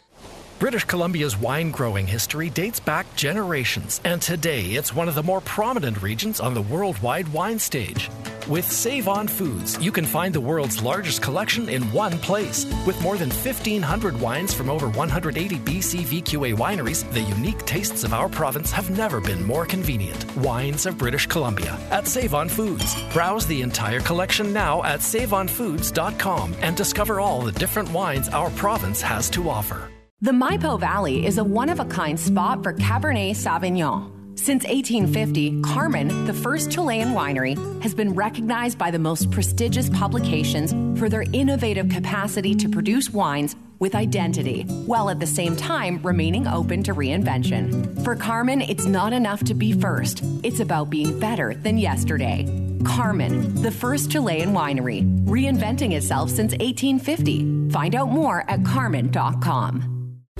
British 0.59 0.85
Columbia's 0.85 1.37
wine 1.37 1.71
growing 1.71 2.07
history 2.07 2.49
dates 2.49 2.79
back 2.79 3.07
generations, 3.17 4.01
and 4.05 4.23
today 4.23 4.63
it's 4.63 4.95
one 4.95 5.09
of 5.09 5.15
the 5.15 5.23
more 5.23 5.41
prominent 5.41 6.01
regions 6.01 6.39
on 6.39 6.55
the 6.55 6.63
worldwide 6.63 7.27
wine 7.29 7.59
stage. 7.59 8.09
With 8.49 8.71
Save 8.71 9.09
On 9.09 9.27
Foods, 9.27 9.83
you 9.83 9.91
can 9.91 10.05
find 10.05 10.35
the 10.35 10.41
world's 10.41 10.83
largest 10.83 11.23
collection 11.23 11.69
in 11.71 11.83
one 11.93 12.19
place. 12.19 12.67
With 12.87 13.01
more 13.03 13.17
than 13.17 13.31
1,500 13.31 14.21
wines 14.21 14.53
from 14.53 14.69
over 14.69 14.89
180 14.91 15.57
BC 15.61 16.03
VQA 16.03 16.55
wineries, 16.55 17.11
the 17.13 17.23
unique 17.23 17.65
tastes 17.65 18.05
of 18.05 18.13
our 18.13 18.29
province 18.29 18.71
have 18.71 18.91
never 18.91 19.21
been 19.21 19.43
more 19.43 19.65
convenient. 19.65 20.37
Wines 20.37 20.85
of 20.85 20.99
British 20.99 21.27
Columbia 21.27 21.79
at 21.91 22.07
Save 22.07 22.35
On 22.35 22.49
Foods. 22.49 22.95
Browse 23.15 23.47
the 23.47 23.63
entire 23.63 24.01
collection 24.01 24.53
now 24.53 24.83
at 24.85 25.01
saveonfoods.com 25.01 26.55
and 26.61 26.77
discover 26.77 27.21
all 27.21 27.41
the 27.41 27.53
different 27.53 27.91
wines 27.91 28.29
our 28.29 28.51
province 28.51 29.01
has 29.01 29.31
to 29.31 29.49
offer. 29.49 29.91
The 30.21 30.31
Maipo 30.31 30.81
Valley 30.81 31.27
is 31.27 31.37
a 31.37 31.45
one 31.45 31.69
of 31.69 31.81
a 31.81 31.85
kind 31.85 32.19
spot 32.19 32.63
for 32.63 32.73
Cabernet 32.73 33.33
Sauvignon. 33.33 34.39
Since 34.39 34.65
1850, 34.65 35.61
Carmen, 35.61 36.25
the 36.25 36.33
first 36.33 36.71
Chilean 36.71 37.09
winery, 37.09 37.57
has 37.83 37.95
been 37.95 38.15
recognized 38.15 38.79
by 38.79 38.91
the 38.91 38.99
most 38.99 39.31
prestigious 39.31 39.91
publications 39.91 40.73
for 40.99 41.11
their 41.11 41.25
innovative 41.35 41.91
capacity 41.91 42.55
to 42.55 42.71
produce 42.71 43.11
wines 43.11 43.55
with 43.81 43.95
identity, 43.95 44.63
while 44.87 45.11
at 45.11 45.21
the 45.21 45.27
same 45.27 45.57
time 45.57 46.01
remaining 46.03 46.47
open 46.47 46.83
to 46.85 46.95
reinvention. 46.95 48.03
For 48.03 48.17
Carmen, 48.17 48.63
it's 48.63 48.87
not 48.87 49.13
enough 49.13 49.45
to 49.45 49.53
be 49.53 49.73
first, 49.73 50.23
it's 50.43 50.61
about 50.61 50.89
being 50.89 51.21
better 51.21 51.55
than 51.55 51.77
yesterday. 51.77 52.47
Carmen, 52.83 53.61
the 53.61 53.71
first 53.71 54.11
Chilean 54.11 54.55
winery, 54.55 55.05
reinventing 55.27 55.93
itself 55.93 56.31
since 56.31 56.53
1850. 56.53 57.71
Find 57.71 57.95
out 57.95 58.09
more 58.11 58.49
at 58.49 58.65
carmen.com. 58.65 59.94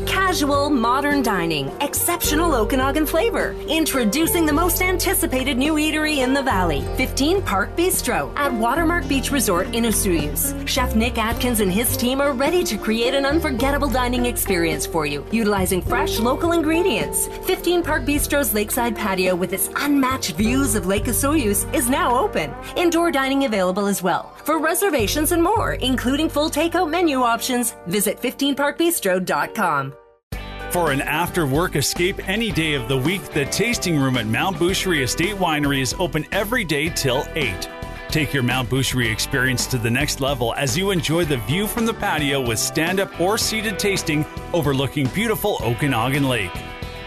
Casual, 0.07 0.69
modern 0.71 1.23
dining, 1.23 1.71
exceptional 1.81 2.55
Okanagan 2.55 3.07
flavor. 3.07 3.55
Introducing 3.69 4.47
the 4.47 4.53
most 4.53 4.83
anticipated 4.83 5.57
new 5.57 5.75
eatery 5.75 6.19
in 6.19 6.35
the 6.35 6.43
valley, 6.43 6.83
15 6.97 7.41
Park 7.43 7.77
Bistro 7.77 8.33
at 8.37 8.53
Watermark 8.53 9.07
Beach 9.09 9.31
Resort 9.31 9.67
in 9.75 9.85
Osoyoos. 9.85 10.67
Chef 10.67 10.95
Nick 10.95 11.19
Atkins 11.19 11.61
and 11.61 11.73
his 11.73 11.97
team 11.97 12.21
are 12.21 12.33
ready 12.33 12.65
to 12.65 12.77
create 12.77 13.15
an 13.15 13.25
unforgettable 13.25 13.89
dining 13.89 14.27
experience 14.27 14.87
for 14.87 15.07
you, 15.07 15.25
utilizing 15.31 15.81
fresh 15.81 16.19
local 16.19 16.53
ingredients. 16.53 17.29
15 17.47 17.83
Park 17.83 18.03
Bistro's 18.05 18.53
lakeside 18.53 18.97
patio 18.97 19.35
with 19.35 19.53
its 19.53 19.71
unmatched 19.77 20.33
views 20.37 20.75
of 20.75 20.87
Lake 20.87 21.05
Osoyoos 21.05 21.73
is 21.75 21.89
now 21.89 22.19
open. 22.19 22.53
Indoor 22.77 23.11
dining 23.11 23.45
available 23.45 23.87
as 23.87 24.03
well. 24.03 24.33
For 24.45 24.59
reservations 24.59 25.33
and 25.33 25.43
more, 25.43 25.75
including 25.75 26.29
full 26.29 26.51
takeout 26.51 26.91
menu 26.91 27.23
options, 27.23 27.75
visit 27.87 28.21
15parkbistro.com. 28.21 29.94
For 30.75 30.91
an 30.91 31.03
after 31.03 31.47
work 31.47 31.77
escape 31.77 32.29
any 32.29 32.51
day 32.51 32.75
of 32.75 32.89
the 32.89 32.97
week, 32.97 33.23
the 33.27 33.45
tasting 33.45 33.97
room 33.97 34.17
at 34.17 34.27
Mount 34.27 34.57
Boucherie 34.57 35.05
Estate 35.05 35.37
Winery 35.37 35.81
is 35.81 35.95
open 36.01 36.27
every 36.33 36.65
day 36.65 36.89
till 36.89 37.25
8. 37.37 37.69
Take 38.09 38.35
your 38.35 38.43
Mount 38.43 38.69
Boucherie 38.69 39.13
experience 39.13 39.69
to 39.69 39.79
the 39.79 39.89
next 39.89 40.21
level 40.21 40.53
as 40.55 40.77
you 40.77 40.91
enjoy 40.91 41.27
the 41.27 41.37
view 41.37 41.69
from 41.69 41.87
the 41.87 41.95
patio 41.95 42.45
with 42.45 42.59
stand 42.59 42.99
up 42.99 43.21
or 43.21 43.39
seated 43.39 43.79
tasting 43.79 44.27
overlooking 44.53 45.07
beautiful 45.15 45.59
Okanagan 45.63 46.29
Lake. 46.29 46.51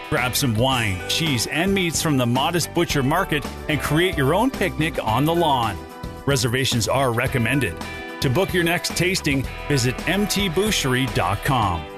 Grab 0.08 0.34
some 0.34 0.54
wine, 0.54 0.98
cheese, 1.10 1.46
and 1.48 1.74
meats 1.74 2.00
from 2.00 2.16
the 2.16 2.24
modest 2.24 2.72
butcher 2.72 3.02
market 3.02 3.44
and 3.68 3.82
create 3.82 4.16
your 4.16 4.32
own 4.32 4.50
picnic 4.50 4.98
on 5.04 5.26
the 5.26 5.34
lawn. 5.34 5.76
Reservations 6.24 6.88
are 6.88 7.12
recommended. 7.12 7.76
To 8.22 8.30
book 8.30 8.54
your 8.54 8.64
next 8.64 8.96
tasting, 8.96 9.44
visit 9.68 9.94
mtboucherie.com. 10.06 11.97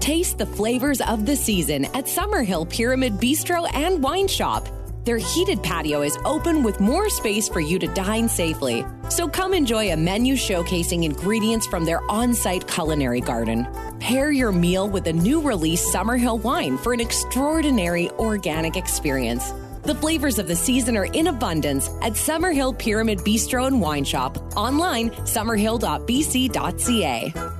Taste 0.00 0.38
the 0.38 0.46
flavors 0.46 1.00
of 1.00 1.26
the 1.26 1.34
season 1.34 1.86
at 1.86 2.04
Summerhill 2.04 2.68
Pyramid 2.68 3.14
Bistro 3.14 3.68
and 3.74 4.00
Wine 4.02 4.28
Shop. 4.28 4.68
Their 5.04 5.16
heated 5.16 5.62
patio 5.62 6.02
is 6.02 6.18
open 6.24 6.62
with 6.62 6.78
more 6.80 7.08
space 7.08 7.48
for 7.48 7.60
you 7.60 7.78
to 7.78 7.86
dine 7.88 8.28
safely. 8.28 8.84
So 9.08 9.26
come 9.26 9.54
enjoy 9.54 9.90
a 9.90 9.96
menu 9.96 10.34
showcasing 10.34 11.04
ingredients 11.04 11.66
from 11.66 11.86
their 11.86 12.02
on 12.10 12.34
site 12.34 12.68
culinary 12.68 13.22
garden. 13.22 13.66
Pair 13.98 14.30
your 14.30 14.52
meal 14.52 14.86
with 14.88 15.06
a 15.06 15.12
new 15.12 15.40
release 15.40 15.90
Summerhill 15.90 16.42
wine 16.42 16.76
for 16.76 16.92
an 16.92 17.00
extraordinary 17.00 18.10
organic 18.12 18.76
experience. 18.76 19.52
The 19.84 19.94
flavors 19.94 20.38
of 20.38 20.48
the 20.48 20.56
season 20.56 20.98
are 20.98 21.06
in 21.06 21.28
abundance 21.28 21.88
at 22.02 22.12
Summerhill 22.12 22.78
Pyramid 22.78 23.20
Bistro 23.20 23.66
and 23.66 23.80
Wine 23.80 24.04
Shop. 24.04 24.36
Online, 24.56 25.08
summerhill.bc.ca. 25.10 27.57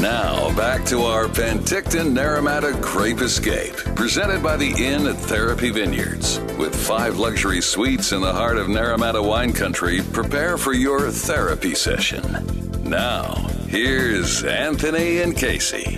Now, 0.00 0.54
back 0.56 0.84
to 0.86 1.02
our 1.02 1.26
Penticton 1.26 2.12
Naramata 2.12 2.78
Grape 2.80 3.20
Escape, 3.20 3.74
presented 3.94 4.42
by 4.42 4.56
the 4.56 4.70
Inn 4.70 5.06
at 5.06 5.16
Therapy 5.16 5.70
Vineyards. 5.70 6.40
With 6.58 6.74
five 6.74 7.18
luxury 7.18 7.60
suites 7.62 8.12
in 8.12 8.20
the 8.20 8.32
heart 8.32 8.58
of 8.58 8.66
Naramata 8.66 9.24
wine 9.26 9.52
country, 9.52 10.02
prepare 10.12 10.58
for 10.58 10.72
your 10.72 11.10
therapy 11.10 11.74
session. 11.74 12.22
Now, 12.82 13.34
here's 13.68 14.44
Anthony 14.44 15.22
and 15.22 15.36
Casey. 15.36 15.96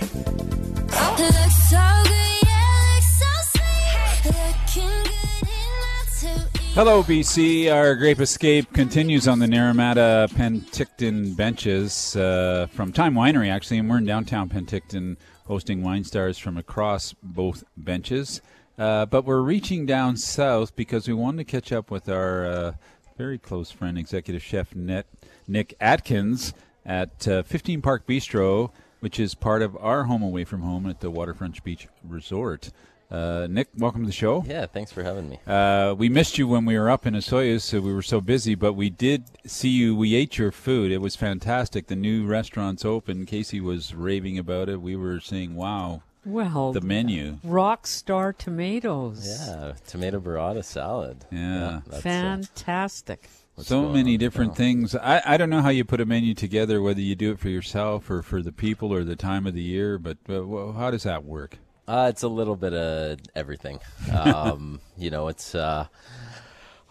Hello, 6.77 7.01
BC. 7.01 7.73
Our 7.73 7.95
Grape 7.95 8.19
Escape 8.19 8.71
continues 8.71 9.27
on 9.27 9.39
the 9.39 9.47
Naramata 9.47 10.29
Penticton 10.33 11.35
benches 11.35 12.15
uh, 12.15 12.67
from 12.69 12.93
Time 12.93 13.15
Winery, 13.15 13.49
actually, 13.49 13.79
and 13.79 13.89
we're 13.89 13.97
in 13.97 14.05
downtown 14.05 14.47
Penticton 14.47 15.17
hosting 15.47 15.81
wine 15.81 16.03
stars 16.03 16.37
from 16.37 16.55
across 16.55 17.13
both 17.23 17.63
benches. 17.77 18.41
Uh, 18.77 19.07
but 19.07 19.25
we're 19.25 19.41
reaching 19.41 19.87
down 19.87 20.17
south 20.17 20.75
because 20.75 21.07
we 21.07 21.15
wanted 21.15 21.37
to 21.37 21.51
catch 21.51 21.71
up 21.71 21.89
with 21.89 22.07
our 22.09 22.45
uh, 22.45 22.73
very 23.17 23.39
close 23.39 23.71
friend, 23.71 23.97
executive 23.97 24.43
chef 24.43 24.75
Nick, 24.75 25.75
Atkins 25.81 26.53
at 26.85 27.27
uh, 27.27 27.41
15 27.41 27.81
Park 27.81 28.05
Bistro, 28.05 28.69
which 28.99 29.19
is 29.19 29.33
part 29.33 29.63
of 29.63 29.75
our 29.77 30.03
home 30.03 30.21
away 30.21 30.43
from 30.43 30.61
home 30.61 30.85
at 30.85 30.99
the 30.99 31.09
Waterfront 31.09 31.63
Beach 31.63 31.87
Resort. 32.07 32.69
Uh, 33.09 33.47
Nick, 33.49 33.69
welcome 33.77 34.01
to 34.01 34.07
the 34.07 34.11
show. 34.11 34.43
Yeah, 34.45 34.65
thanks 34.65 34.91
for 34.91 35.01
having 35.01 35.29
me. 35.29 35.39
Uh, 35.47 35.95
we 35.97 36.09
missed 36.09 36.37
you 36.37 36.45
when 36.47 36.65
we 36.65 36.77
were 36.77 36.89
up 36.89 37.05
in 37.05 37.13
Osoyoos, 37.13 37.61
so 37.61 37.79
we 37.79 37.93
were 37.93 38.01
so 38.01 38.19
busy, 38.19 38.53
but 38.53 38.73
we 38.73 38.89
did 38.89 39.23
see 39.45 39.69
you. 39.69 39.95
We 39.95 40.13
ate 40.13 40.37
your 40.37 40.51
food. 40.51 40.91
It 40.91 40.97
was 40.97 41.15
fantastic. 41.15 41.87
The 41.87 41.95
new 41.95 42.25
restaurant's 42.25 42.83
open. 42.83 43.25
Casey 43.25 43.61
was 43.61 43.95
raving 43.95 44.37
about 44.37 44.67
it. 44.67 44.81
We 44.81 44.97
were 44.97 45.21
saying, 45.21 45.55
wow. 45.55 46.03
Well, 46.25 46.73
the 46.73 46.81
menu. 46.81 47.37
Rock 47.45 47.87
star 47.87 48.33
tomatoes. 48.33 49.25
Yeah, 49.25 49.73
tomato 49.87 50.19
burrata 50.19 50.65
salad. 50.65 51.23
Yeah. 51.31 51.79
that's, 51.87 51.99
uh, 51.99 52.01
Fantastic. 52.01 53.29
what's 53.55 53.69
so 53.69 53.87
many 53.87 54.17
different 54.17 54.51
now. 54.51 54.55
things. 54.55 54.95
I, 54.95 55.21
I 55.25 55.37
don't 55.37 55.49
know 55.49 55.61
how 55.61 55.69
you 55.69 55.85
put 55.85 56.01
a 56.01 56.05
menu 56.05 56.33
together, 56.33 56.81
whether 56.81 56.99
you 56.99 57.15
do 57.15 57.31
it 57.31 57.39
for 57.39 57.47
yourself 57.47 58.09
or 58.09 58.21
for 58.21 58.41
the 58.41 58.51
people 58.51 58.93
or 58.93 59.05
the 59.05 59.15
time 59.15 59.47
of 59.47 59.53
the 59.53 59.61
year, 59.61 59.97
but 59.97 60.17
uh, 60.29 60.45
well, 60.45 60.73
how 60.73 60.91
does 60.91 61.03
that 61.03 61.23
work? 61.23 61.59
Uh, 61.87 62.07
it's 62.09 62.23
a 62.23 62.27
little 62.27 62.57
bit 62.57 62.73
of 62.73 63.19
everything. 63.33 63.79
Um, 64.11 64.81
you 64.97 65.09
know, 65.09 65.29
it's 65.29 65.55
uh, 65.55 65.87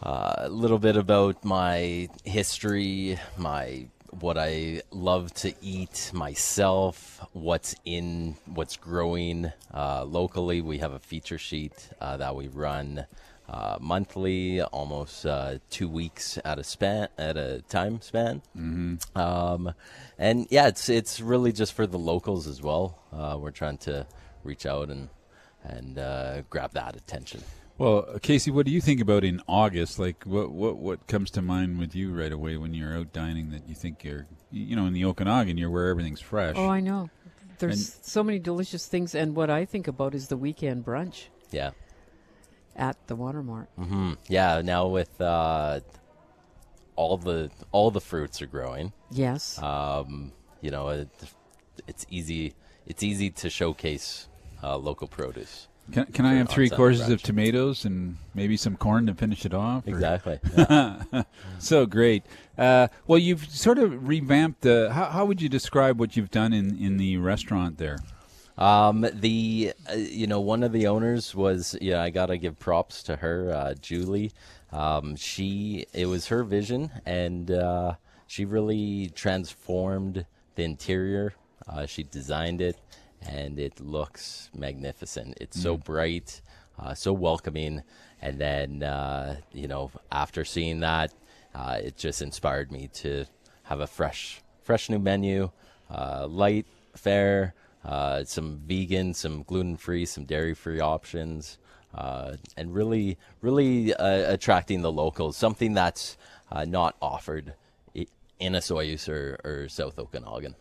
uh, 0.02 0.34
a 0.38 0.48
little 0.48 0.78
bit 0.78 0.96
about 0.96 1.44
my 1.44 2.08
history, 2.24 3.18
my 3.36 3.88
what 4.20 4.38
I 4.38 4.80
love 4.90 5.34
to 5.34 5.52
eat 5.60 6.10
myself, 6.14 7.20
what's 7.34 7.74
in, 7.84 8.36
what's 8.46 8.78
growing 8.78 9.52
uh, 9.74 10.04
locally. 10.04 10.62
We 10.62 10.78
have 10.78 10.92
a 10.92 10.98
feature 10.98 11.36
sheet 11.36 11.90
uh, 12.00 12.16
that 12.16 12.34
we 12.34 12.48
run 12.48 13.04
uh, 13.50 13.76
monthly, 13.78 14.62
almost 14.62 15.26
uh, 15.26 15.58
two 15.68 15.90
weeks 15.90 16.38
at 16.42 16.58
a 16.58 16.64
span 16.64 17.08
at 17.18 17.36
a 17.36 17.62
time 17.68 18.00
span. 18.00 18.40
Mm-hmm. 18.56 19.18
Um, 19.18 19.74
and 20.18 20.46
yeah, 20.48 20.68
it's 20.68 20.88
it's 20.88 21.20
really 21.20 21.52
just 21.52 21.74
for 21.74 21.86
the 21.86 21.98
locals 21.98 22.46
as 22.46 22.62
well. 22.62 22.98
Uh, 23.12 23.36
we're 23.38 23.50
trying 23.50 23.76
to 23.78 24.06
reach 24.46 24.66
out 24.66 24.88
and 24.90 25.08
and 25.64 25.98
uh, 25.98 26.42
grab 26.48 26.72
that 26.72 26.96
attention. 26.96 27.42
Well, 27.78 28.18
Casey, 28.22 28.50
what 28.50 28.64
do 28.64 28.72
you 28.72 28.80
think 28.80 29.00
about 29.02 29.22
in 29.24 29.42
August? 29.46 29.98
Like, 29.98 30.24
what 30.24 30.50
what 30.50 30.76
what 30.78 31.06
comes 31.08 31.30
to 31.32 31.42
mind 31.42 31.78
with 31.78 31.94
you 31.94 32.14
right 32.14 32.32
away 32.32 32.56
when 32.56 32.72
you're 32.72 32.96
out 32.96 33.12
dining 33.12 33.50
that 33.50 33.68
you 33.68 33.74
think 33.74 34.02
you're, 34.04 34.26
you 34.50 34.74
know, 34.76 34.86
in 34.86 34.92
the 34.94 35.04
Okanagan, 35.04 35.58
you're 35.58 35.70
where 35.70 35.88
everything's 35.88 36.20
fresh. 36.20 36.54
Oh, 36.56 36.68
I 36.68 36.80
know. 36.80 37.10
There's 37.58 37.76
And- 37.96 38.04
so 38.06 38.22
many 38.22 38.38
delicious 38.38 38.86
things, 38.86 39.14
and 39.14 39.34
what 39.36 39.50
I 39.50 39.64
think 39.66 39.88
about 39.88 40.14
is 40.14 40.28
the 40.28 40.36
weekend 40.36 40.84
brunch 40.86 41.24
Yeah. 41.50 41.72
at 42.76 42.96
the 43.08 43.16
Watermark. 43.16 43.68
hmm 43.76 44.12
Yeah. 44.28 44.62
Now 44.64 44.86
with 44.88 45.20
uh, 45.20 45.80
all 46.94 47.16
the 47.18 47.50
all 47.72 47.90
the 47.90 48.00
fruits 48.00 48.40
are 48.40 48.46
growing. 48.46 48.92
Yes. 49.10 49.60
Um, 49.62 50.32
you 50.62 50.70
know, 50.70 50.88
it, 50.88 51.08
it's 51.86 52.06
easy. 52.10 52.54
It's 52.86 53.02
easy 53.02 53.30
to 53.30 53.50
showcase 53.50 54.28
uh, 54.62 54.76
local 54.76 55.06
produce. 55.08 55.68
Can, 55.92 56.06
can 56.06 56.24
I 56.26 56.34
have 56.34 56.48
three 56.48 56.68
courses 56.68 57.08
of 57.10 57.22
tomatoes 57.22 57.84
and 57.84 58.16
maybe 58.34 58.56
some 58.56 58.76
corn 58.76 59.06
to 59.06 59.14
finish 59.14 59.44
it 59.46 59.54
off? 59.54 59.86
or- 59.86 59.90
Exactly, 59.90 60.40
so 61.58 61.86
great. 61.86 62.24
Uh, 62.58 62.88
well, 63.06 63.18
you've 63.20 63.48
sort 63.48 63.78
of 63.78 64.08
revamped 64.08 64.62
the. 64.62 64.90
How, 64.92 65.04
how 65.06 65.24
would 65.26 65.40
you 65.40 65.48
describe 65.48 66.00
what 66.00 66.16
you've 66.16 66.30
done 66.32 66.52
in, 66.52 66.76
in 66.76 66.96
the 66.96 67.18
restaurant 67.18 67.78
there? 67.78 67.98
Um, 68.58 69.06
the 69.12 69.74
uh, 69.88 69.94
you 69.96 70.26
know 70.26 70.40
one 70.40 70.62
of 70.62 70.72
the 70.72 70.86
owners 70.86 71.34
was 71.34 71.76
yeah 71.80 72.02
I 72.02 72.08
gotta 72.10 72.38
give 72.38 72.58
props 72.58 73.02
to 73.04 73.16
her 73.16 73.52
uh, 73.52 73.74
Julie. 73.74 74.32
Um, 74.72 75.14
she 75.14 75.84
it 75.92 76.06
was 76.06 76.28
her 76.28 76.42
vision 76.42 76.90
and 77.04 77.50
uh, 77.50 77.94
she 78.26 78.44
really 78.46 79.12
transformed 79.14 80.24
the 80.54 80.62
interior. 80.64 81.34
Uh, 81.68 81.84
she 81.84 82.02
designed 82.02 82.62
it 82.62 82.78
and 83.28 83.58
it 83.58 83.80
looks 83.80 84.50
magnificent. 84.54 85.36
It's 85.40 85.60
so 85.60 85.76
Mm. 85.76 85.84
bright, 85.84 86.40
uh, 86.78 86.94
so 86.94 87.12
welcoming. 87.12 87.82
And 88.22 88.38
then 88.38 88.82
uh, 88.82 89.40
you 89.52 89.68
know 89.68 89.90
after 90.10 90.44
seeing 90.44 90.80
that, 90.80 91.12
uh, 91.54 91.78
it 91.82 91.96
just 91.96 92.22
inspired 92.22 92.72
me 92.72 92.88
to 92.94 93.26
have 93.64 93.80
a 93.80 93.86
fresh 93.86 94.42
fresh 94.62 94.88
new 94.90 94.98
menu, 94.98 95.50
uh, 95.90 96.26
light, 96.28 96.66
fair 96.94 97.54
uh, 97.84 98.24
some 98.24 98.58
vegan, 98.66 99.14
some 99.14 99.44
gluten 99.44 99.76
free, 99.76 100.04
some 100.04 100.24
dairy 100.24 100.54
free 100.54 100.80
options, 100.80 101.56
uh, 101.94 102.34
and 102.56 102.74
really, 102.74 103.16
really 103.42 103.94
uh, 103.94 104.32
attracting 104.32 104.82
the 104.82 104.90
locals. 104.90 105.36
Something 105.36 105.72
that's 105.72 106.16
uh, 106.50 106.64
not 106.64 106.96
offered 107.00 107.54
in 107.94 108.52
Osoyoos 108.54 109.08
or, 109.08 109.38
or 109.44 109.68
South 109.68 109.98
Okanagan. 110.00 110.56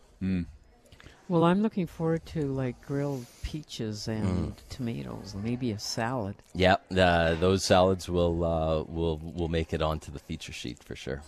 Well, 1.28 1.42
I'm 1.44 1.60
looking 1.62 1.86
forward 1.86 2.24
to 2.26 2.42
like 2.46 2.80
grilled 2.86 3.26
peaches 3.42 4.06
Mm. 4.06 4.12
and 4.12 4.62
tomatoes, 4.70 5.34
and 5.34 5.42
maybe 5.42 5.72
a 5.72 5.78
salad. 5.78 6.36
Yeah, 6.54 6.76
uh, 6.96 7.34
those 7.34 7.64
salads 7.64 8.08
will 8.08 8.44
uh, 8.44 8.82
will 8.84 9.18
will 9.18 9.48
make 9.48 9.72
it 9.72 9.82
onto 9.82 10.12
the 10.12 10.20
feature 10.20 10.52
sheet 10.52 10.82
for 10.84 10.94
sure. 10.94 11.22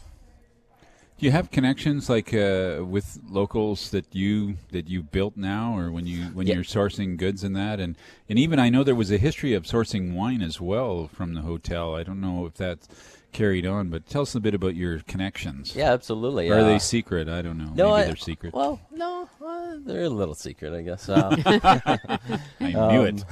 Do 1.18 1.26
you 1.26 1.32
have 1.32 1.50
connections 1.50 2.08
like 2.08 2.32
uh, 2.32 2.84
with 2.84 3.18
locals 3.28 3.90
that 3.90 4.06
you 4.14 4.54
that 4.70 4.88
you 4.88 5.02
built 5.02 5.36
now, 5.36 5.76
or 5.76 5.90
when 5.90 6.06
you 6.06 6.26
when 6.26 6.46
Yeah. 6.46 6.54
you're 6.54 6.64
sourcing 6.64 7.16
goods 7.16 7.42
and 7.42 7.56
that, 7.56 7.80
and 7.80 7.96
and 8.28 8.38
even 8.38 8.60
I 8.60 8.68
know 8.70 8.84
there 8.84 8.94
was 8.94 9.10
a 9.10 9.18
history 9.18 9.52
of 9.52 9.64
sourcing 9.64 10.14
wine 10.14 10.42
as 10.42 10.60
well 10.60 11.08
from 11.08 11.34
the 11.34 11.42
hotel. 11.42 11.96
I 11.96 12.04
don't 12.04 12.20
know 12.20 12.46
if 12.46 12.54
that's 12.54 12.86
carried 13.32 13.66
on, 13.66 13.88
but 13.90 14.06
tell 14.08 14.22
us 14.22 14.34
a 14.34 14.40
bit 14.40 14.54
about 14.54 14.74
your 14.74 15.00
connections. 15.00 15.74
Yeah, 15.76 15.92
absolutely. 15.92 16.48
Or 16.50 16.56
are 16.56 16.60
Uh, 16.60 16.64
they 16.64 16.78
secret? 16.78 17.28
I 17.28 17.42
don't 17.42 17.58
know. 17.58 17.72
No, 17.74 17.90
Maybe 17.90 18.02
I- 18.02 18.04
they're 18.06 18.16
secret. 18.16 18.54
Well, 18.54 18.80
no, 18.90 19.28
uh, 19.44 19.76
they're 19.84 20.04
a 20.04 20.08
little 20.08 20.34
secret, 20.34 20.72
I 20.72 20.82
guess. 20.82 21.08
Um, 21.08 21.34
I 21.46 22.38
knew 22.60 23.02
it. 23.04 23.24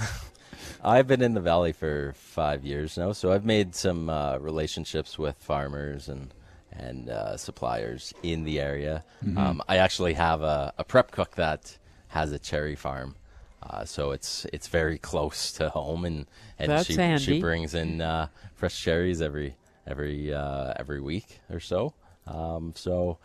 I've 0.85 1.07
been 1.09 1.23
in 1.23 1.35
the 1.35 1.41
valley 1.41 1.73
for 1.73 2.13
five 2.17 2.65
years 2.65 2.97
now, 2.97 3.13
so 3.13 3.33
I've 3.33 3.45
made 3.45 3.75
some 3.75 4.09
uh, 4.09 4.39
relationships 4.39 5.19
with 5.19 5.37
farmers 5.39 6.09
and 6.09 6.33
and 6.79 7.09
uh, 7.09 7.39
suppliers 7.39 8.13
in 8.23 8.45
the 8.45 8.61
area. 8.61 9.03
Mhm. 9.25 9.39
Um, 9.39 9.63
I 9.67 9.79
actually 9.79 10.13
have 10.13 10.43
a, 10.43 10.75
a 10.77 10.85
prep 10.85 11.11
cook 11.11 11.35
that 11.37 11.79
has 12.09 12.33
a 12.33 12.39
cherry 12.39 12.77
farm. 12.77 13.17
Uh, 13.63 13.85
so 13.87 14.11
it's 14.13 14.45
it's 14.53 14.69
very 14.69 14.99
close 14.99 15.51
to 15.53 15.71
home, 15.71 16.05
and, 16.05 16.27
and 16.59 16.71
That's 16.71 16.87
she 16.87 17.19
she 17.19 17.41
brings 17.41 17.75
in 17.75 18.01
uh, 18.03 18.29
fresh 18.55 18.81
cherries 18.81 19.21
every 19.23 19.57
every 19.87 20.33
uh, 20.35 20.73
every 20.77 21.01
week 21.01 21.41
or 21.51 21.61
so. 21.61 21.95
Um, 22.27 22.73
so 22.77 23.19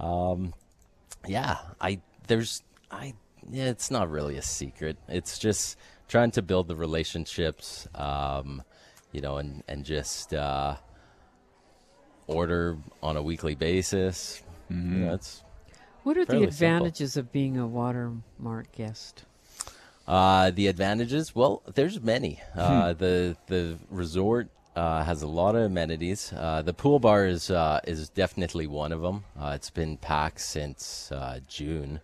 um, 0.00 0.54
yeah, 1.26 1.58
I 1.80 2.00
there's 2.26 2.62
I 2.90 3.14
yeah, 3.50 3.66
it's 3.66 3.90
not 3.90 4.10
really 4.10 4.36
a 4.36 4.42
secret. 4.42 4.96
It's 5.08 5.38
just 5.38 5.76
trying 6.08 6.30
to 6.32 6.42
build 6.42 6.68
the 6.68 6.76
relationships, 6.76 7.86
um, 7.94 8.62
you 9.12 9.20
know, 9.20 9.36
and 9.38 9.62
and 9.68 9.84
just 9.84 10.32
uh, 10.34 10.76
order 12.26 12.76
on 13.02 13.16
a 13.16 13.22
weekly 13.22 13.54
basis. 13.54 14.42
You 14.68 14.76
know, 15.06 15.14
it's 15.14 15.42
What 16.02 16.16
are 16.16 16.24
the 16.24 16.32
fairly 16.32 16.46
simple. 16.50 16.86
advantages 16.86 17.16
of 17.16 17.30
being 17.32 17.56
a 17.56 17.66
Watermark 17.66 18.72
guest? 18.72 19.24
Uh, 20.08 20.50
the 20.50 20.66
advantages, 20.68 21.34
well, 21.34 21.62
there's 21.74 22.00
many. 22.00 22.40
Uh, 22.56 22.92
Hmm. 22.92 22.98
the 22.98 23.36
the 23.46 23.78
resort 23.90 24.48
uh, 24.76 25.02
has 25.02 25.22
a 25.22 25.26
lot 25.26 25.56
of 25.56 25.62
amenities. 25.62 26.32
Uh, 26.36 26.62
the 26.62 26.74
pool 26.74 26.98
bar 26.98 27.26
is 27.26 27.50
uh, 27.50 27.80
is 27.86 28.10
definitely 28.10 28.66
one 28.66 28.92
of 28.92 29.00
them. 29.00 29.24
Uh, 29.40 29.52
it's 29.54 29.70
been 29.70 29.96
packed 29.96 30.40
since 30.40 31.10
uh, 31.10 31.40
June. 31.48 32.00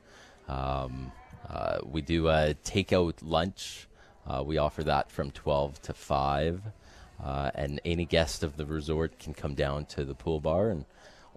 Um, 0.49 1.13
uh, 1.49 1.79
we 1.85 2.01
do 2.01 2.29
a 2.29 2.55
takeout 2.65 3.17
lunch. 3.23 3.87
We 4.45 4.57
offer 4.57 4.83
that 4.85 5.11
from 5.11 5.31
twelve 5.31 5.83
to 5.83 5.93
five, 5.93 6.63
uh, 7.23 7.51
and 7.55 7.81
any 7.85 8.07
guest 8.07 8.43
of 8.43 8.57
the 8.57 8.65
resort 8.65 9.19
can 9.19 9.35
come 9.35 9.55
down 9.55 9.85
to 9.87 10.05
the 10.05 10.15
pool 10.15 10.41
bar 10.41 10.71
and 10.71 10.87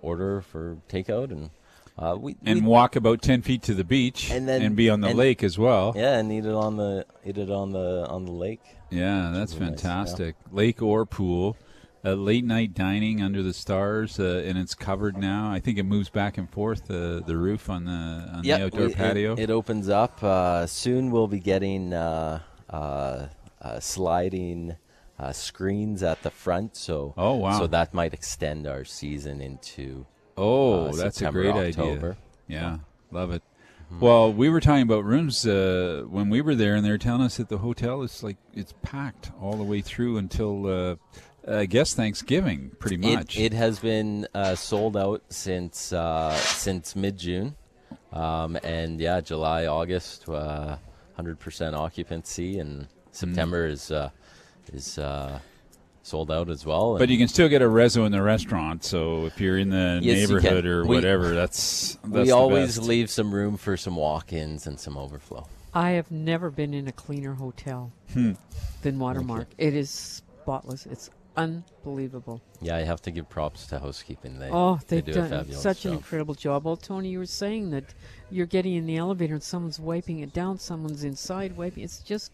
order 0.02 0.42
for 0.42 0.78
takeout 0.90 1.32
and 1.32 1.50
Uh, 1.98 2.18
we, 2.20 2.36
and 2.46 2.62
we- 2.62 2.68
walk 2.68 2.96
about 2.98 3.22
ten 3.22 3.42
feet 3.42 3.62
to 3.64 3.74
the 3.74 3.84
beach 3.86 4.30
and 4.30 4.48
then 4.48 4.76
be 4.76 4.90
on 4.90 5.00
the 5.02 5.08
and- 5.10 5.18
lake 5.18 5.44
as 5.44 5.58
well. 5.58 5.94
Yeah, 5.96 6.18
and 6.18 6.32
eat 6.32 6.46
it 6.46 6.54
on 6.54 6.76
the 6.78 7.06
eat 7.26 7.38
it 7.38 7.50
on 7.50 7.72
the 7.72 8.06
on 8.10 8.26
the 8.26 8.32
lake. 8.34 8.62
Yeah, 8.92 9.32
that's 9.34 9.54
is 9.54 9.60
nice, 9.60 9.70
yeah. 9.70 9.76
fantastic. 9.78 10.36
Lake 10.52 10.82
or 10.82 11.06
pool, 11.06 11.56
uh, 12.04 12.14
late 12.14 12.44
night 12.44 12.74
dining 12.74 13.22
under 13.22 13.42
the 13.42 13.54
stars, 13.54 14.20
uh, 14.20 14.44
and 14.46 14.58
it's 14.58 14.76
covered 14.76 15.16
now. 15.18 15.50
I 15.52 15.60
think 15.60 15.78
it 15.78 15.84
moves 15.84 16.10
back 16.10 16.38
and 16.38 16.50
forth 16.50 16.88
the 16.88 17.24
the 17.26 17.38
roof 17.38 17.70
on 17.70 17.86
the 17.86 17.92
on 17.92 18.42
Yep, 18.44 18.60
the 18.60 18.66
outdoor 18.66 18.80
we- 18.88 18.92
it- 18.92 18.96
patio. 18.98 19.36
It, 19.38 19.50
opens 19.50 19.88
up 19.88 20.22
uh, 20.22 20.68
soon. 20.68 21.12
We'll 21.12 21.28
be 21.28 21.40
getting 21.40 21.94
uh, 21.94 22.42
uh, 22.70 23.28
uh, 23.62 23.80
sliding 23.80 24.76
uh, 25.18 25.32
screens 25.32 26.04
at 26.04 26.22
the 26.24 26.30
front. 26.30 26.76
So 26.76 27.14
Oh, 27.16 27.36
wow. 27.36 27.58
So 27.58 27.68
that 27.68 27.94
might 27.94 28.14
extend 28.14 28.68
our 28.68 28.84
season 28.84 29.40
into. 29.40 30.06
Oh, 30.38 30.88
uh, 30.88 30.92
that's 30.94 31.18
September, 31.18 31.42
a 31.42 31.52
great 31.54 31.78
October. 31.78 32.10
idea. 32.10 32.18
Yeah, 32.48 32.78
love 33.12 33.32
it. 33.32 33.42
Mm-hmm. 33.86 34.00
Well, 34.00 34.34
we 34.34 34.50
were 34.50 34.60
talking 34.60 34.82
about 34.82 35.06
rooms 35.06 35.46
uh, 35.46 36.04
when 36.08 36.30
we 36.30 36.42
were 36.42 36.56
there, 36.56 36.76
and 36.76 36.84
they 36.84 36.90
were 36.90 36.98
telling 36.98 37.22
us 37.22 37.38
that 37.38 37.50
the 37.50 37.60
hotel 37.60 38.02
is 38.02 38.24
like 38.24 38.38
it's 38.54 38.74
packed 38.82 39.32
all 39.40 39.54
the 39.54 39.64
way 39.64 39.82
through 39.82 40.18
until 40.18 40.68
uh, 40.68 40.96
I 41.48 41.66
guess 41.66 41.94
Thanksgiving, 41.94 42.72
pretty 42.80 42.98
much. 42.98 43.38
It, 43.38 43.54
has 43.54 43.80
been 43.80 44.28
uh, 44.34 44.56
sold 44.56 44.98
out 44.98 45.22
since 45.30 45.94
uh, 45.94 46.36
since 46.36 46.96
mid 46.96 47.18
June, 47.20 47.56
um, 48.12 48.58
and 48.64 49.00
yeah, 49.00 49.22
July, 49.22 49.68
August, 49.68 50.28
uh, 50.28 50.78
hundred 51.16 51.40
percent 51.40 51.76
occupancy, 51.76 52.58
and 52.58 52.88
September 53.12 53.68
is 53.68 53.92
uh, 53.92 54.10
is 54.74 54.98
uh, 54.98 55.40
sold 56.06 56.30
out 56.32 56.50
as 56.50 56.66
well. 56.66 56.98
But 56.98 57.10
you 57.10 57.18
can 57.18 57.28
still 57.28 57.50
get 57.50 57.62
a 57.62 57.66
rezo 57.66 58.06
in 58.06 58.12
the 58.12 58.22
restaurant. 58.22 58.84
So 58.84 59.26
if 59.26 59.42
you're 59.42 59.58
in 59.58 59.70
the 59.72 60.00
Yes, 60.02 60.30
neighborhood 60.30 60.66
or 60.66 60.84
We- 60.86 60.96
whatever, 60.96 61.34
that's, 61.34 61.96
that's 62.04 62.14
we 62.14 62.24
the 62.26 62.32
always 62.32 62.78
best. 62.78 62.88
leave 62.88 63.10
some 63.10 63.34
room 63.34 63.58
for 63.58 63.76
some 63.76 63.96
walk-ins 63.96 64.68
and 64.68 64.80
some 64.80 64.98
overflow. 64.98 65.48
I 65.74 65.92
have 65.92 66.12
never 66.12 66.52
been 66.52 66.74
in 66.74 66.88
a 66.88 66.92
cleaner 66.92 67.34
hotel 67.34 67.92
Hmm. 68.14 68.34
than 68.84 69.00
Watermark. 69.00 69.48
It 69.58 69.74
is 69.74 69.90
spotless. 69.90 70.86
It's 70.86 71.10
unbelievable. 71.36 72.42
Yeah, 72.62 72.78
I 72.78 72.84
have 72.84 73.02
to 73.02 73.12
give 73.12 73.28
props 73.28 73.68
to 73.68 73.80
housekeeping. 73.80 74.40
They 74.40 74.50
oh, 74.52 74.80
they 74.88 74.98
they've 75.02 75.06
do 75.06 75.12
a 75.12 75.14
done 75.16 75.30
fabulous 75.30 75.62
such 75.62 75.86
an 75.86 75.94
incredible 75.94 76.34
job. 76.36 76.64
Well, 76.64 76.78
Tony, 76.78 77.10
you 77.10 77.20
were 77.20 77.26
saying 77.26 77.72
that 77.72 77.94
you're 78.30 78.46
getting 78.46 78.76
in 78.76 78.86
the 78.86 78.96
elevator 78.98 79.34
and 79.34 79.44
someone's 79.44 79.80
wiping 79.80 80.20
it 80.20 80.32
down, 80.34 80.60
someone's 80.60 81.04
inside 81.04 81.58
wiping. 81.58 81.84
It's 81.84 82.00
just 82.00 82.32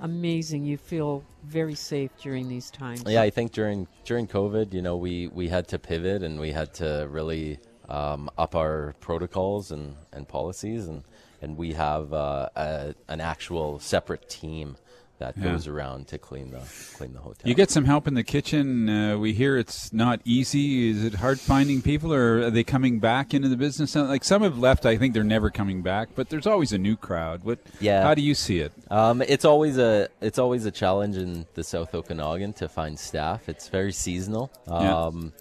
amazing. 0.00 0.64
You 0.64 0.76
feel 0.76 1.24
very 1.44 1.74
safe 1.74 2.10
during 2.20 2.48
these 2.48 2.70
times. 2.70 3.04
Yeah, 3.06 3.22
I 3.22 3.30
think 3.30 3.52
during 3.52 3.86
during 4.04 4.26
COVID, 4.26 4.72
you 4.72 4.82
know, 4.82 4.96
we 4.96 5.28
we 5.28 5.48
had 5.48 5.68
to 5.68 5.78
pivot 5.78 6.22
and 6.22 6.38
we 6.38 6.52
had 6.52 6.74
to 6.74 7.06
really 7.10 7.58
um, 7.88 8.28
up 8.36 8.54
our 8.54 8.94
protocols 9.00 9.70
and, 9.70 9.96
and 10.12 10.28
policies, 10.28 10.88
and 10.88 11.02
and 11.40 11.56
we 11.56 11.72
have 11.72 12.12
uh, 12.12 12.48
a, 12.56 12.94
an 13.08 13.20
actual 13.20 13.78
separate 13.78 14.28
team 14.28 14.76
that 15.18 15.36
Yeah. 15.36 15.44
goes 15.52 15.66
around 15.66 16.08
to 16.08 16.18
clean 16.18 16.50
the 16.50 16.60
clean 16.96 17.12
the 17.12 17.20
hotel. 17.20 17.42
You 17.48 17.54
get 17.54 17.70
some 17.70 17.84
help 17.84 18.06
in 18.08 18.14
the 18.14 18.22
kitchen. 18.22 18.88
Uh, 18.88 19.18
we 19.18 19.32
hear 19.32 19.56
it's 19.56 19.92
not 19.92 20.20
easy. 20.24 20.90
Is 20.90 21.04
it 21.04 21.14
hard 21.14 21.40
finding 21.40 21.82
people, 21.82 22.12
or 22.12 22.46
are 22.46 22.50
they 22.50 22.64
coming 22.64 22.98
back 23.00 23.34
into 23.34 23.48
the 23.48 23.56
business? 23.56 23.94
Uh, 23.96 24.04
Like 24.04 24.24
some 24.24 24.42
have 24.42 24.58
left. 24.58 24.86
I 24.86 24.96
think 24.96 25.14
they're 25.14 25.24
never 25.24 25.50
coming 25.50 25.82
back. 25.82 26.10
But 26.14 26.28
there's 26.30 26.46
always 26.46 26.72
a 26.72 26.78
new 26.78 26.96
crowd. 26.96 27.44
What? 27.44 27.58
Yeah. 27.80 28.02
How 28.02 28.14
do 28.14 28.22
you 28.22 28.34
see 28.34 28.60
it? 28.60 28.72
Um, 28.90 29.22
it's 29.22 29.44
always 29.44 29.78
a 29.78 30.08
it's 30.20 30.38
always 30.38 30.64
a 30.66 30.70
challenge 30.70 31.16
in 31.16 31.46
the 31.54 31.64
South 31.64 31.94
Okanagan 31.94 32.52
to 32.54 32.68
find 32.68 32.98
staff. 32.98 33.48
It's 33.48 33.68
very 33.68 33.92
seasonal. 33.92 34.50
Yeah. 34.66 34.94
Um, 35.06 35.32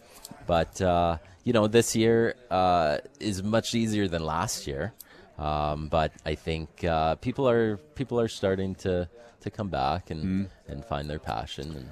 but 0.46 0.82
uh, 0.82 1.18
you 1.44 1.54
know, 1.54 1.68
this 1.68 1.96
year 1.96 2.36
uh, 2.52 2.98
is 3.20 3.42
much 3.44 3.74
easier 3.76 4.08
than 4.08 4.24
last 4.26 4.68
year. 4.68 4.94
Um, 5.38 5.88
but 5.88 6.12
I 6.26 6.36
think 6.36 6.84
uh, 6.84 7.16
people 7.16 7.48
are 7.48 7.78
people 7.96 8.20
are 8.20 8.28
starting 8.28 8.76
to, 8.76 9.08
to 9.42 9.50
come 9.52 9.70
back 9.70 10.10
and, 10.10 10.24
Mm. 10.24 10.50
and 10.68 10.86
find 10.86 11.10
their 11.10 11.20
passion. 11.20 11.76
And 11.76 11.92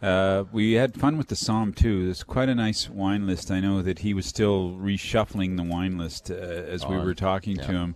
Uh, 0.00 0.44
we 0.52 0.74
had 0.74 0.94
fun 0.94 1.18
with 1.18 1.26
the 1.28 1.36
Som 1.36 1.72
too. 1.72 2.04
There's 2.04 2.22
quite 2.22 2.48
a 2.48 2.54
nice 2.54 2.88
wine 2.88 3.26
list. 3.26 3.50
I 3.50 3.60
know 3.60 3.82
that 3.82 3.98
he 4.00 4.14
was 4.14 4.26
still 4.26 4.70
reshuffling 4.70 5.56
the 5.56 5.64
wine 5.64 5.98
list 5.98 6.30
uh, 6.30 6.34
as 6.34 6.86
we 6.86 6.96
were 6.96 7.14
talking 7.14 7.56
to 7.56 7.72
him. 7.72 7.94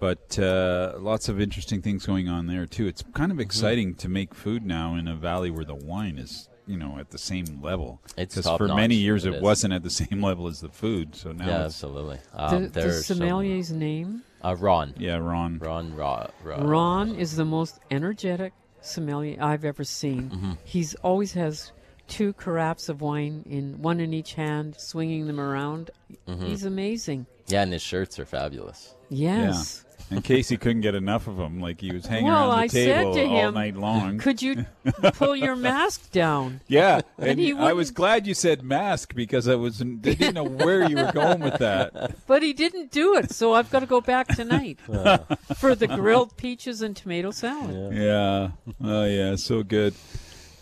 But 0.00 0.38
uh, 0.38 0.94
lots 1.00 1.28
of 1.28 1.40
interesting 1.40 1.82
things 1.82 2.06
going 2.06 2.28
on 2.28 2.46
there 2.46 2.66
too. 2.66 2.86
It's 2.86 3.02
kind 3.02 3.32
Mm-hmm. 3.32 3.32
of 3.32 3.40
exciting 3.40 3.94
to 3.96 4.08
make 4.08 4.34
food 4.34 4.64
now 4.64 4.94
in 4.94 5.08
a 5.08 5.16
valley 5.16 5.50
where 5.50 5.64
the 5.64 5.74
wine 5.74 6.18
is, 6.18 6.48
you 6.68 6.76
know, 6.76 6.98
at 6.98 7.10
the 7.10 7.18
same 7.18 7.60
level. 7.62 8.00
It's 8.16 8.34
'Cause 8.36 8.44
top 8.44 8.58
for 8.58 8.68
notch. 8.68 8.76
many 8.76 8.94
years 8.94 9.24
It 9.24 9.32
it, 9.32 9.36
is. 9.36 9.42
wasn't 9.42 9.72
at 9.72 9.82
the 9.82 9.90
same 10.02 10.22
level 10.22 10.46
as 10.46 10.60
the 10.60 10.68
food. 10.68 11.16
So 11.16 11.32
now, 11.32 11.46
yeah, 11.46 11.64
absolutely. 11.64 12.18
the, 12.32 12.42
Um, 12.44 12.62
the 12.64 12.68
there's 12.68 13.06
some- 13.06 13.16
sommelier's 13.18 13.72
name? 13.72 14.22
uh, 14.44 14.54
Ron. 14.56 14.94
yeah, 14.98 15.16
Ron. 15.16 15.58
Ron. 15.58 15.94
Ra, 15.96 16.26
Ra, 16.44 16.56
Ron 16.60 17.14
is 17.16 17.34
the 17.36 17.44
most 17.44 17.80
energetic 17.90 18.52
sommelier 18.80 19.36
I've 19.42 19.64
ever 19.64 19.82
seen. 19.82 20.30
Mm-hmm. 20.30 20.52
He's 20.64 20.94
always 20.96 21.32
has 21.32 21.72
two 22.06 22.32
carafes 22.34 22.88
of 22.88 23.00
wine 23.00 23.42
in 23.46 23.82
one 23.82 23.98
in 24.00 24.14
each 24.14 24.34
hand, 24.34 24.76
swinging 24.78 25.26
them 25.26 25.40
around. 25.40 25.90
Mm-hmm. 26.28 26.46
He's 26.46 26.64
amazing. 26.64 27.26
Yeah, 27.48 27.62
and 27.62 27.72
his 27.72 27.82
shirts 27.82 28.18
are 28.18 28.24
fabulous. 28.26 28.94
Yes. 29.10 29.84
Yeah. 29.84 29.87
And 30.10 30.24
Casey 30.24 30.56
couldn't 30.56 30.80
get 30.80 30.94
enough 30.94 31.26
of 31.26 31.36
them. 31.36 31.60
Like 31.60 31.80
he 31.80 31.92
was 31.92 32.06
hanging 32.06 32.26
Well, 32.26 32.48
around 32.50 32.56
the 32.56 32.62
I 32.62 32.66
table 32.68 33.14
said 33.14 33.20
to 33.22 33.28
all 33.28 33.48
him, 33.48 33.54
night 33.54 33.76
long. 33.76 34.18
Could 34.18 34.40
you 34.40 34.64
pull 35.14 35.36
your 35.36 35.54
mask 35.56 36.10
down? 36.12 36.60
Yeah, 36.66 37.02
And 37.18 37.30
and, 37.30 37.40
he 37.40 37.52
I 37.52 37.72
was 37.74 37.90
glad 37.90 38.26
you 38.26 38.34
said 38.34 38.62
mask 38.62 39.14
because 39.14 39.46
I 39.48 39.54
was 39.56 39.82
I 39.82 39.84
didn't 39.84 40.34
know 40.34 40.44
where 40.44 40.88
you 40.88 40.96
were 40.96 41.12
going 41.12 41.40
with 41.40 41.58
that. 41.58 42.14
But 42.26 42.42
he 42.42 42.52
didn't 42.52 42.90
do 42.90 43.16
it, 43.16 43.30
so 43.32 43.54
I've 43.54 43.70
got 43.70 43.80
to 43.80 43.86
go 43.86 44.00
back 44.00 44.28
tonight 44.28 44.78
for 45.56 45.74
the 45.74 45.86
grilled 45.86 46.36
peaches 46.36 46.82
and 46.82 46.94
tomato 46.96 47.30
salad. 47.30 47.94
Yeah. 47.94 48.50
Oh 48.82 49.04
yeah, 49.04 49.36
so 49.36 49.62
good. 49.62 49.94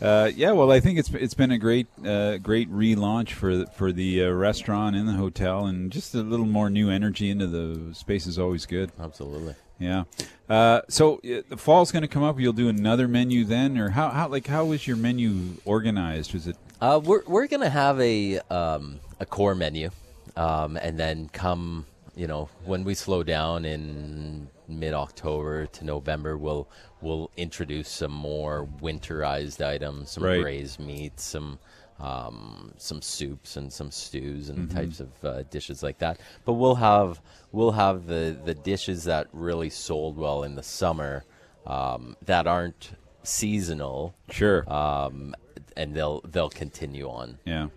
Uh, 0.01 0.31
yeah, 0.35 0.53
well, 0.53 0.71
I 0.71 0.81
think 0.81 0.99
it's 0.99 1.11
it's 1.15 1.35
been 1.35 1.51
a 1.51 1.59
great 1.59 1.87
uh, 2.05 2.37
great 2.37 2.71
relaunch 2.71 3.31
for 3.33 3.57
the, 3.57 3.67
for 3.67 3.93
the 3.93 4.25
uh, 4.25 4.31
restaurant 4.31 4.95
and 4.95 5.09
the 5.09 5.15
hotel, 5.15 5.67
and 5.67 5.91
just 5.91 6.15
a 6.15 6.23
little 6.23 6.47
more 6.47 6.69
new 6.69 6.91
energy 6.91 7.31
into 7.31 7.47
the 7.47 7.95
space 7.95 8.27
is 8.27 8.39
always 8.39 8.67
good. 8.67 8.93
Absolutely. 9.01 9.55
Yeah. 9.79 10.05
Uh, 10.49 10.83
so 10.89 11.17
uh, 11.17 11.43
the 11.49 11.57
fall's 11.57 11.93
going 11.93 12.03
to 12.03 12.09
come 12.09 12.23
up. 12.23 12.39
You'll 12.39 12.53
do 12.53 12.69
another 12.69 13.09
menu 13.09 13.45
then, 13.45 13.79
or 13.79 13.91
how 13.91 14.11
how 14.11 14.29
like 14.29 14.47
how 14.47 14.73
is 14.73 14.87
your 14.87 14.97
menu 14.97 15.55
organized? 15.65 16.35
Was 16.35 16.47
it 16.47 16.57
Uh, 16.81 17.01
we're 17.03 17.23
we're 17.27 17.47
gonna 17.47 17.71
have 17.71 17.99
a 18.01 18.39
um, 18.51 19.01
a 19.19 19.25
core 19.25 19.55
menu, 19.55 19.91
um, 20.37 20.77
and 20.77 20.99
then 20.99 21.31
come 21.33 21.87
you 22.15 22.27
know 22.27 22.51
when 22.65 22.85
we 22.85 22.95
slow 22.95 23.23
down 23.23 23.65
in 23.65 24.49
mid 24.69 24.95
October 24.95 25.67
to 25.67 25.85
November, 25.85 26.37
we'll 26.37 26.69
we'll 27.01 27.31
introduce 27.37 27.89
some 27.89 28.13
more 28.13 28.67
winterized 28.81 29.65
items, 29.65 30.11
some 30.13 30.25
Right. 30.25 30.41
braised 30.43 30.81
meats, 30.81 31.23
some 31.25 31.59
um, 31.99 32.73
some 32.77 33.01
soups 33.01 33.57
and 33.57 33.73
some 33.73 33.91
stews 33.91 34.51
and 34.51 34.69
Mhm. 34.69 34.75
types 34.75 35.01
of 35.01 35.25
uh, 35.25 35.43
dishes 35.45 35.83
like 35.83 35.97
that. 35.99 36.21
But 36.45 36.55
we'll 36.55 36.75
have 36.75 37.23
we'll 37.53 37.73
have 37.73 38.07
the 38.07 38.37
the 38.45 38.55
dishes 38.55 39.05
that 39.05 39.29
really 39.33 39.71
sold 39.71 40.19
well 40.19 40.43
in 40.43 40.57
the 40.57 40.63
summer 40.63 41.25
um, 41.67 42.17
that 42.23 42.47
aren't 42.47 42.91
seasonal. 43.23 44.15
Sure. 44.31 44.71
Um, 44.73 45.35
and 45.77 45.95
they'll 45.95 46.21
they'll 46.23 46.51
continue 46.51 47.09
on. 47.09 47.39
Yeah. 47.45 47.69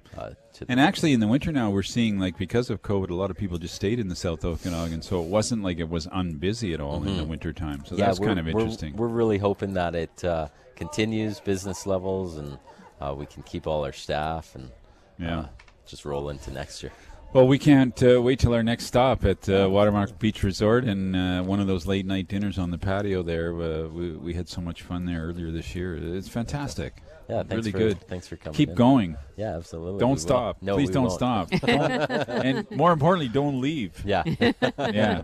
Uh, 0.62 0.66
to 0.66 0.72
And 0.72 0.80
actually, 0.80 1.14
in 1.14 1.20
the 1.20 1.28
winter 1.28 1.52
now, 1.52 1.70
we're 1.70 1.84
seeing 1.84 2.20
like 2.20 2.38
because 2.38 2.70
of 2.70 2.82
COVID, 2.82 3.10
a 3.10 3.16
lot 3.16 3.32
of 3.32 3.38
people 3.38 3.58
just 3.58 3.76
stayed 3.76 4.00
in 4.00 4.08
the 4.10 4.16
South 4.16 4.44
Okanagan, 4.44 5.02
so 5.02 5.22
it 5.22 5.28
wasn't 5.28 5.64
like 5.64 5.80
it 5.80 5.90
was 5.90 6.08
unbusy 6.08 6.74
at 6.74 6.82
all 6.82 6.98
in 7.04 7.18
the 7.18 7.24
Mhm. 7.24 7.28
winter 7.28 7.54
time. 7.54 7.84
So 7.86 7.96
yeah, 7.96 8.08
that's 8.08 8.20
kind 8.20 8.40
of 8.40 8.46
we're- 8.46 8.60
interesting. 8.62 8.96
We're, 8.96 9.08
really 9.08 9.38
hoping 9.38 9.74
that 9.74 9.96
it 9.96 10.24
uh, 10.24 10.48
continues 10.76 11.40
business 11.40 11.86
levels 11.86 12.38
and 12.38 12.58
uh, 13.02 13.14
we 13.18 13.26
can 13.26 13.44
keep 13.44 13.68
all 13.68 13.84
our 13.86 13.92
staff 13.94 14.56
and 14.56 14.70
Yeah. 15.18 15.40
uh, 15.40 15.46
just 15.86 16.06
roll 16.06 16.30
into 16.30 16.52
next 16.52 16.84
year. 16.84 16.92
Well, 17.32 17.48
we 17.48 17.60
can't 17.60 18.02
uh, 18.02 18.22
wait 18.22 18.40
till 18.40 18.54
our 18.56 18.64
next 18.64 18.86
stop 18.86 19.24
at 19.24 19.48
uh, 19.48 19.68
Watermark 19.70 20.18
Beach 20.20 20.42
Resort 20.42 20.84
and 20.86 21.16
uh, 21.16 21.44
one 21.44 21.60
of 21.60 21.68
those 21.68 21.86
late 21.86 22.06
night 22.06 22.28
dinners 22.28 22.58
on 22.58 22.72
the 22.72 22.78
patio 22.78 23.22
there. 23.22 23.54
Uh, 23.54 23.88
we, 23.88 24.12
we 24.14 24.34
had 24.34 24.50
so 24.50 24.62
much 24.62 24.82
fun 24.82 25.06
there 25.06 25.26
earlier 25.28 25.52
this 25.52 25.76
year. 25.76 25.96
It's 25.96 26.28
fantastic. 26.28 27.04
Yeah, 27.30 27.44
thanks 27.44 27.56
really 27.56 27.72
for- 27.72 27.78
good. 27.78 28.02
thanks 28.08 28.28
for 28.28 28.36
coming 28.38 28.56
Keep 28.56 28.70
in. 28.70 28.76
going. 28.76 29.18
Yeah, 29.38 29.56
absolutely, 29.56 30.00
Don't 30.00 30.10
will. 30.12 30.18
stop. 30.18 30.58
No, 30.62 30.76
Please 30.76 30.88
we 30.88 30.94
don't 30.94 31.04
won't. 31.04 31.14
stop. 31.14 31.50
And 31.64 32.70
more 32.72 32.92
importantly, 32.92 33.30
don't 33.30 33.62
leave. 33.62 34.04
Yeah. 34.06 34.24
yeah. 34.80 35.22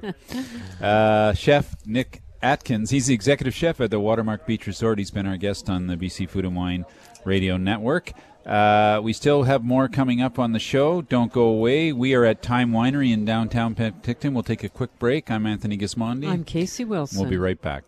Uh, 0.82 1.34
chef 1.34 1.76
Nick 1.86 2.22
Atkins. 2.41 2.91
He's 2.91 3.08
the 3.08 3.14
executive 3.14 3.53
chef 3.56 3.82
at 3.82 3.89
the 3.91 3.99
Watermark 3.99 4.45
Beach 4.45 4.68
Resort. 4.68 4.99
He's 4.99 5.12
been 5.12 5.26
our 5.26 5.38
guest 5.38 5.70
on 5.70 5.88
the 5.88 5.97
BC 5.97 6.30
Food 6.30 6.45
and 6.45 6.56
Wine 6.56 6.86
Radio 7.24 7.58
Network. 7.58 8.12
Uh, 8.45 8.99
we 9.03 9.12
still 9.12 9.41
have 9.43 9.64
more 9.64 9.88
coming 9.88 10.22
up 10.22 10.38
on 10.38 10.51
the 10.51 10.60
show. 10.60 11.01
Don't 11.01 11.34
go 11.34 11.43
away. 11.45 11.91
We 11.91 12.14
are 12.14 12.26
at 12.26 12.43
Time 12.43 12.72
Winery 12.72 13.12
in 13.12 13.26
downtown 13.26 13.74
Penticton. 13.74 14.34
We'll 14.34 14.43
take 14.43 14.64
a 14.64 14.70
quick 14.70 14.99
break. 14.99 15.32
I'm 15.32 15.47
Anthony 15.47 15.76
Gismondi. 15.78 16.28
I'm 16.30 16.43
Casey 16.43 16.86
Wilson. 16.86 17.20
We'll 17.22 17.30
be 17.32 17.38
right 17.38 17.60
back. 17.60 17.84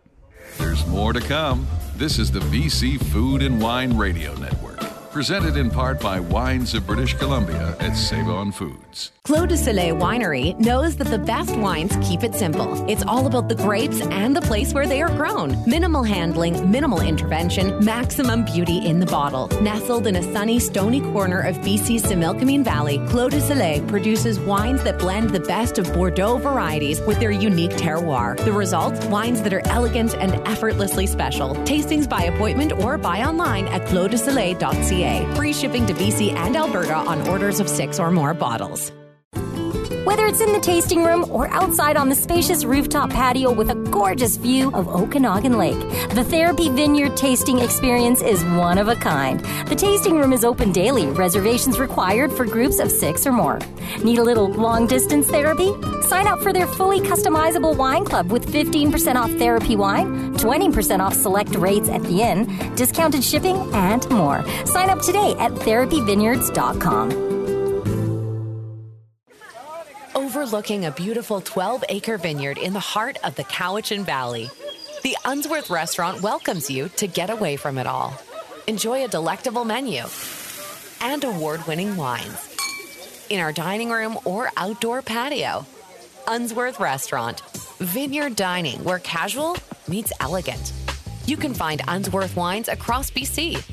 There's 0.58 0.86
more 0.88 1.14
to 1.14 1.20
come. 1.20 1.68
This 1.96 2.20
is 2.20 2.32
the 2.32 2.40
BC 2.40 3.04
Food 3.12 3.42
and 3.42 3.62
Wine 3.62 3.98
Radio 3.98 4.34
Network. 4.36 4.97
Presented 5.12 5.58
in 5.58 5.72
part 5.72 6.00
by 6.00 6.20
Wines 6.20 6.74
of 6.74 6.86
British 6.86 7.14
Columbia 7.14 7.76
at 7.80 7.96
Save 7.96 8.30
On 8.30 8.52
Foods. 8.52 9.12
Clos 9.24 9.48
du 9.48 9.58
Soleil 9.58 9.96
Winery 9.96 10.58
knows 10.60 10.96
that 10.98 11.08
the 11.08 11.18
best 11.18 11.56
wines 11.58 11.94
keep 12.02 12.24
it 12.24 12.34
simple. 12.36 12.90
It's 12.90 13.04
all 13.04 13.26
about 13.26 13.50
the 13.50 13.56
grapes 13.56 14.00
and 14.02 14.36
the 14.36 14.42
place 14.42 14.74
where 14.74 14.88
they 14.88 15.02
are 15.02 15.10
grown. 15.10 15.58
Minimal 15.68 16.04
handling, 16.04 16.72
minimal 16.72 17.02
intervention, 17.02 17.84
maximum 17.84 18.46
beauty 18.46 18.86
in 18.86 19.00
the 19.00 19.06
bottle. 19.06 19.48
Nestled 19.62 20.08
in 20.08 20.16
a 20.16 20.24
sunny, 20.34 20.60
stony 20.60 21.02
corner 21.02 21.42
of 21.42 21.58
BC's 21.58 22.04
Similkameen 22.04 22.64
Valley, 22.64 23.00
Clos 23.08 23.32
du 23.32 23.42
Soleil 23.42 23.86
produces 23.88 24.40
wines 24.40 24.84
that 24.84 25.00
blend 25.00 25.32
the 25.32 25.42
best 25.42 25.78
of 25.78 25.92
Bordeaux 25.94 26.38
varieties 26.38 27.02
with 27.02 27.20
their 27.20 27.32
unique 27.32 27.72
terroir. 27.72 28.38
The 28.38 28.54
result? 28.54 28.94
Wines 29.06 29.42
that 29.42 29.54
are 29.54 29.66
elegant 29.68 30.16
and 30.16 30.36
effortlessly 30.48 31.08
special. 31.08 31.56
Tastings 31.66 32.08
by 32.08 32.24
appointment 32.24 32.72
or 32.72 32.98
buy 32.98 33.24
online 33.24 33.68
at 33.68 33.82
closdusoleil.ca. 35.08 35.36
Free 35.36 35.54
shipping 35.54 35.86
to 35.88 35.94
BC 35.94 36.34
and 36.34 36.56
Alberta 36.56 36.96
on 36.96 37.28
orders 37.28 37.60
of 37.60 37.70
six 37.70 38.00
or 38.00 38.12
more 38.12 38.34
bottles. 38.34 38.92
Whether 40.08 40.26
it's 40.26 40.40
in 40.40 40.54
the 40.54 40.62
tasting 40.62 41.04
room 41.04 41.30
or 41.30 41.50
outside 41.50 41.98
on 41.98 42.08
the 42.08 42.16
spacious 42.16 42.64
rooftop 42.64 43.10
patio 43.10 43.52
with 43.52 43.70
a 43.70 43.76
gorgeous 43.76 44.38
view 44.38 44.72
of 44.74 44.88
Okanagan 44.88 45.58
Lake, 45.58 45.78
the 46.12 46.24
Therapy 46.24 46.70
Vineyard 46.70 47.18
tasting 47.18 47.60
experience 47.60 48.22
is 48.22 48.42
one 48.46 48.78
of 48.78 48.88
a 48.88 48.96
kind. 48.96 49.42
The 49.68 49.76
tasting 49.76 50.18
room 50.18 50.32
is 50.32 50.46
open 50.46 50.72
daily, 50.72 51.08
reservations 51.08 51.78
required 51.78 52.32
for 52.32 52.46
groups 52.46 52.80
of 52.80 52.90
six 52.90 53.28
or 53.28 53.34
more. 53.34 53.60
Need 54.02 54.20
a 54.20 54.24
little 54.24 54.48
long 54.50 54.88
distance 54.88 55.28
therapy? 55.28 55.74
Sign 56.04 56.26
up 56.26 56.40
for 56.40 56.54
their 56.54 56.68
fully 56.68 57.02
customizable 57.02 57.76
wine 57.76 58.06
club 58.06 58.32
with 58.32 58.50
15% 58.50 59.16
off 59.16 59.32
therapy 59.32 59.76
wine, 59.76 60.34
20% 60.38 61.02
off 61.02 61.16
select 61.16 61.54
rates 61.56 61.90
at 61.90 62.02
the 62.04 62.22
inn, 62.22 62.48
discounted 62.76 63.26
shipping, 63.26 63.58
and 63.74 64.10
more. 64.10 64.46
Sign 64.68 64.90
up 64.90 65.02
today 65.02 65.36
at 65.38 65.52
therapyvineyards.com. 65.52 67.27
Overlooking 70.28 70.84
a 70.84 70.92
beautiful 70.92 71.40
12 71.40 71.86
acre 71.88 72.18
vineyard 72.18 72.58
in 72.58 72.74
the 72.74 72.82
heart 72.82 73.18
of 73.24 73.36
the 73.36 73.46
Cowichan 73.46 74.04
Valley, 74.04 74.50
the 75.02 75.16
Unsworth 75.24 75.70
restaurant 75.70 76.22
welcomes 76.22 76.70
you 76.70 76.90
to 76.98 77.08
get 77.08 77.30
away 77.30 77.56
from 77.56 77.78
it 77.78 77.88
all. 77.88 78.14
Enjoy 78.68 79.06
a 79.06 79.08
delectable 79.08 79.64
menu 79.64 80.04
and 81.00 81.24
award 81.24 81.66
winning 81.66 81.96
wines 81.96 82.58
in 83.30 83.40
our 83.40 83.54
dining 83.54 83.90
room 83.90 84.20
or 84.26 84.52
outdoor 84.58 85.02
patio. 85.02 85.66
Unsworth 86.28 86.82
Restaurant, 86.82 87.40
vineyard 87.80 88.36
dining 88.36 88.84
where 88.84 89.00
casual 89.00 89.56
meets 89.88 90.12
elegant. 90.20 90.74
You 91.26 91.38
can 91.38 91.54
find 91.54 91.82
Unsworth 91.88 92.36
wines 92.36 92.68
across 92.68 93.10
BC. 93.10 93.64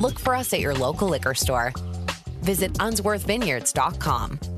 Look 0.00 0.20
for 0.20 0.36
us 0.36 0.52
at 0.52 0.60
your 0.60 0.74
local 0.74 1.08
liquor 1.08 1.34
store. 1.34 1.72
Visit 2.42 2.74
unsworthvineyards.com. 2.74 4.53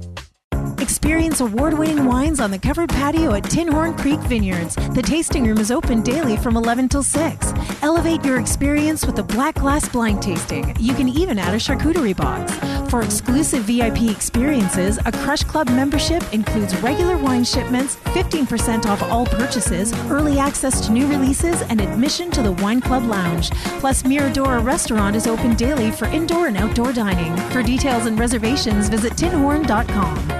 Experience 0.79 1.41
award 1.41 1.79
winning 1.79 2.05
wines 2.05 2.39
on 2.39 2.51
the 2.51 2.59
covered 2.59 2.91
patio 2.91 3.35
at 3.35 3.45
Tinhorn 3.45 3.99
Creek 3.99 4.21
Vineyards. 4.21 4.77
The 4.77 5.03
tasting 5.03 5.47
room 5.47 5.59
is 5.59 5.71
open 5.71 6.03
daily 6.03 6.37
from 6.37 6.57
11 6.57 6.89
till 6.89 7.03
6. 7.03 7.53
Elevate 7.83 8.25
your 8.25 8.39
experience 8.39 9.07
with 9.07 9.19
a 9.19 9.23
black 9.23 9.55
glass 9.55 9.89
blind 9.89 10.23
tasting. 10.23 10.77
You 10.79 10.95
can 10.95 11.09
even 11.09 11.39
add 11.39 11.55
a 11.55 11.59
charcuterie 11.59 12.17
box. 12.17 12.53
For 12.91 13.03
exclusive 13.03 13.65
VIP 13.65 14.11
experiences, 14.11 14.99
a 15.05 15.13
Crush 15.13 15.43
Club 15.43 15.69
membership 15.69 16.23
includes 16.33 16.77
regular 16.81 17.17
wine 17.17 17.45
shipments, 17.45 17.97
15% 18.15 18.87
off 18.87 19.03
all 19.05 19.27
purchases, 19.27 19.93
early 20.11 20.39
access 20.39 20.85
to 20.87 20.93
new 20.93 21.07
releases, 21.09 21.63
and 21.63 21.81
admission 21.81 22.31
to 22.33 22.43
the 22.43 22.53
Wine 22.53 22.81
Club 22.81 23.05
Lounge. 23.05 23.51
Plus, 23.81 24.03
Miradoro 24.03 24.63
Restaurant 24.63 25.17
is 25.17 25.27
open 25.27 25.57
daily 25.57 25.91
for 25.91 26.05
indoor 26.07 26.49
and 26.49 26.57
outdoor 26.57 26.93
dining. 26.93 27.35
For 27.51 27.63
details 27.63 28.07
and 28.07 28.19
reservations, 28.19 28.89
visit 28.89 29.15
tinhorn.com. 29.15 30.36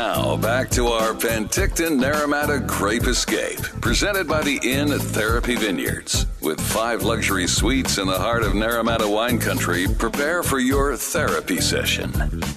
Now, 0.00 0.34
back 0.34 0.70
to 0.70 0.86
our 0.86 1.12
Penticton 1.12 2.00
Naramata 2.00 2.66
Grape 2.66 3.06
Escape, 3.06 3.60
presented 3.82 4.26
by 4.26 4.40
the 4.40 4.58
Inn 4.62 4.92
at 4.92 5.00
Therapy 5.02 5.56
Vineyards. 5.56 6.24
With 6.40 6.58
five 6.58 7.02
luxury 7.02 7.46
suites 7.46 7.98
in 7.98 8.06
the 8.06 8.18
heart 8.18 8.42
of 8.42 8.52
Naramata 8.52 9.06
wine 9.12 9.38
country, 9.38 9.86
prepare 9.98 10.42
for 10.42 10.58
your 10.58 10.96
therapy 10.96 11.60
session. 11.60 12.10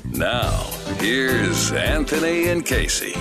Now, 0.06 0.52
here's 1.00 1.74
Anthony 1.74 2.48
and 2.48 2.66
Casey. 2.66 3.14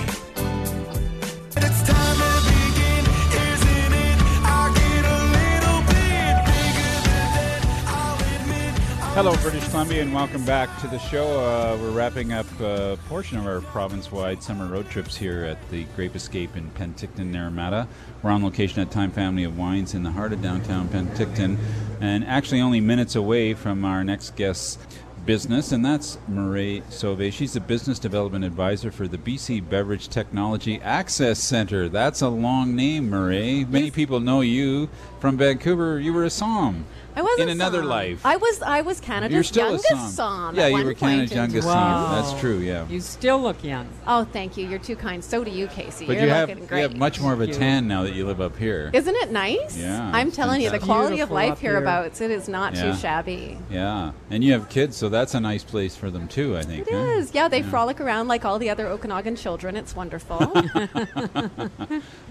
Hello, 9.13 9.35
British 9.43 9.67
Columbia, 9.67 10.01
and 10.01 10.11
welcome 10.11 10.43
back 10.43 10.81
to 10.81 10.87
the 10.87 10.97
show. 10.97 11.39
Uh, 11.39 11.77
we're 11.79 11.91
wrapping 11.91 12.33
up 12.33 12.47
a 12.59 12.97
portion 13.07 13.37
of 13.37 13.45
our 13.45 13.61
province 13.61 14.11
wide 14.11 14.41
summer 14.41 14.65
road 14.65 14.89
trips 14.89 15.15
here 15.15 15.43
at 15.43 15.69
the 15.69 15.83
Grape 15.95 16.15
Escape 16.15 16.57
in 16.57 16.67
Penticton, 16.71 17.31
Naramata. 17.31 17.87
We're 18.23 18.31
on 18.31 18.43
location 18.43 18.81
at 18.81 18.89
Time 18.89 19.11
Family 19.11 19.43
of 19.43 19.55
Wines 19.55 19.93
in 19.93 20.01
the 20.01 20.09
heart 20.09 20.33
of 20.33 20.41
downtown 20.41 20.89
Penticton, 20.89 21.59
and 22.01 22.25
actually 22.25 22.59
only 22.59 22.81
minutes 22.81 23.15
away 23.15 23.53
from 23.53 23.85
our 23.85 24.03
next 24.03 24.35
guest's 24.35 24.79
business, 25.27 25.71
and 25.71 25.85
that's 25.85 26.17
Marie 26.27 26.81
Sauve. 26.89 27.31
She's 27.31 27.53
the 27.53 27.59
business 27.59 27.99
development 27.99 28.43
advisor 28.43 28.91
for 28.91 29.07
the 29.07 29.19
BC 29.19 29.69
Beverage 29.69 30.09
Technology 30.09 30.81
Access 30.81 31.37
Center. 31.39 31.87
That's 31.87 32.21
a 32.21 32.29
long 32.29 32.75
name, 32.75 33.11
Marie. 33.11 33.63
Many 33.65 33.91
people 33.91 34.19
know 34.19 34.41
you 34.41 34.89
from 35.19 35.37
Vancouver. 35.37 35.99
You 35.99 36.13
were 36.13 36.25
a 36.25 36.31
SOM. 36.31 36.85
I 37.15 37.21
was 37.21 37.39
in 37.39 37.49
a 37.49 37.51
another 37.51 37.79
Som. 37.79 37.87
life. 37.89 38.25
I 38.25 38.37
was 38.37 38.61
I 38.61 38.81
was 38.81 38.99
Canada's 38.99 39.33
You're 39.33 39.43
still 39.43 39.65
a 39.67 39.69
youngest 39.71 39.89
Som. 39.89 40.09
Som. 40.09 40.55
Yeah, 40.55 40.67
you 40.67 40.83
were 40.85 40.93
Canada's 40.93 41.31
youngest 41.31 41.67
time. 41.67 42.07
Som. 42.07 42.25
That's 42.25 42.39
true. 42.39 42.57
Yeah. 42.57 42.87
You 42.87 42.99
still 43.01 43.39
look 43.41 43.63
young. 43.63 43.87
Oh, 44.07 44.23
thank 44.23 44.57
you. 44.57 44.67
You're 44.67 44.79
too 44.79 44.95
kind. 44.95 45.23
So 45.23 45.43
do 45.43 45.51
you, 45.51 45.67
Casey. 45.67 46.05
But 46.05 46.13
You're 46.17 46.25
you 46.25 46.29
have, 46.31 46.49
looking 46.49 46.67
you 46.75 46.81
have 46.83 46.97
much 46.97 47.19
more 47.21 47.33
of 47.33 47.41
a 47.41 47.47
tan 47.47 47.87
now 47.87 48.03
that 48.03 48.13
you 48.13 48.25
live 48.25 48.41
up 48.41 48.57
here. 48.57 48.89
Isn't 48.93 49.15
it 49.15 49.31
nice? 49.31 49.77
Yeah, 49.77 50.09
I'm 50.13 50.27
it's 50.27 50.35
telling 50.35 50.61
you, 50.61 50.69
the 50.69 50.79
fantastic. 50.79 50.95
quality 50.95 51.19
of 51.21 51.31
life 51.31 51.51
up 51.53 51.59
here. 51.59 51.71
hereabouts, 51.71 52.21
it 52.21 52.31
is 52.31 52.47
not 52.47 52.73
Yeah. 52.75 52.91
too 52.91 52.97
shabby. 52.97 53.57
Yeah, 53.69 54.11
and 54.29 54.43
you 54.43 54.53
have 54.53 54.69
kids, 54.69 54.97
so 54.97 55.09
that's 55.09 55.33
a 55.33 55.39
nice 55.39 55.63
place 55.63 55.95
for 55.95 56.09
them 56.09 56.27
too. 56.27 56.57
I 56.57 56.63
think. 56.63 56.87
It 56.87 56.93
huh? 56.93 56.97
is. 56.97 57.33
Yeah, 57.33 57.47
they 57.47 57.61
frolic 57.61 58.01
around 58.01 58.27
like 58.27 58.43
all 58.45 58.59
the 58.59 58.69
other 58.69 58.87
Okanagan 58.87 59.35
children. 59.35 59.75
It's 59.75 59.95
wonderful. 59.95 60.39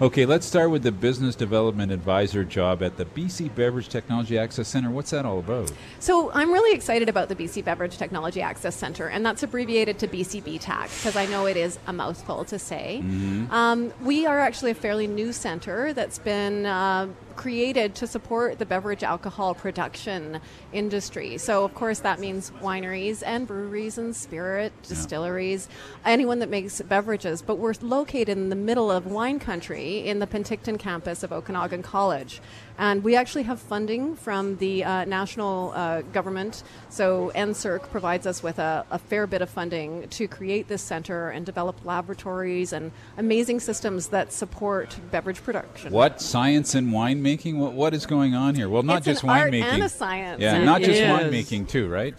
Okay, 0.01 0.25
let's 0.25 0.45
start 0.45 0.69
with 0.69 0.83
the 0.83 0.91
business 0.91 1.35
development 1.35 1.91
advisor 1.91 2.43
job 2.43 2.83
at 2.83 2.97
the 2.97 3.05
BC 3.05 3.53
Beverage 3.55 3.87
Technology 3.89 4.37
Access 4.37 4.67
Center. 4.73 4.89
What's 4.89 5.11
that 5.11 5.23
all 5.23 5.37
about? 5.37 5.71
So 5.99 6.31
I'm 6.33 6.51
really 6.51 6.75
excited 6.75 7.07
about 7.07 7.29
the 7.29 7.35
BC 7.35 7.63
Beverage 7.63 7.97
Technology 7.97 8.41
Access 8.41 8.75
Center, 8.75 9.07
and 9.07 9.23
that's 9.23 9.43
abbreviated 9.43 9.99
to 9.99 10.07
BCBTAC 10.07 10.89
because 10.99 11.15
I 11.15 11.27
know 11.27 11.45
it 11.45 11.55
is 11.57 11.77
a 11.85 11.93
mouthful 11.93 12.43
to 12.45 12.57
say. 12.57 13.01
Mhm. 13.03 13.51
Um, 13.51 13.93
we 14.01 14.25
are 14.25 14.39
actually 14.39 14.71
a 14.71 14.75
fairly 14.75 15.05
new 15.05 15.31
center 15.31 15.93
that's 15.93 16.17
been 16.17 16.65
uh, 16.65 17.07
created 17.35 17.95
to 17.95 18.07
support 18.07 18.59
the 18.59 18.65
beverage 18.65 19.03
alcohol 19.03 19.53
production 19.53 20.39
industry. 20.71 21.37
So, 21.37 21.63
of 21.63 21.73
course, 21.73 21.99
that 21.99 22.19
means 22.19 22.51
wineries 22.61 23.23
and 23.25 23.47
breweries 23.47 23.97
and 23.97 24.15
spirit 24.15 24.73
distilleries, 24.83 25.69
anyone 26.05 26.39
that 26.39 26.49
makes 26.49 26.81
beverages. 26.81 27.41
But 27.41 27.57
we're 27.57 27.73
located 27.81 28.37
in 28.37 28.49
the 28.49 28.55
middle 28.55 28.91
of 28.91 29.07
wine 29.07 29.39
country 29.39 29.99
in 30.07 30.19
the 30.19 30.27
Penticton 30.27 30.79
campus 30.79 31.23
of 31.23 31.31
Okanagan 31.31 31.83
College. 31.83 32.41
And 32.77 33.03
we 33.03 33.15
actually 33.15 33.43
have 33.43 33.59
funding 33.59 34.15
from 34.15 34.57
the 34.57 34.83
uh, 34.83 35.05
national 35.05 35.73
uh, 35.75 36.01
government. 36.01 36.63
So 36.89 37.31
NSERC 37.35 37.89
provides 37.91 38.25
us 38.25 38.41
with 38.41 38.57
a, 38.59 38.85
a 38.89 38.97
fair 38.97 39.27
bit 39.27 39.41
of 39.41 39.49
funding 39.49 40.07
to 40.09 40.27
create 40.27 40.67
this 40.67 40.81
center 40.81 41.29
and 41.29 41.45
develop 41.45 41.85
laboratories 41.85 42.73
and 42.73 42.91
amazing 43.17 43.59
systems 43.59 44.07
that 44.07 44.33
support 44.33 44.97
beverage 45.11 45.43
production. 45.43 45.93
What 45.93 46.21
science 46.21 46.73
and 46.73 46.91
winemaking? 47.23 47.57
What 47.57 47.73
what 47.73 47.93
is 47.93 48.05
going 48.05 48.35
on 48.35 48.55
here? 48.55 48.69
Well, 48.69 48.83
not 48.83 48.99
It's 48.99 49.07
an 49.07 49.13
just 49.13 49.25
art 49.25 49.51
winemaking. 49.51 49.63
and 49.63 49.83
a 49.83 49.89
science. 49.89 50.41
Yeah, 50.41 50.57
It 50.61 50.65
not 50.65 50.81
just 50.81 50.99
is. 50.99 51.07
winemaking 51.07 51.69
too, 51.69 51.87
right? 51.89 52.15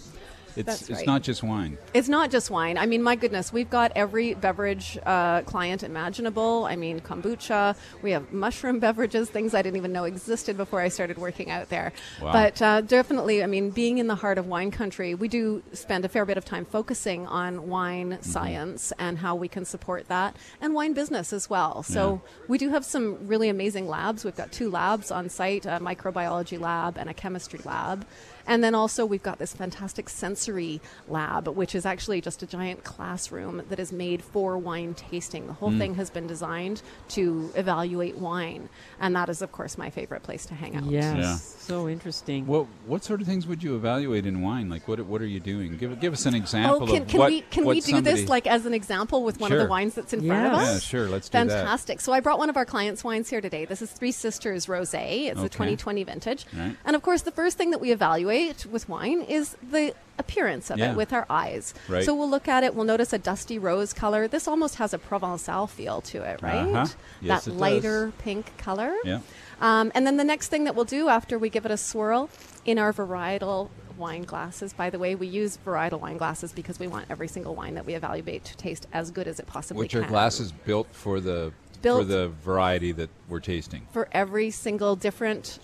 It's 0.57 0.67
That's 0.67 0.91
it's 0.91 1.07
not 1.07 1.23
just 1.23 1.43
wine. 1.43 1.79
It's 1.93 2.09
not 2.09 2.31
just 2.31 2.51
wine. 2.51 2.79
I 2.79 2.87
mean, 2.87 3.03
my 3.03 3.17
goodness, 3.17 3.53
we've 3.53 3.71
got 3.71 3.93
every 3.97 4.35
beverage 4.35 4.99
uh, 5.05 5.43
client 5.43 5.83
imaginable. 5.83 6.65
I 6.67 6.77
mean, 6.77 7.01
kombucha. 7.01 7.77
We 8.03 8.13
have 8.13 8.33
mushroom 8.33 8.79
beverages, 8.87 9.29
things 9.31 9.55
I 9.55 9.63
didn't 9.63 9.77
even 9.77 9.93
know 9.93 10.05
existed 10.05 10.57
before 10.57 10.81
I 10.81 10.89
started 10.89 11.19
working 11.19 11.51
out 11.51 11.69
there. 11.71 11.93
Wow. 12.23 12.33
But 12.33 12.63
uh, 12.63 12.81
definitely, 12.83 13.43
I 13.43 13.47
mean, 13.47 13.71
being 13.71 13.99
in 13.99 14.07
the 14.07 14.15
heart 14.15 14.39
of 14.39 14.47
wine 14.47 14.71
country, 14.71 15.15
we 15.15 15.29
do 15.29 15.63
spend 15.73 16.05
a 16.05 16.09
fair 16.09 16.25
bit 16.25 16.37
of 16.37 16.45
time 16.45 16.65
focusing 16.65 17.27
on 17.27 17.69
wine 17.69 18.19
science 18.21 18.93
and 18.99 19.19
how 19.19 19.35
we 19.35 19.49
can 19.49 19.65
support 19.65 20.09
that, 20.09 20.37
and 20.61 20.75
wine 20.75 20.93
business 20.93 21.33
as 21.33 21.51
well. 21.51 21.83
So 21.83 22.23
we 22.49 22.59
do 22.59 22.71
have 22.71 22.85
some 22.85 23.27
really 23.27 23.49
amazing 23.49 23.89
labs. 23.89 24.25
We've 24.25 24.37
got 24.37 24.53
two 24.53 24.71
labs 24.71 25.11
on 25.11 25.29
site: 25.29 25.67
a 25.67 25.81
microbiology 25.81 26.61
lab 26.61 26.97
and 26.97 27.11
a 27.11 27.15
chemistry 27.15 27.61
lab. 27.65 28.07
And 28.47 28.65
then 28.65 28.75
also 28.75 29.05
we've 29.05 29.23
got 29.23 29.39
this 29.39 29.53
fantastic 29.53 30.09
sensory 30.09 30.81
lab, 31.09 31.49
which 31.49 31.75
is 31.75 31.85
actually 31.85 32.21
just 32.21 32.43
a 32.43 32.47
giant 32.47 32.85
classroom 32.85 33.63
that 33.69 33.79
is 33.79 33.93
made 33.93 34.23
for 34.23 34.57
wine 34.57 34.95
tasting. 34.95 35.47
The 35.47 35.53
whole. 35.53 35.71
Mm. 35.71 35.79
thing 35.79 35.95
has 35.97 36.11
been 36.11 36.27
designed 36.27 36.83
to 37.11 37.51
evaluate 37.55 38.17
wine, 38.17 38.69
and 39.01 39.15
that 39.17 39.29
is, 39.29 39.43
of 39.43 39.53
course, 39.53 39.77
my 39.77 39.91
favorite 39.91 40.23
place 40.23 40.47
to 40.47 40.55
hang 40.55 40.77
out. 40.77 40.85
Yes. 40.85 41.17
Yeah. 41.17 41.37
So 41.37 41.89
interesting. 41.89 42.47
What 42.47 42.67
what 42.87 43.05
sort 43.05 43.21
of 43.21 43.27
things 43.27 43.47
would 43.47 43.63
you 43.63 43.75
evaluate 43.77 44.27
in 44.27 44.43
wine? 44.43 44.69
Like 44.69 44.87
what 44.87 45.01
what 45.07 45.21
are 45.23 45.27
you 45.27 45.41
doing? 45.41 45.77
Give 45.77 45.99
give 46.01 46.13
us 46.13 46.27
an 46.27 46.35
example 46.35 46.83
Oh, 46.83 46.87
can, 46.87 47.03
of 47.03 47.09
can 47.09 47.19
what 47.19 47.31
we 47.31 47.41
can 47.41 47.65
what 47.65 47.75
we 47.75 47.81
do 47.81 48.01
this 48.01 48.29
like 48.29 48.47
as 48.47 48.67
an 48.67 48.75
example 48.75 49.25
with 49.25 49.41
one 49.41 49.53
of 49.53 49.59
the 49.59 49.67
wines 49.67 49.95
that's 49.95 50.13
in 50.13 50.27
front 50.27 50.47
of 50.47 50.53
us? 50.53 50.69
Yeah, 50.69 50.79
sure, 50.81 51.09
let's 51.09 51.29
do 51.29 51.39
that. 51.39 51.49
Fantastic. 51.49 52.01
So 52.01 52.13
I 52.13 52.21
brought 52.21 52.39
one 52.39 52.51
of 52.51 52.57
our 52.57 52.67
clients' 52.67 53.03
wines 53.03 53.31
here 53.31 53.41
today. 53.41 53.65
This 53.65 53.81
is 53.83 53.91
Three 53.91 54.13
Sisters 54.13 54.67
Rosé. 54.67 55.29
It's 55.31 55.41
a 55.41 55.49
2020 55.49 56.05
vintage. 56.05 56.47
Right. 56.57 56.77
And 56.85 56.95
of 56.95 57.03
course, 57.03 57.23
the 57.23 57.33
first 57.33 57.57
thing 57.57 57.71
that 57.71 57.81
we 57.81 57.93
evaluate 57.93 58.34
with 58.71 58.89
wine 58.89 59.23
is 59.23 59.57
the 59.71 59.95
appearance 60.19 60.71
of 60.71 60.79
Yeah. 60.79 60.93
it 60.93 60.97
with 60.97 61.13
our 61.13 61.27
eyes. 61.29 61.75
Right. 61.89 62.05
So 62.05 62.15
we'll 62.15 62.31
look 62.31 62.47
at 62.49 62.63
it. 62.63 62.75
We'll 62.75 62.85
notice 62.85 63.13
a 63.13 63.19
dusty 63.19 63.59
rose 63.59 63.93
color. 63.93 64.29
This 64.29 64.47
almost 64.47 64.77
has 64.77 64.95
a 64.95 64.99
Provençal 64.99 65.69
feel 65.69 66.01
to 66.03 66.23
it, 66.23 66.41
right? 66.43 66.67
Uh-huh. 66.67 66.87
Yes, 67.21 67.45
that 67.45 67.47
it 67.47 67.51
does. 67.51 67.61
lighter 67.61 68.13
pink 68.19 68.57
color. 68.59 68.93
Yeah. 69.05 69.21
Um, 69.61 69.91
and 69.95 70.07
then 70.07 70.17
the 70.17 70.25
next 70.25 70.49
thing 70.49 70.65
that 70.65 70.75
we'll 70.75 70.85
do 70.85 71.09
after 71.09 71.39
we 71.39 71.49
give 71.49 71.65
it 71.65 71.71
a 71.73 71.77
swirl 71.77 72.29
in 72.65 72.79
our 72.79 72.93
varietal 72.93 73.71
wine 73.97 74.23
glasses. 74.23 74.73
By 74.73 74.91
the 74.91 74.99
way, 74.99 75.15
we 75.15 75.27
use 75.29 75.59
varietal 75.65 76.01
wine 76.01 76.17
glasses 76.17 76.53
because 76.53 76.79
we 76.81 76.89
want 76.89 77.07
every 77.11 77.29
single 77.29 77.55
wine 77.55 77.75
that 77.75 77.87
we 77.87 77.95
evaluate 77.95 78.45
to 78.45 78.57
taste 78.57 78.87
as 78.93 79.11
good 79.11 79.29
as 79.29 79.39
it 79.39 79.47
possibly 79.47 79.81
Which 79.85 79.93
can. 79.93 80.01
Which 80.01 80.07
are 80.09 80.11
glasses 80.11 80.53
built 80.53 80.89
for 80.93 81.21
the 81.21 81.53
for 81.83 82.05
the 82.05 82.29
variety 82.29 82.93
that 82.93 83.11
we're 83.29 83.41
tasting. 83.41 83.87
for 83.93 84.09
every 84.13 84.51
single 84.51 84.97
different 84.97 85.59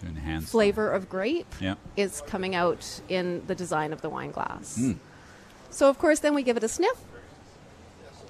flavor 0.45 0.91
of 0.91 1.09
grape 1.09 1.47
Yeah. 1.61 1.75
is 1.97 2.23
coming 2.27 2.55
out 2.55 3.01
in 3.09 3.43
the 3.47 3.55
design 3.55 3.93
of 3.93 4.01
the 4.03 4.09
wine 4.11 4.31
glass. 4.31 4.79
Mm. 4.81 4.99
So, 5.71 5.89
of 5.89 5.99
course, 5.99 6.19
then 6.21 6.35
we 6.35 6.43
give 6.43 6.57
it 6.57 6.65
a 6.65 6.69
sniff. 6.69 6.99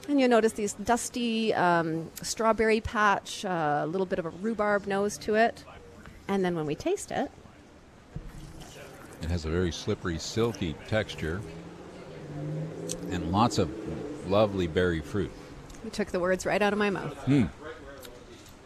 And 0.08 0.20
you 0.20 0.26
notice 0.28 0.52
these 0.52 0.72
dusty 0.74 1.54
um, 1.54 2.10
strawberry 2.22 2.80
patch, 2.80 3.44
uh, 3.44 3.82
a 3.84 3.86
little 3.86 4.06
bit 4.06 4.18
of 4.18 4.26
a 4.26 4.30
rhubarb 4.30 4.86
nose 4.86 5.16
to 5.18 5.36
it. 5.36 5.64
And 6.28 6.44
then 6.44 6.54
when 6.56 6.66
we 6.66 6.74
taste 6.74 7.10
it, 7.10 7.30
It 9.22 9.28
has 9.30 9.44
a 9.44 9.50
very 9.50 9.70
slippery, 9.70 10.18
silky 10.18 10.74
texture, 10.88 11.40
and 13.10 13.30
lots 13.32 13.58
of 13.58 13.68
lovely 14.30 14.66
berry 14.66 15.00
fruit. 15.00 15.30
you 15.84 15.90
took 15.90 16.08
the 16.08 16.20
words 16.20 16.44
right 16.46 16.60
out 16.62 16.72
of 16.72 16.78
my 16.78 16.90
mouth. 16.90 17.14
Hmm. 17.24 17.44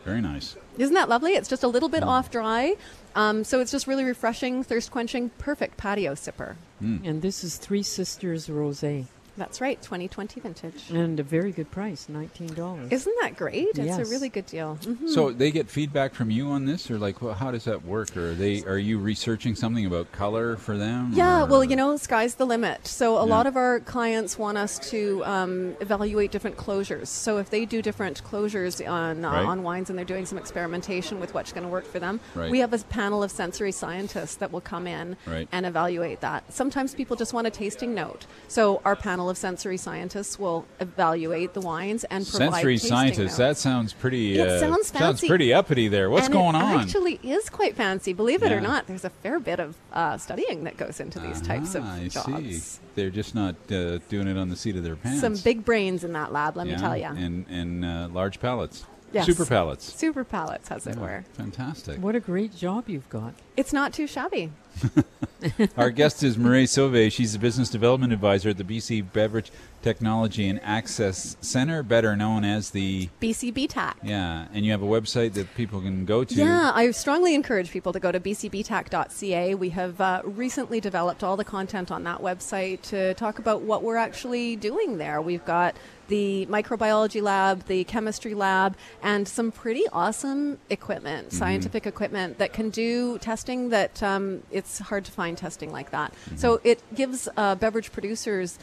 Very 0.05 0.21
nice. 0.21 0.57
Isn't 0.79 0.95
that 0.95 1.09
lovely? 1.09 1.33
It's 1.33 1.49
just 1.49 1.63
a 1.63 1.69
little 1.69 1.89
bit 1.89 2.03
Mm. 2.03 2.09
off 2.09 2.31
dry. 2.31 2.75
Um, 3.15 3.45
so 3.45 3.61
it's 3.61 3.71
just 3.71 3.87
really 3.87 4.05
refreshing, 4.05 4.63
thirst 4.65 4.91
quenching, 4.91 5.31
perfect 5.39 5.77
patio 5.77 6.15
sipper. 6.15 6.57
And 6.81 7.23
this 7.23 7.43
is 7.43 7.57
Three 7.57 7.83
Sisters 7.83 8.49
Rosé. 8.49 9.07
That's 9.37 9.61
right, 9.61 9.81
2020 9.83 10.41
vintage. 10.41 10.91
And 10.91 11.19
a 11.19 11.23
very 11.25 11.51
good 11.51 11.71
price, 11.71 12.07
$19. 12.11 12.93
Isn't 12.93 13.15
that 13.23 13.37
great? 13.37 13.69
It's 13.75 13.99
a 13.99 14.05
really 14.11 14.29
good 14.29 14.47
deal. 14.47 14.79
Mhm. 14.83 15.09
So 15.09 15.33
they 15.33 15.51
get 15.51 15.69
feedback 15.69 16.15
from 16.15 16.31
you 16.31 16.49
on 16.51 16.67
this, 16.67 16.89
or 16.91 16.99
like, 16.99 17.21
well, 17.21 17.35
how 17.35 17.51
does 17.51 17.65
that 17.65 17.85
work? 17.85 18.17
Or 18.17 18.31
are 18.31 18.35
they 18.35 18.63
are 18.65 18.79
you 18.79 18.99
researching 18.99 19.57
something 19.57 19.85
about 19.87 20.13
color 20.13 20.57
for 20.57 20.77
them? 20.77 21.11
Yeah, 21.15 21.43
or- 21.43 21.47
well, 21.47 21.65
you 21.65 21.75
know, 21.75 21.97
sky's 21.97 22.37
the 22.37 22.47
limit. 22.47 22.87
So 22.87 23.17
a 23.17 23.27
Yeah. 23.27 23.35
lot 23.35 23.47
of 23.49 23.57
our 23.57 23.81
clients 23.81 24.39
want 24.39 24.57
us 24.57 24.79
to 24.91 25.25
um, 25.25 25.75
evaluate 25.81 26.31
different 26.31 26.57
closures. 26.57 27.09
So 27.09 27.39
if 27.39 27.51
they 27.51 27.65
do 27.65 27.83
different 27.83 28.23
closures 28.25 28.87
on 28.89 29.25
uh, 29.25 29.31
Right. 29.33 29.45
on 29.45 29.63
wines 29.65 29.91
and 29.91 29.99
they're 29.99 30.05
doing 30.05 30.27
some 30.27 30.39
experimentation 30.39 31.19
with 31.19 31.35
what's 31.35 31.53
going 31.53 31.65
to 31.65 31.71
work 31.71 31.87
for 31.87 31.99
them, 31.99 32.21
Right. 32.37 32.51
we 32.51 32.61
have 32.61 32.73
a 32.73 32.79
panel 32.79 33.23
of 33.25 33.31
sensory 33.33 33.73
scientists 33.73 34.37
that 34.37 34.53
will 34.53 34.61
come 34.61 34.87
in 34.87 35.17
Right. 35.27 35.49
and 35.51 35.67
evaluate 35.67 36.21
that. 36.21 36.53
Sometimes 36.53 36.95
people 36.95 37.17
just 37.17 37.33
want 37.33 37.47
a 37.49 37.51
tasting 37.51 37.95
note. 37.95 38.27
So 38.47 38.81
our 38.85 38.95
panel 38.95 39.24
of 39.31 39.37
sensory 39.39 39.77
scientists 39.77 40.39
will 40.39 40.65
evaluate 40.81 41.55
the 41.55 41.61
wines 41.61 42.05
and 42.05 42.27
provide 42.27 42.53
sensory 42.53 42.75
tasting 42.75 42.89
scientist. 42.89 43.19
notes. 43.21 43.37
That 43.37 43.57
sounds 43.57 43.93
pretty. 43.93 44.39
It 44.39 44.49
uh, 44.49 44.61
sounds 44.61 44.91
fancy. 44.91 44.99
Sounds 45.05 45.25
pretty 45.29 45.53
uppity 45.53 45.89
there. 45.89 46.11
What's 46.11 46.27
And 46.27 46.33
going 46.35 46.55
it 46.55 46.63
on? 46.63 46.81
Actually, 46.81 47.21
is 47.23 47.49
quite 47.51 47.77
fancy. 47.77 48.13
Believe 48.13 48.43
it 48.43 48.51
Yeah. 48.51 48.57
or 48.59 48.61
not, 48.61 48.87
there's 48.87 49.05
a 49.05 49.11
fair 49.11 49.39
bit 49.41 49.61
of 49.61 49.77
uh, 49.93 50.17
studying 50.19 50.65
that 50.65 50.77
goes 50.77 51.01
into 51.01 51.19
these 51.19 51.41
types 51.41 51.75
of 51.75 51.85
Ah, 51.85 51.95
I 51.97 52.09
jobs. 52.09 52.63
see. 52.63 52.81
They're 52.95 53.11
just 53.11 53.35
not 53.35 53.55
uh, 53.71 53.99
doing 54.09 54.29
it 54.29 54.37
on 54.37 54.49
the 54.51 54.57
seat 54.57 54.77
of 54.77 54.85
their 54.85 54.97
pants. 54.97 55.21
Some 55.21 55.37
big 55.37 55.65
brains 55.65 56.05
in 56.05 56.13
that 56.13 56.33
lab, 56.33 56.57
let 56.57 56.67
me 56.67 56.77
tell 56.77 56.97
you. 56.97 57.05
And 57.05 57.47
and 57.49 57.85
uh, 57.85 58.09
large 58.13 58.41
pallets. 58.41 58.85
Yes. 59.13 59.27
Super 59.27 59.47
pallets. 59.47 59.95
Super 59.95 60.25
pallets, 60.25 60.73
as 60.73 60.89
it 60.89 60.97
Yeah, 60.97 61.01
were. 61.03 61.25
Fantastic. 61.35 62.01
What 62.01 62.17
a 62.17 62.21
great 62.21 62.53
job 62.57 62.89
you've 62.89 63.09
got. 63.11 63.35
It's 63.57 63.73
not 63.73 63.93
too 63.93 64.09
shabby. 64.09 64.51
Our 65.77 65.91
guest 65.91 66.23
is 66.23 66.39
Marie 66.39 66.67
Sauve. 66.67 67.13
She's 67.13 67.35
a 67.35 67.39
business 67.39 67.69
development 67.69 68.13
advisor 68.13 68.51
at 68.51 68.59
the 68.59 68.65
BC 68.65 69.13
Beverage 69.13 69.51
Technology 69.83 70.49
and 70.49 70.61
Access 70.63 71.37
Center, 71.41 71.83
better 71.83 72.17
known 72.17 72.45
as 72.45 72.71
the 72.71 73.09
BCB 73.21 73.67
TAC. 73.69 73.99
yeah. 74.03 74.47
And 74.53 74.65
you 74.65 74.73
have 74.73 74.83
a 74.83 74.87
website 74.87 75.35
that 75.35 75.55
people 75.55 75.81
can 75.81 76.05
go 76.07 76.25
to. 76.25 76.35
Yeah, 76.35 76.73
I 76.75 76.91
strongly 76.93 77.35
encourage 77.35 77.71
people 77.71 77.93
to 77.93 78.01
go 78.01 78.11
to 78.11 78.19
bcbtac.ca. 78.21 79.55
We 79.55 79.69
have 79.71 80.01
uh, 80.01 80.23
recently 80.25 80.81
developed 80.81 81.23
all 81.23 81.37
the 81.37 81.45
content 81.45 81.91
on 81.91 82.05
that 82.05 82.21
website 82.21 82.81
to 82.83 83.15
talk 83.15 83.39
about 83.39 83.63
what 83.63 83.83
we're 83.83 83.97
actually 83.97 84.57
doing 84.57 84.99
there. 84.99 85.21
We've 85.21 85.45
got 85.45 85.77
the 86.09 86.47
microbiology 86.51 87.23
lab, 87.23 87.65
the 87.67 87.85
chemistry 87.85 88.35
lab, 88.35 88.77
and 89.03 89.27
some 89.27 89.51
pretty 89.53 89.85
awesome 89.93 90.59
equipment, 90.71 91.29
Mm-hmm. 91.29 91.39
scientific 91.39 91.87
equipment 91.87 92.39
that 92.39 92.53
can 92.53 92.71
do 92.71 93.19
testing 93.19 93.69
that 93.71 94.03
um, 94.03 94.43
it's 94.51 94.79
hard 94.79 95.05
to 95.05 95.13
find 95.13 95.37
testing 95.39 95.71
like 95.73 95.91
that. 95.91 96.13
So 96.37 96.61
it 96.65 96.83
gives 96.95 97.29
uh, 97.37 97.55
beverage 97.55 97.93
producers. 97.93 98.59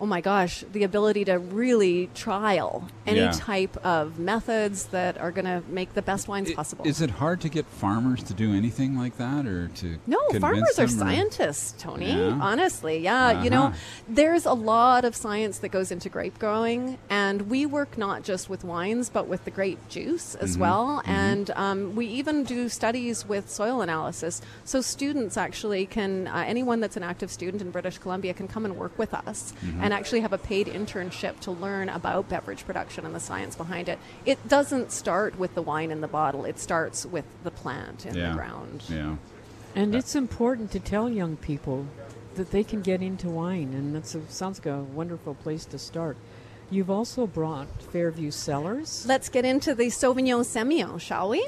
Oh 0.00 0.06
my 0.06 0.20
gosh, 0.20 0.64
the 0.72 0.82
ability 0.82 1.24
to 1.26 1.38
really 1.38 2.10
trial 2.14 2.88
any 3.06 3.20
Yeah. 3.20 3.30
type 3.32 3.76
of 3.84 4.18
methods 4.18 4.86
that 4.86 5.16
are 5.18 5.30
going 5.30 5.44
to 5.44 5.62
make 5.68 5.94
the 5.94 6.02
best 6.02 6.26
wines 6.26 6.52
possible. 6.52 6.84
Is 6.84 7.00
it 7.00 7.10
hard 7.10 7.40
to 7.42 7.48
get 7.48 7.64
farmers 7.66 8.22
to 8.24 8.34
do 8.34 8.52
anything 8.52 8.98
like 8.98 9.18
that, 9.18 9.46
or 9.46 9.68
to 9.68 9.98
No, 10.08 10.18
farmers 10.40 10.78
are 10.80 10.84
or- 10.86 10.88
scientists, 10.88 11.74
Tony. 11.78 12.10
Yeah? 12.12 12.38
Honestly, 12.40 12.98
yeah. 12.98 13.40
You 13.42 13.50
know, 13.50 13.66
Uh-huh. 13.66 13.76
there's 14.08 14.44
a 14.46 14.52
lot 14.52 15.04
of 15.04 15.14
science 15.14 15.58
that 15.58 15.68
goes 15.68 15.92
into 15.92 16.08
grape 16.08 16.40
growing, 16.40 16.98
and 17.08 17.42
we 17.48 17.64
work 17.64 17.96
not 17.96 18.24
just 18.24 18.50
with 18.50 18.64
wines, 18.64 19.08
but 19.08 19.28
with 19.28 19.44
the 19.44 19.50
grape 19.52 19.88
juice 19.88 20.34
as 20.34 20.56
Mhm. 20.56 20.60
well. 20.60 21.02
Mhm. 21.04 21.08
And 21.08 21.50
um, 21.54 21.94
we 21.94 22.06
even 22.06 22.42
do 22.42 22.68
studies 22.68 23.28
with 23.28 23.48
soil 23.48 23.80
analysis. 23.80 24.42
So 24.64 24.80
students 24.80 25.36
actually 25.36 25.86
can, 25.86 26.26
uh, 26.26 26.42
anyone 26.46 26.80
that's 26.80 26.96
an 26.96 27.04
active 27.04 27.30
student 27.30 27.62
in 27.62 27.70
British 27.70 27.98
Columbia 27.98 28.34
can 28.34 28.48
come 28.48 28.64
and 28.64 28.76
work 28.76 28.98
with 28.98 29.14
us 29.14 29.54
Mhm. 29.64 29.83
And 29.84 29.92
actually 29.92 30.20
have 30.20 30.32
a 30.32 30.38
paid 30.38 30.66
internship 30.66 31.38
to 31.40 31.50
learn 31.50 31.90
about 31.90 32.26
beverage 32.26 32.64
production 32.64 33.04
and 33.04 33.14
the 33.14 33.20
science 33.20 33.54
behind 33.54 33.86
it. 33.86 33.98
It 34.24 34.48
doesn't 34.48 34.90
start 34.90 35.38
with 35.38 35.54
the 35.54 35.60
wine 35.60 35.90
in 35.90 36.00
the 36.00 36.08
bottle. 36.08 36.46
It 36.46 36.58
starts 36.58 37.04
with 37.04 37.26
the 37.44 37.50
plant 37.50 38.06
in 38.06 38.14
yeah. 38.14 38.30
the 38.30 38.34
ground. 38.34 38.82
Yeah. 38.88 39.16
And 39.74 39.94
uh, 39.94 39.98
it's 39.98 40.14
important 40.14 40.70
to 40.70 40.80
tell 40.80 41.10
young 41.10 41.36
people 41.36 41.86
that 42.36 42.50
they 42.50 42.64
can 42.64 42.80
get 42.80 43.02
into 43.02 43.28
wine, 43.28 43.74
and 43.74 43.94
that 43.94 44.06
sounds 44.06 44.58
like 44.58 44.66
a 44.66 44.82
wonderful 44.82 45.34
place 45.34 45.66
to 45.66 45.78
start. 45.78 46.16
You've 46.70 46.90
also 46.90 47.26
brought 47.26 47.68
Fairview 47.92 48.30
Cellars. 48.30 49.04
Let's 49.06 49.28
get 49.28 49.44
into 49.44 49.74
the 49.74 49.88
Sauvignon 49.88 50.44
Semillon, 50.46 50.98
shall 50.98 51.28
we? 51.28 51.46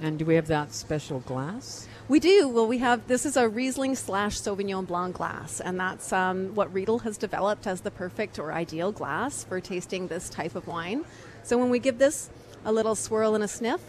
And 0.00 0.16
do 0.16 0.24
we 0.24 0.36
have 0.36 0.46
that 0.46 0.72
special 0.72 1.18
glass? 1.20 1.88
We 2.06 2.20
do. 2.20 2.48
Well, 2.48 2.66
we 2.66 2.78
have 2.78 3.06
this 3.08 3.24
is 3.24 3.36
a 3.36 3.48
Riesling 3.48 3.94
slash 3.94 4.38
Sauvignon 4.38 4.86
Blanc 4.86 5.16
glass, 5.16 5.60
and 5.60 5.80
that's 5.80 6.12
um, 6.12 6.54
what 6.54 6.72
Riedel 6.72 6.98
has 7.00 7.16
developed 7.16 7.66
as 7.66 7.80
the 7.80 7.90
perfect 7.90 8.38
or 8.38 8.52
ideal 8.52 8.92
glass 8.92 9.42
for 9.44 9.58
tasting 9.60 10.08
this 10.08 10.28
type 10.28 10.54
of 10.54 10.66
wine. 10.66 11.04
So 11.42 11.56
when 11.56 11.70
we 11.70 11.78
give 11.78 11.98
this 11.98 12.28
a 12.64 12.72
little 12.72 12.94
swirl 12.94 13.34
and 13.34 13.42
a 13.42 13.48
sniff, 13.48 13.80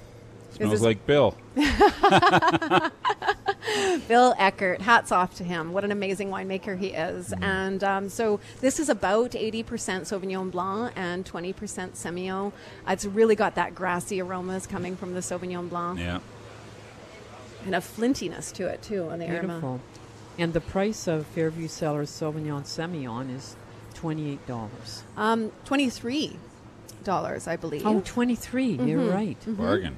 Smells 0.55 0.82
like 0.82 1.05
Bill. 1.05 1.36
Bill 4.07 4.34
Eggert, 4.38 4.82
hats 4.82 5.11
off 5.11 5.36
to 5.36 5.43
him. 5.43 5.74
What 5.74 5.84
an 5.84 5.91
amazing 5.91 6.30
winemaker 6.30 6.78
he 6.78 6.88
is. 6.88 7.32
Mm-hmm. 7.32 7.43
And 7.43 7.84
um, 7.84 8.07
so 8.09 8.39
this 8.61 8.80
is 8.80 8.88
about 8.88 9.32
80% 9.32 9.66
Sauvignon 9.66 10.51
Blanc 10.51 10.93
and 10.95 11.26
20% 11.26 11.53
Semillon. 11.53 12.53
It's 12.88 13.03
really 13.03 13.36
got 13.36 13.55
that 13.55 13.76
grassy 13.76 14.22
aromas 14.22 14.66
coming 14.66 14.95
from 14.95 15.13
the 15.13 15.20
Sauvignon 15.20 15.70
Blanc 15.70 15.99
Yeah. 15.99 16.20
And 17.66 17.76
a 17.76 17.80
flintiness 17.80 18.53
to 18.53 18.68
it, 18.68 18.82
too, 18.82 19.09
on 19.09 19.20
the 19.20 19.26
aroma. 19.26 19.39
Beautiful. 19.47 19.80
And 20.38 20.53
the 20.53 20.61
price 20.61 21.07
of 21.07 21.26
Fairview 21.28 21.68
Cellars 21.68 22.09
Sauvignon 22.09 22.63
Semillon 22.63 23.34
is 23.36 23.55
$28. 23.95 25.03
Um, 25.18 25.51
$23, 25.66 27.47
I 27.47 27.55
believe. 27.55 27.86
Oh, 27.86 28.01
23 28.05 28.72
You're 28.74 28.99
Mhm. 29.01 29.13
right. 29.13 29.38
Mhm. 29.45 29.57
Bargain. 29.57 29.95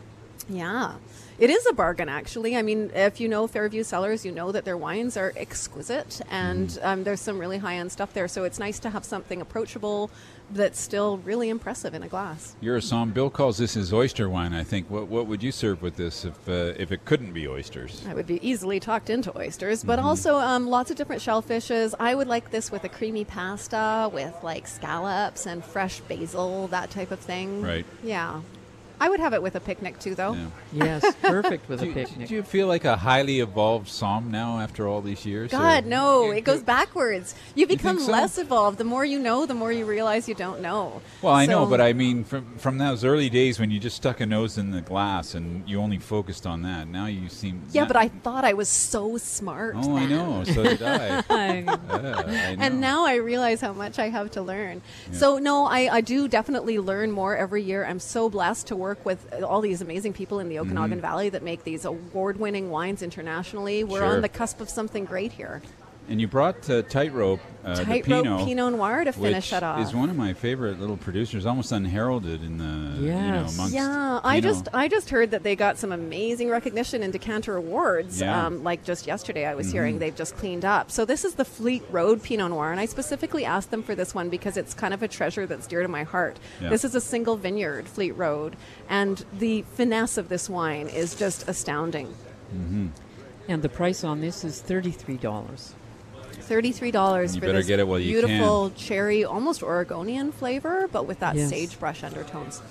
Yeah. 0.49 0.93
It 1.39 1.49
is 1.49 1.65
a 1.69 1.73
bargain, 1.73 2.07
actually. 2.09 2.55
I 2.55 2.61
mean, 2.61 2.89
if 2.95 3.19
you 3.19 3.27
know 3.27 3.47
Fairview 3.47 3.83
Cellars, 3.83 4.25
you 4.25 4.31
know 4.31 4.51
that 4.51 4.63
their 4.65 4.77
wines 4.77 5.17
are 5.17 5.33
exquisite, 5.35 6.21
and 6.31 6.69
Mm. 6.69 6.85
um, 6.85 7.03
there's 7.03 7.19
some 7.21 7.37
really 7.37 7.57
high 7.59 7.75
end 7.75 7.91
stuff 7.91 8.13
there. 8.13 8.27
So 8.27 8.43
it's 8.43 8.57
nice 8.57 8.79
to 8.79 8.89
have 8.91 9.03
something 9.05 9.41
approachable 9.41 10.09
that's 10.51 10.79
still 10.79 11.17
really 11.19 11.49
impressive 11.49 11.93
in 11.93 12.03
a 12.03 12.07
glass. 12.07 12.55
You're 12.61 12.77
a 12.77 12.81
som. 12.81 13.11
Bill 13.11 13.29
calls 13.29 13.57
this 13.57 13.73
his 13.73 13.91
oyster 13.93 14.29
wine. 14.29 14.53
I 14.53 14.63
think. 14.63 14.89
What 14.89 15.07
what 15.07 15.27
would 15.27 15.43
you 15.43 15.51
serve 15.51 15.81
with 15.81 15.95
this 15.97 16.23
if 16.25 16.47
uh, 16.47 16.73
if 16.77 16.91
it 16.91 17.03
couldn't 17.05 17.33
be 17.33 17.47
oysters? 17.47 18.03
I 18.07 18.13
would 18.13 18.27
be 18.27 18.39
easily 18.47 18.79
talked 18.79 19.09
into 19.09 19.35
oysters, 19.37 19.83
but 19.83 19.99
Mm-hmm. 19.99 20.07
also 20.07 20.37
um, 20.37 20.67
lots 20.67 20.89
of 20.91 20.97
different 20.97 21.21
shellfishes. 21.21 21.93
I 21.99 22.15
would 22.15 22.27
like 22.27 22.51
this 22.51 22.71
with 22.71 22.83
a 22.83 22.89
creamy 22.89 23.25
pasta 23.25 24.09
with 24.13 24.35
like 24.43 24.67
scallops 24.67 25.45
and 25.45 25.63
fresh 25.65 25.99
basil, 26.01 26.67
that 26.67 26.89
type 26.91 27.11
of 27.11 27.19
thing. 27.19 27.61
Right. 27.61 27.85
Yeah. 28.03 28.41
I 28.99 29.09
would 29.09 29.19
have 29.19 29.33
it 29.33 29.41
with 29.41 29.55
a 29.55 29.59
picnic 29.59 29.99
too, 29.99 30.15
though. 30.15 30.35
Yes, 30.73 31.03
perfect 31.21 31.69
with 31.69 31.81
do, 31.81 31.91
a 31.91 31.93
picnic. 31.93 32.27
Do 32.27 32.35
you 32.35 32.43
feel 32.43 32.67
like 32.67 32.85
a 32.85 32.95
highly 32.95 33.39
evolved 33.39 33.87
som 33.87 34.31
now 34.31 34.59
after 34.59 34.87
all 34.87 35.01
these 35.01 35.25
years? 35.25 35.51
God, 35.51 35.85
or- 35.85 35.87
no, 35.87 36.31
it 36.31 36.41
goes 36.41 36.63
backwards. 36.63 37.35
You 37.55 37.67
become 37.67 37.97
think 37.97 38.07
so? 38.07 38.11
less 38.11 38.37
evolved. 38.37 38.77
The 38.77 38.83
more 38.83 39.05
you 39.05 39.19
know, 39.19 39.45
the 39.45 39.53
more 39.53 39.71
you 39.71 39.85
realize 39.85 40.27
you 40.27 40.35
don't 40.35 40.61
know. 40.61 41.01
Well, 41.21 41.33
I 41.33 41.45
know, 41.45 41.65
but 41.65 41.81
I 41.81 41.93
mean, 41.93 42.23
from 42.23 42.57
from 42.57 42.77
those 42.79 43.03
early 43.05 43.29
days 43.29 43.59
when 43.59 43.69
you 43.71 43.79
just 43.79 43.95
stuck 43.97 44.19
a 44.21 44.25
nose 44.25 44.57
in 44.57 44.71
the 44.71 44.81
glass 44.81 45.35
and 45.35 45.67
you 45.69 45.79
only 45.79 45.99
focused 45.99 46.47
on 46.47 46.61
that. 46.63 46.87
Now 46.87 47.05
you 47.05 47.29
seem. 47.29 47.61
Yeah, 47.71 47.81
not- 47.81 47.87
but 47.89 47.97
I 47.97 48.07
thought 48.07 48.45
I 48.45 48.53
was 48.53 48.69
so 48.69 49.17
smart. 49.17 49.75
Oh, 49.77 49.95
I 49.95 50.05
know. 50.05 50.43
So 50.43 50.63
did 50.63 50.81
I. 50.81 51.23
I- 51.29 51.77
Yeah, 51.97 52.23
I 52.25 52.55
and 52.59 52.79
now 52.81 53.05
I 53.05 53.15
realize 53.15 53.61
how 53.61 53.73
much 53.73 53.99
I 53.99 54.09
have 54.09 54.31
to 54.31 54.41
learn. 54.41 54.81
Yeah. 55.11 55.17
So 55.17 55.37
no, 55.37 55.65
I, 55.65 55.97
I 55.97 56.01
do 56.01 56.27
definitely 56.27 56.79
learn 56.79 57.11
more 57.11 57.35
every 57.35 57.63
year. 57.63 57.85
I'm 57.85 57.99
so 57.99 58.29
blessed 58.29 58.67
to 58.67 58.75
work 58.75 58.86
with 59.03 59.41
all 59.43 59.61
these 59.61 59.81
amazing 59.81 60.13
people 60.13 60.39
in 60.39 60.49
the 60.49 60.59
Okanagan 60.59 60.99
Mhm. 60.99 61.01
Valley 61.01 61.29
that 61.29 61.43
make 61.43 61.63
these 61.63 61.83
award-winning 61.85 62.69
wines 62.69 63.01
internationally. 63.01 63.83
We're 63.83 63.99
Sure. 63.99 64.07
on 64.15 64.21
the 64.21 64.29
cusp 64.29 64.61
of 64.61 64.69
something 64.69 65.05
great 65.05 65.33
here. 65.33 65.61
And 66.09 66.21
you 66.21 66.27
brought 66.29 66.69
uh, 66.69 66.83
Tightrope, 66.83 67.41
uh, 67.65 67.75
the 67.75 67.83
Tightrope 67.83 68.23
Pinot, 68.23 68.45
Pinot 68.45 68.71
Noir 68.71 69.03
to 69.03 69.11
finish 69.11 69.51
it 69.51 69.61
off. 69.61 69.85
is 69.85 69.93
one 69.93 70.09
of 70.09 70.15
my 70.15 70.31
favorite 70.31 70.79
little 70.79 70.95
producers, 70.95 71.45
almost 71.45 71.73
unheralded 71.73 72.41
in 72.43 72.57
the 72.57 73.01
you 73.01 73.11
know 73.11 73.39
amongst 73.39 73.73
yeah, 73.73 74.21
I 74.23 74.39
just 74.39 74.69
I 74.73 74.87
just 74.87 75.09
heard 75.09 75.31
that 75.31 75.43
they 75.43 75.57
got 75.57 75.77
some 75.77 75.91
amazing 75.91 76.49
recognition 76.49 77.03
in 77.03 77.11
Decanter 77.11 77.57
Awards. 77.57 78.21
Yeah. 78.21 78.45
Um, 78.45 78.63
like 78.63 78.85
just 78.85 79.05
yesterday, 79.05 79.45
I 79.45 79.53
was 79.53 79.67
Mhm. 79.67 79.71
hearing 79.73 79.99
they've 79.99 80.15
just 80.15 80.37
cleaned 80.37 80.63
up. 80.63 80.91
So 80.91 81.03
this 81.03 81.25
is 81.25 81.35
the 81.35 81.43
Fleet 81.43 81.83
Road 81.91 82.23
Pinot 82.23 82.51
Noir, 82.51 82.71
and 82.71 82.79
I 82.79 82.85
specifically 82.85 83.43
asked 83.43 83.71
them 83.71 83.83
for 83.83 83.93
this 83.93 84.15
one 84.15 84.29
because 84.29 84.55
it's 84.55 84.73
kind 84.73 84.93
of 84.93 85.03
a 85.03 85.09
treasure 85.09 85.45
that's 85.45 85.67
dear 85.67 85.81
to 85.81 85.89
my 85.89 86.03
heart. 86.03 86.39
Yeah. 86.61 86.69
This 86.69 86.85
is 86.85 86.95
a 86.95 87.01
single 87.01 87.35
vineyard, 87.35 87.85
Fleet 87.89 88.13
Road, 88.13 88.55
and 88.87 89.25
the 89.37 89.63
finesse 89.75 90.17
of 90.17 90.29
this 90.29 90.49
wine 90.49 90.87
is 90.87 91.15
just 91.15 91.49
astounding. 91.49 92.07
Mm-hmm. 92.55 92.87
And 93.49 93.61
the 93.61 93.69
price 93.69 94.05
on 94.05 94.21
this 94.21 94.45
is 94.45 94.61
thirty-three 94.61 95.17
dollars. 95.17 95.73
Thirty-three 96.39 96.91
dollars 96.91 97.35
You 97.35 97.41
for 97.41 97.47
better 97.47 97.59
this 97.59 97.67
get 97.67 97.79
it 97.79 97.87
while 97.87 97.99
you 97.99 98.11
beautiful 98.21 98.71
cherry, 98.71 99.25
almost 99.25 99.61
Oregonian 99.63 100.31
flavor, 100.31 100.87
but 100.91 101.05
with 101.05 101.19
that 101.19 101.35
Yes. 101.35 101.49
sagebrush 101.49 102.03
undertones. 102.03 102.61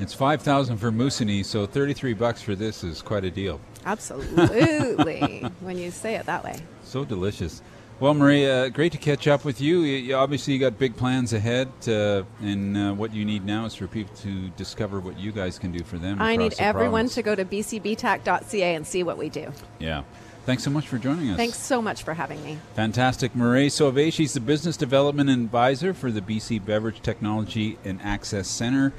It's 0.00 0.14
five 0.14 0.42
thousand 0.42 0.78
for 0.78 0.90
Musigny, 0.90 1.44
so 1.44 1.66
thirty-three 1.66 2.14
bucks 2.14 2.42
for 2.42 2.54
this 2.54 2.82
is 2.84 3.02
quite 3.02 3.24
a 3.24 3.30
deal. 3.30 3.60
Absolutely, 3.84 5.40
when 5.60 5.78
you 5.78 5.90
say 5.90 6.16
it 6.16 6.26
that 6.26 6.44
way. 6.44 6.56
So 6.84 7.04
delicious. 7.04 7.62
Well, 8.00 8.14
Maria, 8.14 8.68
great 8.70 8.90
to 8.92 8.98
catch 8.98 9.28
up 9.28 9.44
with 9.44 9.60
you. 9.60 9.82
You, 9.82 9.96
you 9.98 10.14
obviously 10.16 10.54
you 10.54 10.58
got 10.58 10.76
big 10.76 10.96
plans 10.96 11.32
ahead, 11.32 11.68
uh, 11.86 12.24
and 12.40 12.76
uh, 12.76 12.92
what 12.94 13.14
you 13.14 13.24
need 13.24 13.44
now 13.44 13.64
is 13.64 13.76
for 13.76 13.86
people 13.86 14.12
to 14.16 14.48
discover 14.50 14.98
what 14.98 15.20
you 15.20 15.30
guys 15.30 15.56
can 15.56 15.70
do 15.70 15.84
for 15.84 15.98
them. 15.98 16.20
I 16.20 16.34
need 16.34 16.52
the 16.52 16.62
everyone 16.62 17.02
province. 17.08 17.14
to 17.14 17.22
go 17.22 17.34
to 17.36 17.44
bcbtac.ca 17.44 18.74
and 18.74 18.84
see 18.86 19.04
what 19.04 19.18
we 19.18 19.28
do. 19.28 19.52
Yeah. 19.78 20.02
Thanks 20.44 20.64
so 20.64 20.70
much 20.70 20.88
for 20.88 20.98
joining 20.98 21.30
us. 21.30 21.36
Thanks 21.36 21.58
so 21.58 21.80
much 21.80 22.02
for 22.02 22.14
having 22.14 22.42
me. 22.42 22.58
Fantastic. 22.74 23.36
Marie 23.36 23.68
Sauvé, 23.68 24.12
she's 24.12 24.32
the 24.32 24.40
Business 24.40 24.76
Development 24.76 25.30
Advisor 25.30 25.94
for 25.94 26.10
the 26.10 26.20
BC 26.20 26.64
Beverage 26.64 27.00
Technology 27.00 27.78
and 27.84 28.02
Access 28.02 28.48
Center, 28.48 28.92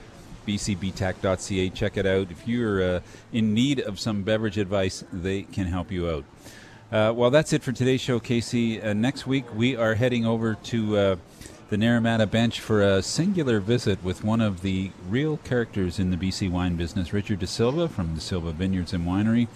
bcbtac.ca. 0.47 1.69
Check 1.71 1.97
it 1.97 2.05
out. 2.05 2.31
If 2.31 2.47
you're 2.47 2.81
uh, 2.81 2.99
in 3.33 3.53
need 3.53 3.81
of 3.81 3.99
some 3.99 4.23
beverage 4.23 4.57
advice, 4.57 5.03
they 5.11 5.43
can 5.43 5.67
help 5.67 5.91
you 5.91 6.09
out. 6.09 6.25
Uh, 6.93 7.11
well, 7.11 7.29
that's 7.29 7.51
it 7.51 7.61
for 7.61 7.73
today's 7.73 7.99
show, 8.01 8.19
Casey. 8.19 8.81
Uh, 8.81 8.93
next 8.93 9.27
week, 9.27 9.45
we 9.53 9.75
are 9.75 9.95
heading 9.95 10.25
over 10.25 10.55
to 10.55 10.97
uh, 10.97 11.15
the 11.69 11.75
Naramata 11.75 12.29
Bench 12.29 12.59
for 12.59 12.81
a 12.81 13.01
singular 13.01 13.59
visit 13.59 14.01
with 14.03 14.23
one 14.23 14.39
of 14.39 14.61
the 14.61 14.91
real 15.09 15.37
characters 15.37 15.99
in 15.99 16.11
the 16.11 16.17
BC 16.17 16.49
wine 16.51 16.75
business, 16.75 17.11
Richard 17.11 17.39
Da 17.39 17.47
Silva 17.47 17.89
from 17.89 18.13
Da 18.13 18.19
Silva 18.19 18.51
Vineyards 18.51 18.93
and 18.93 19.05
Winery. 19.05 19.47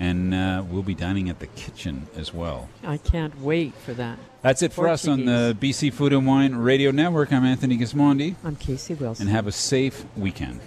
And 0.00 0.34
uh, 0.34 0.64
we'll 0.68 0.82
be 0.82 0.94
dining 0.94 1.28
at 1.28 1.38
the 1.38 1.46
kitchen 1.48 2.08
as 2.16 2.32
well. 2.32 2.68
I 2.82 2.96
can't 2.96 3.38
wait 3.40 3.74
for 3.74 3.92
that. 3.94 4.18
That's 4.40 4.62
it 4.62 4.72
for 4.72 4.88
us 4.88 5.06
on 5.06 5.26
the 5.26 5.54
BC 5.60 5.92
Food 5.92 6.14
and 6.14 6.26
Wine 6.26 6.54
Radio 6.54 6.90
Network. 6.90 7.32
I'm 7.32 7.44
Anthony 7.44 7.76
Gismondi. 7.76 8.34
I'm 8.42 8.56
Casey 8.56 8.94
Wilson. 8.94 9.26
And 9.26 9.36
have 9.36 9.46
a 9.46 9.52
safe 9.52 10.04
weekend. 10.16 10.60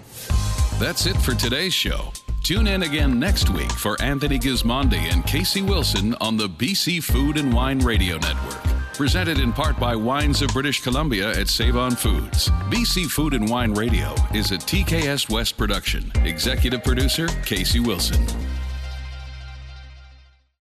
That's 0.80 1.08
it 1.08 1.18
for 1.18 1.34
today's 1.34 1.74
show. 1.74 2.14
Tune 2.44 2.68
in 2.68 2.84
again 2.84 3.20
next 3.20 3.50
week 3.50 3.72
for 3.72 4.00
Anthony 4.02 4.38
Gismondi 4.38 5.12
and 5.12 5.26
Casey 5.26 5.62
Wilson 5.62 6.14
on 6.22 6.38
the 6.38 6.48
BC 6.48 7.02
Food 7.02 7.38
and 7.38 7.54
Wine 7.54 7.80
Radio 7.80 8.18
Network. 8.18 8.62
Presented 8.94 9.40
in 9.40 9.52
part 9.52 9.80
by 9.80 9.96
Wines 9.96 10.44
of 10.44 10.50
British 10.50 10.82
Columbia 10.84 11.32
at 11.32 11.48
Save 11.48 11.76
On 11.78 11.96
Foods. 11.96 12.50
BC 12.70 13.08
Food 13.10 13.34
and 13.34 13.50
Wine 13.50 13.74
Radio 13.74 14.14
is 14.36 14.52
a 14.52 14.58
TKS 14.58 15.32
West 15.32 15.58
production. 15.58 16.12
Executive 16.26 16.84
producer 16.84 17.28
Casey 17.44 17.80
Wilson. 17.80 18.24